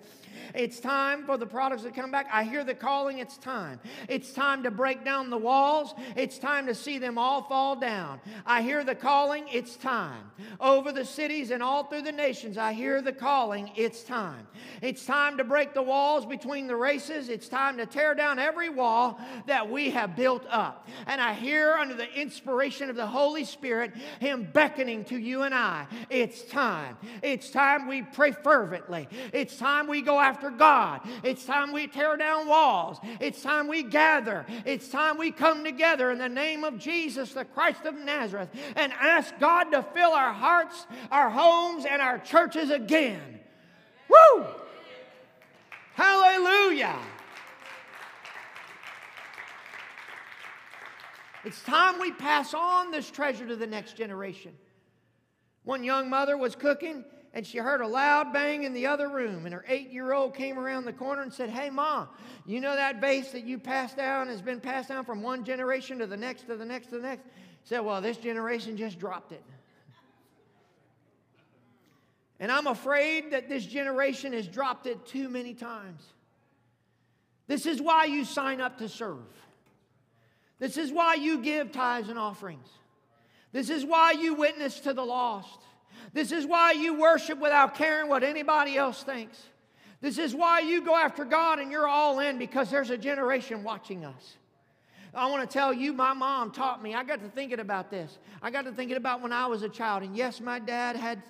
It's 0.54 0.80
time 0.80 1.26
for 1.26 1.38
the 1.38 1.46
prodigals 1.46 1.86
to 1.86 1.92
come 1.92 2.12
back. 2.12 2.28
I 2.32 2.44
hear 2.44 2.64
the 2.64 2.74
calling. 2.74 3.20
It's 3.20 3.38
time. 3.38 3.80
It's 4.08 4.32
time 4.34 4.64
to 4.64 4.72
break 4.72 5.04
down 5.04 5.30
the 5.30 5.38
walls. 5.38 5.94
It's 6.16 6.38
time 6.38 6.66
to 6.68 6.76
see 6.76 6.98
them 6.98 7.18
all 7.18 7.44
fall 7.44 7.76
down. 7.76 8.20
I 8.46 8.62
hear 8.62 8.84
the 8.84 8.96
calling. 8.96 9.46
It's 9.52 9.76
time. 9.76 10.32
Over 10.60 10.92
the 10.92 11.06
cities 11.06 11.52
and 11.52 11.62
all 11.62 11.84
through 11.84 12.04
the 12.04 12.12
nations, 12.12 12.58
I 12.58 12.74
hear 12.74 13.02
the 13.02 13.14
calling. 13.14 13.72
It's 13.76 14.04
time. 14.04 14.48
It's 14.82 15.06
time 15.06 15.38
to 15.38 15.44
break 15.44 15.74
the 15.74 15.82
walls 15.82 16.26
between 16.26 16.68
the 16.68 16.76
races. 16.76 17.30
It's 17.30 17.48
time 17.48 17.78
to 17.78 17.86
tear 17.86 18.16
down 18.16 18.40
every 18.40 18.70
wall 18.70 19.20
that 19.48 19.70
we 19.70 19.90
have 19.92 20.16
built 20.16 20.46
up. 20.50 20.88
And 21.08 21.20
I 21.22 21.34
hear 21.34 21.74
under 21.74 21.96
the 21.96 22.12
inspiration 22.20 22.90
of 22.90 22.96
the 22.96 23.08
Holy 23.08 23.44
Spirit, 23.44 23.94
Him 24.20 24.39
beckoning 24.44 25.06
to 25.06 25.18
you 25.18 25.44
and 25.44 25.54
I. 25.54 25.88
It's 26.10 26.44
time. 26.44 26.98
It's 27.22 27.50
time 27.50 27.88
we 27.88 28.02
pray 28.02 28.32
fervently. 28.32 29.08
It's 29.34 29.58
time 29.58 29.88
we 29.88 30.02
go 30.02 30.20
after 30.20 30.50
God. 30.50 31.02
It's 31.24 31.46
time 31.46 31.72
we 31.72 31.88
tear 31.88 32.18
down 32.18 32.48
walls. 32.48 32.98
It's 33.20 33.42
time 33.42 33.68
we 33.68 33.84
gather. 33.84 34.46
It's 34.66 34.90
time 34.90 35.18
we 35.18 35.32
come 35.32 35.64
together 35.64 36.12
in 36.12 36.18
the 36.18 36.30
name 36.30 36.64
of 36.64 36.78
Jesus, 36.78 37.34
the 37.34 37.46
Christ 37.46 37.86
of 37.86 37.96
Nazareth, 37.96 38.50
and 38.76 38.92
ask 38.94 39.38
God 39.40 39.66
to 39.72 39.84
fill 39.84 40.12
our 40.12 40.34
hearts, 40.34 40.88
our 41.12 41.30
homes, 41.30 41.86
and 41.86 42.02
our 42.02 42.20
churches 42.20 42.70
again. 42.70 43.40
Woo! 44.10 44.46
Hallelujah! 45.94 46.98
It's 51.50 51.64
time 51.64 52.00
we 52.00 52.12
pass 52.12 52.54
on 52.54 52.92
this 52.92 53.10
treasure 53.10 53.48
to 53.48 53.56
the 53.56 53.66
next 53.66 53.98
generation. 53.98 54.52
One 55.64 55.84
young 55.84 56.08
mother 56.08 56.38
was 56.38 56.56
cooking 56.56 57.04
and 57.34 57.44
she 57.44 57.58
heard 57.58 57.82
a 57.82 57.88
loud 57.88 58.32
bang 58.32 58.66
in 58.66 58.74
the 58.74 58.86
other 58.86 59.10
room. 59.10 59.48
And 59.48 59.56
her 59.56 59.66
eight 59.68 59.90
year 59.90 60.14
old 60.14 60.36
came 60.36 60.60
around 60.60 60.86
the 60.86 60.94
corner 60.94 61.24
and 61.24 61.34
said, 61.34 61.50
Hey, 61.50 61.72
Mom, 61.72 62.08
you 62.46 62.62
know 62.62 62.76
that 62.76 63.02
vase 63.02 63.32
that 63.32 63.46
you 63.46 63.58
passed 63.58 63.98
down 63.98 64.28
has 64.28 64.44
been 64.44 64.60
passed 64.60 64.90
down 64.90 65.06
from 65.06 65.24
one 65.24 65.44
generation 65.44 65.98
to 65.98 66.06
the 66.06 66.16
next, 66.16 66.44
to 66.44 66.56
the 66.56 66.66
next, 66.66 66.90
to 66.90 66.98
the 66.98 67.02
next? 67.02 67.26
said, 67.64 67.80
Well, 67.80 68.00
this 68.00 68.18
generation 68.18 68.78
just 68.78 69.00
dropped 69.00 69.32
it. 69.32 69.44
And 72.40 72.52
I'm 72.52 72.68
afraid 72.68 73.32
that 73.32 73.50
this 73.50 73.66
generation 73.66 74.34
has 74.34 74.48
dropped 74.48 74.86
it 74.86 75.04
too 75.08 75.30
many 75.30 75.56
times. 75.56 76.04
This 77.48 77.66
is 77.66 77.82
why 77.82 78.06
you 78.06 78.24
sign 78.24 78.62
up 78.62 78.78
to 78.78 78.88
serve. 78.88 79.26
This 80.60 80.78
is 80.78 80.92
why 80.92 81.16
you 81.16 81.40
give 81.40 81.72
tithes 81.72 82.10
and 82.10 82.20
offerings. 82.20 82.68
This 83.52 83.70
is 83.70 83.86
why 83.86 84.12
you 84.12 84.36
witness 84.36 84.80
to 84.82 84.94
the 84.94 85.04
lost. 85.04 85.60
This 86.14 86.32
is 86.32 86.46
why 86.46 86.74
you 86.74 87.00
worship 87.00 87.40
without 87.40 87.76
caring 87.76 88.10
what 88.10 88.24
anybody 88.24 88.78
else 88.78 89.04
thinks. 89.04 89.42
This 90.02 90.18
is 90.18 90.34
why 90.34 90.60
you 90.60 90.84
go 90.84 90.96
after 90.96 91.26
God 91.26 91.60
and 91.60 91.72
you're 91.72 91.88
all 91.88 92.20
in 92.20 92.38
because 92.38 92.70
there's 92.70 92.90
a 92.90 92.98
generation 92.98 93.64
watching 93.64 94.06
us. 94.06 94.38
I 95.14 95.30
want 95.30 95.50
to 95.50 95.52
tell 95.52 95.74
you, 95.74 95.92
my 95.92 96.14
mom 96.14 96.52
taught 96.52 96.84
me. 96.84 96.94
I 96.94 97.04
got 97.04 97.22
to 97.22 97.30
thinking 97.30 97.60
about 97.60 97.90
this. 97.90 98.20
I 98.42 98.52
got 98.52 98.66
to 98.66 98.72
thinking 98.72 98.98
about 98.98 99.22
when 99.22 99.34
I 99.34 99.48
was 99.48 99.64
a 99.64 99.70
child. 99.70 100.04
And 100.04 100.16
yes, 100.16 100.40
my 100.40 100.60
dad 100.60 100.96
had 100.96 101.22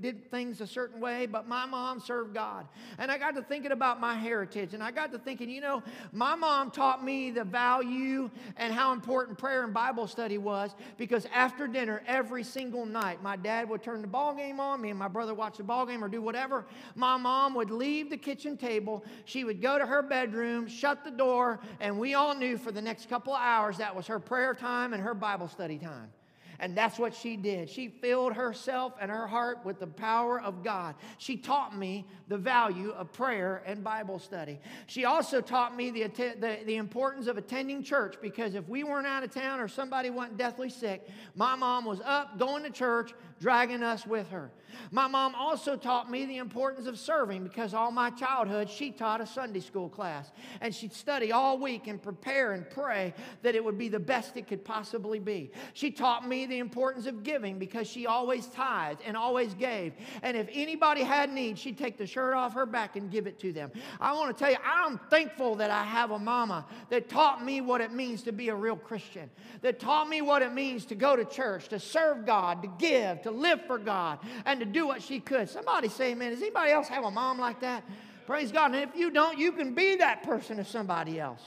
did 0.00 0.30
things 0.30 0.60
a 0.60 0.66
certain 0.66 1.00
way, 1.00 1.26
but 1.26 1.48
my 1.48 1.66
mom 1.66 2.00
served 2.00 2.34
God. 2.34 2.66
And 2.98 3.10
I 3.10 3.18
got 3.18 3.34
to 3.36 3.42
thinking 3.42 3.72
about 3.72 4.00
my 4.00 4.14
heritage, 4.14 4.74
and 4.74 4.82
I 4.82 4.90
got 4.90 5.12
to 5.12 5.18
thinking, 5.18 5.50
you 5.50 5.60
know, 5.60 5.82
my 6.12 6.34
mom 6.34 6.70
taught 6.70 7.04
me 7.04 7.30
the 7.30 7.44
value 7.44 8.30
and 8.56 8.72
how 8.72 8.92
important 8.92 9.38
prayer 9.38 9.64
and 9.64 9.72
Bible 9.72 10.06
study 10.06 10.38
was 10.38 10.74
because 10.96 11.26
after 11.32 11.66
dinner, 11.66 12.02
every 12.06 12.42
single 12.42 12.86
night, 12.86 13.22
my 13.22 13.36
dad 13.36 13.68
would 13.68 13.82
turn 13.82 14.02
the 14.02 14.08
ball 14.08 14.34
game 14.34 14.60
on, 14.60 14.80
me 14.80 14.90
and 14.90 14.98
my 14.98 15.08
brother 15.08 15.34
watch 15.34 15.58
the 15.58 15.64
ball 15.64 15.86
game 15.86 16.02
or 16.02 16.08
do 16.08 16.22
whatever. 16.22 16.66
My 16.94 17.16
mom 17.16 17.54
would 17.54 17.70
leave 17.70 18.10
the 18.10 18.16
kitchen 18.16 18.56
table, 18.56 19.04
she 19.24 19.44
would 19.44 19.60
go 19.60 19.78
to 19.78 19.86
her 19.86 20.02
bedroom, 20.02 20.66
shut 20.66 21.04
the 21.04 21.10
door, 21.10 21.60
and 21.80 21.98
we 21.98 22.14
all 22.14 22.34
knew 22.34 22.58
for 22.58 22.72
the 22.72 22.82
next 22.82 23.08
couple 23.08 23.34
of 23.34 23.40
hours 23.40 23.78
that 23.78 23.94
was 23.94 24.06
her 24.06 24.18
prayer 24.18 24.54
time 24.54 24.92
and 24.92 25.02
her 25.02 25.14
Bible 25.14 25.48
study 25.48 25.78
time. 25.78 26.10
And 26.60 26.76
that's 26.76 26.98
what 26.98 27.14
she 27.14 27.36
did. 27.36 27.70
She 27.70 27.88
filled 27.88 28.32
herself 28.32 28.94
and 29.00 29.10
her 29.10 29.28
heart 29.28 29.64
with 29.64 29.78
the 29.78 29.86
power 29.86 30.40
of 30.40 30.64
God. 30.64 30.96
She 31.18 31.36
taught 31.36 31.76
me 31.76 32.04
the 32.26 32.36
value 32.36 32.90
of 32.90 33.12
prayer 33.12 33.62
and 33.64 33.84
Bible 33.84 34.18
study. 34.18 34.58
She 34.88 35.04
also 35.04 35.40
taught 35.40 35.76
me 35.76 35.90
the, 35.90 36.08
the, 36.08 36.58
the, 36.66 36.76
importance 36.76 37.28
of 37.28 37.38
attending 37.38 37.82
church 37.84 38.16
because 38.20 38.54
if 38.54 38.68
we 38.68 38.82
weren't 38.82 39.06
out 39.06 39.22
of 39.22 39.32
town 39.32 39.60
or 39.60 39.68
somebody 39.68 40.10
wasn't 40.10 40.36
deathly 40.36 40.68
sick, 40.68 41.08
my 41.36 41.54
mom 41.54 41.84
was 41.84 42.00
up 42.04 42.38
going 42.38 42.64
to 42.64 42.70
church, 42.70 43.14
dragging 43.40 43.84
us 43.84 44.04
with 44.04 44.28
her. 44.30 44.50
My 44.90 45.06
mom 45.06 45.34
also 45.34 45.76
taught 45.76 46.10
me 46.10 46.26
the 46.26 46.38
importance 46.38 46.86
of 46.86 46.98
serving 46.98 47.44
because 47.44 47.74
all 47.74 47.90
my 47.90 48.10
childhood 48.10 48.68
she 48.68 48.90
taught 48.90 49.20
a 49.20 49.26
Sunday 49.26 49.60
school 49.60 49.88
class. 49.88 50.30
And 50.60 50.74
she'd 50.74 50.92
study 50.92 51.32
all 51.32 51.58
week 51.58 51.86
and 51.86 52.02
prepare 52.02 52.52
and 52.52 52.68
pray 52.68 53.14
that 53.42 53.54
it 53.54 53.64
would 53.64 53.78
be 53.78 53.88
the 53.88 53.98
best 53.98 54.36
it 54.36 54.46
could 54.46 54.64
possibly 54.64 55.18
be. 55.18 55.50
She 55.74 55.90
taught 55.90 56.26
me 56.26 56.46
the 56.46 56.58
importance 56.58 57.06
of 57.06 57.22
giving 57.22 57.58
because 57.58 57.88
she 57.88 58.06
always 58.06 58.46
tithed 58.46 59.00
and 59.04 59.16
always 59.16 59.54
gave. 59.54 59.92
And 60.22 60.36
if 60.36 60.48
anybody 60.52 61.02
had 61.02 61.32
need, 61.32 61.58
she'd 61.58 61.78
take 61.78 61.98
the 61.98 62.06
shirt 62.06 62.34
off 62.34 62.54
her 62.54 62.66
back 62.66 62.96
and 62.96 63.10
give 63.10 63.26
it 63.26 63.38
to 63.40 63.52
them. 63.52 63.70
I 64.00 64.12
want 64.14 64.36
to 64.36 64.44
tell 64.44 64.50
you, 64.50 64.58
I'm 64.64 64.98
thankful 65.10 65.56
that 65.56 65.70
I 65.70 65.84
have 65.84 66.10
a 66.10 66.18
mama 66.18 66.66
that 66.90 67.08
taught 67.08 67.44
me 67.44 67.60
what 67.60 67.80
it 67.80 67.92
means 67.92 68.22
to 68.22 68.32
be 68.32 68.48
a 68.48 68.54
real 68.54 68.76
Christian, 68.76 69.30
that 69.62 69.80
taught 69.80 70.08
me 70.08 70.22
what 70.22 70.42
it 70.42 70.52
means 70.52 70.84
to 70.86 70.94
go 70.94 71.16
to 71.16 71.24
church, 71.24 71.68
to 71.68 71.80
serve 71.80 72.26
God, 72.26 72.62
to 72.62 72.68
give, 72.78 73.22
to 73.22 73.30
live 73.30 73.64
for 73.66 73.78
God, 73.78 74.18
and 74.44 74.60
to 74.60 74.66
do 74.72 74.86
what 74.86 75.02
she 75.02 75.20
could. 75.20 75.48
Somebody 75.48 75.88
say, 75.88 76.14
man, 76.14 76.30
does 76.30 76.40
anybody 76.40 76.70
else 76.70 76.88
have 76.88 77.04
a 77.04 77.10
mom 77.10 77.38
like 77.38 77.60
that? 77.60 77.84
Praise 78.26 78.52
God. 78.52 78.74
And 78.74 78.88
if 78.88 78.96
you 78.96 79.10
don't, 79.10 79.38
you 79.38 79.52
can 79.52 79.74
be 79.74 79.96
that 79.96 80.22
person 80.22 80.58
to 80.58 80.64
somebody 80.64 81.18
else. 81.18 81.42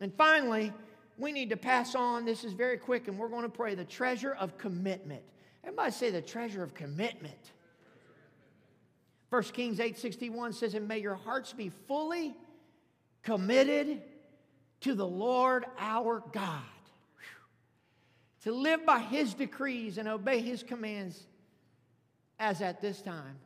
And 0.00 0.12
finally, 0.14 0.72
we 1.18 1.32
need 1.32 1.50
to 1.50 1.56
pass 1.56 1.94
on. 1.94 2.24
This 2.24 2.44
is 2.44 2.52
very 2.52 2.78
quick, 2.78 3.06
and 3.06 3.18
we're 3.18 3.28
going 3.28 3.42
to 3.42 3.48
pray 3.48 3.74
the 3.74 3.84
treasure 3.84 4.32
of 4.32 4.56
commitment. 4.58 5.22
Everybody 5.62 5.92
say 5.92 6.10
the 6.10 6.22
treasure 6.22 6.62
of 6.62 6.74
commitment. 6.74 7.52
1 9.28 9.42
Kings 9.44 9.78
8:61 9.78 10.54
says, 10.54 10.74
And 10.74 10.88
may 10.88 10.98
your 10.98 11.14
hearts 11.14 11.52
be 11.52 11.68
fully 11.86 12.34
committed 13.22 14.02
to 14.80 14.94
the 14.94 15.06
Lord 15.06 15.66
our 15.78 16.22
God. 16.32 16.62
To 18.42 18.52
live 18.52 18.86
by 18.86 19.00
his 19.00 19.34
decrees 19.34 19.98
and 19.98 20.08
obey 20.08 20.40
his 20.40 20.62
commands 20.62 21.26
as 22.40 22.62
at 22.62 22.80
this 22.80 23.00
time. 23.00 23.36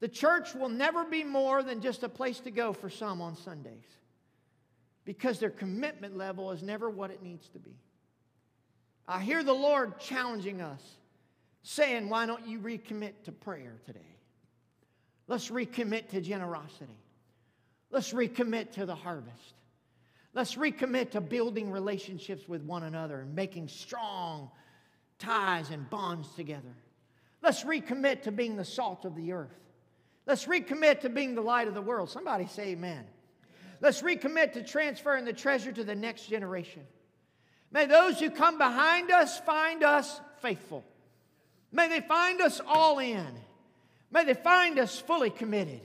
The 0.00 0.08
church 0.08 0.54
will 0.54 0.68
never 0.68 1.04
be 1.04 1.22
more 1.22 1.62
than 1.62 1.80
just 1.80 2.02
a 2.02 2.08
place 2.08 2.40
to 2.40 2.50
go 2.50 2.72
for 2.72 2.90
some 2.90 3.20
on 3.20 3.36
Sundays 3.36 3.86
because 5.04 5.38
their 5.38 5.50
commitment 5.50 6.16
level 6.16 6.50
is 6.50 6.62
never 6.62 6.90
what 6.90 7.10
it 7.10 7.22
needs 7.22 7.48
to 7.50 7.58
be. 7.58 7.76
I 9.06 9.20
hear 9.20 9.44
the 9.44 9.52
Lord 9.52 10.00
challenging 10.00 10.62
us, 10.62 10.82
saying, 11.62 12.08
Why 12.08 12.26
don't 12.26 12.46
you 12.46 12.58
recommit 12.58 13.12
to 13.24 13.32
prayer 13.32 13.76
today? 13.84 14.00
Let's 15.26 15.50
recommit 15.50 16.08
to 16.10 16.20
generosity. 16.20 16.98
Let's 17.90 18.12
recommit 18.12 18.72
to 18.72 18.86
the 18.86 18.94
harvest. 18.94 19.54
Let's 20.32 20.56
recommit 20.56 21.12
to 21.12 21.20
building 21.20 21.70
relationships 21.70 22.48
with 22.48 22.62
one 22.62 22.82
another 22.82 23.20
and 23.20 23.34
making 23.34 23.68
strong 23.68 24.50
ties 25.18 25.70
and 25.70 25.88
bonds 25.90 26.28
together. 26.34 26.74
Let's 27.44 27.62
recommit 27.62 28.22
to 28.22 28.32
being 28.32 28.56
the 28.56 28.64
salt 28.64 29.04
of 29.04 29.14
the 29.14 29.32
earth. 29.32 29.52
Let's 30.26 30.46
recommit 30.46 31.00
to 31.00 31.10
being 31.10 31.34
the 31.34 31.42
light 31.42 31.68
of 31.68 31.74
the 31.74 31.82
world. 31.82 32.08
Somebody 32.08 32.46
say 32.46 32.68
amen. 32.68 33.04
Let's 33.82 34.00
recommit 34.00 34.54
to 34.54 34.62
transferring 34.62 35.26
the 35.26 35.34
treasure 35.34 35.70
to 35.70 35.84
the 35.84 35.94
next 35.94 36.26
generation. 36.30 36.82
May 37.70 37.84
those 37.84 38.18
who 38.18 38.30
come 38.30 38.56
behind 38.56 39.10
us 39.10 39.38
find 39.40 39.82
us 39.82 40.20
faithful. 40.40 40.84
May 41.70 41.88
they 41.88 42.00
find 42.00 42.40
us 42.40 42.62
all 42.66 42.98
in. 42.98 43.26
May 44.10 44.24
they 44.24 44.34
find 44.34 44.78
us 44.78 44.98
fully 44.98 45.28
committed. 45.28 45.82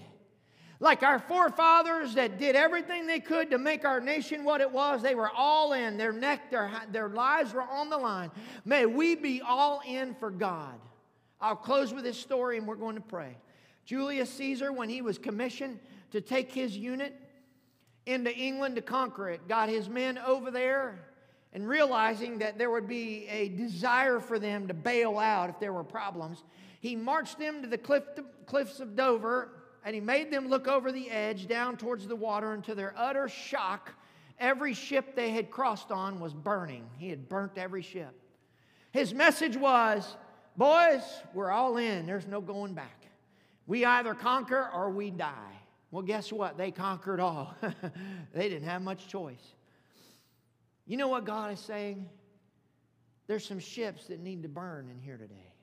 Like 0.80 1.04
our 1.04 1.20
forefathers 1.20 2.14
that 2.14 2.38
did 2.38 2.56
everything 2.56 3.06
they 3.06 3.20
could 3.20 3.50
to 3.50 3.58
make 3.58 3.84
our 3.84 4.00
nation 4.00 4.46
what 4.46 4.62
it 4.62 4.72
was, 4.72 5.02
they 5.02 5.16
were 5.16 5.30
all 5.30 5.74
in. 5.74 5.98
Their 5.98 6.14
neck, 6.14 6.52
their, 6.52 6.72
their 6.90 7.10
lives 7.10 7.54
were 7.54 7.64
on 7.64 7.90
the 7.90 7.98
line. 7.98 8.32
May 8.64 8.86
we 8.86 9.16
be 9.16 9.42
all 9.42 9.82
in 9.86 10.16
for 10.16 10.32
God. 10.32 10.80
I'll 11.42 11.56
close 11.56 11.94
with 11.94 12.04
this 12.04 12.20
story 12.20 12.58
and 12.58 12.68
we're 12.68 12.76
going 12.76 12.96
to 12.96 13.02
pray. 13.02 13.38
Julius 13.86 14.30
Caesar, 14.34 14.72
when 14.72 14.90
he 14.90 15.02
was 15.02 15.18
commissioned 15.18 15.80
to 16.12 16.22
take 16.22 16.52
his 16.52 16.78
unit 16.78 17.16
into 18.06 18.36
England 18.36 18.76
to 18.76 18.82
conquer 18.82 19.30
it, 19.30 19.48
got 19.48 19.70
his 19.70 19.90
men 19.90 20.18
over 20.18 20.52
there 20.52 21.00
and 21.54 21.68
realizing 21.68 22.40
that 22.40 22.58
there 22.58 22.70
would 22.70 22.88
be 22.88 23.28
a 23.28 23.50
desire 23.50 24.20
for 24.20 24.38
them 24.38 24.68
to 24.68 24.74
bail 24.74 25.18
out 25.18 25.50
if 25.50 25.60
there 25.60 25.74
were 25.74 25.84
problems, 25.84 26.44
he 26.80 26.96
marched 26.96 27.40
them 27.40 27.62
to 27.62 27.68
the 27.68 27.78
cliff, 27.78 28.04
cliffs 28.46 28.80
of 28.80 28.96
Dover 28.96 29.50
and 29.84 29.96
he 29.96 30.02
made 30.02 30.32
them 30.32 30.48
look 30.48 30.68
over 30.68 30.92
the 30.92 31.10
edge 31.10 31.48
down 31.48 31.78
towards 31.78 32.08
the 32.08 32.16
water, 32.16 32.54
and 32.54 32.64
to 32.66 32.76
their 32.76 32.94
utter 32.98 33.30
shock, 33.30 33.94
every 34.40 34.74
ship 34.74 35.16
they 35.16 35.32
had 35.32 35.50
crossed 35.50 35.92
on 35.92 36.20
was 36.20 36.34
burning. 36.34 36.90
He 36.98 37.10
had 37.10 37.30
burnt 37.30 37.58
every 37.58 37.82
ship. 37.82 38.14
His 38.92 39.14
message 39.14 39.56
was 39.56 40.16
Boys, 40.60 41.04
we're 41.34 41.52
all 41.52 41.78
in. 41.78 42.06
There's 42.06 42.28
no 42.28 42.42
going 42.42 42.74
back. 42.74 43.08
We 43.66 43.86
either 43.86 44.14
conquer 44.14 44.70
or 44.74 44.90
we 44.90 45.10
die. 45.10 45.58
Well, 45.90 46.04
guess 46.04 46.34
what? 46.34 46.58
They 46.58 46.70
conquered 46.70 47.22
all. 47.22 47.56
they 48.34 48.50
didn't 48.50 48.68
have 48.68 48.82
much 48.82 49.08
choice. 49.08 49.56
You 50.86 50.98
know 50.98 51.08
what 51.08 51.24
God 51.24 51.54
is 51.54 51.62
saying? 51.62 52.10
There's 53.28 53.48
some 53.48 53.60
ships 53.60 54.08
that 54.08 54.20
need 54.20 54.44
to 54.44 54.50
burn 54.50 54.90
in 54.90 55.00
here 55.00 55.16
today. 55.16 55.54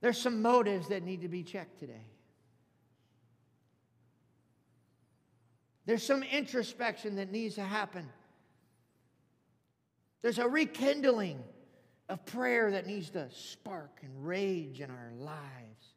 There's 0.00 0.20
some 0.20 0.42
motives 0.42 0.88
that 0.88 1.04
need 1.04 1.20
to 1.20 1.28
be 1.28 1.44
checked 1.44 1.78
today. 1.78 2.08
There's 5.86 6.02
some 6.02 6.24
introspection 6.24 7.14
that 7.14 7.30
needs 7.30 7.54
to 7.54 7.62
happen. 7.62 8.08
There's 10.22 10.38
a 10.38 10.48
rekindling 10.48 11.42
of 12.08 12.24
prayer 12.26 12.72
that 12.72 12.86
needs 12.86 13.10
to 13.10 13.28
spark 13.30 14.00
and 14.02 14.26
rage 14.26 14.80
in 14.80 14.90
our 14.90 15.12
lives. 15.14 15.89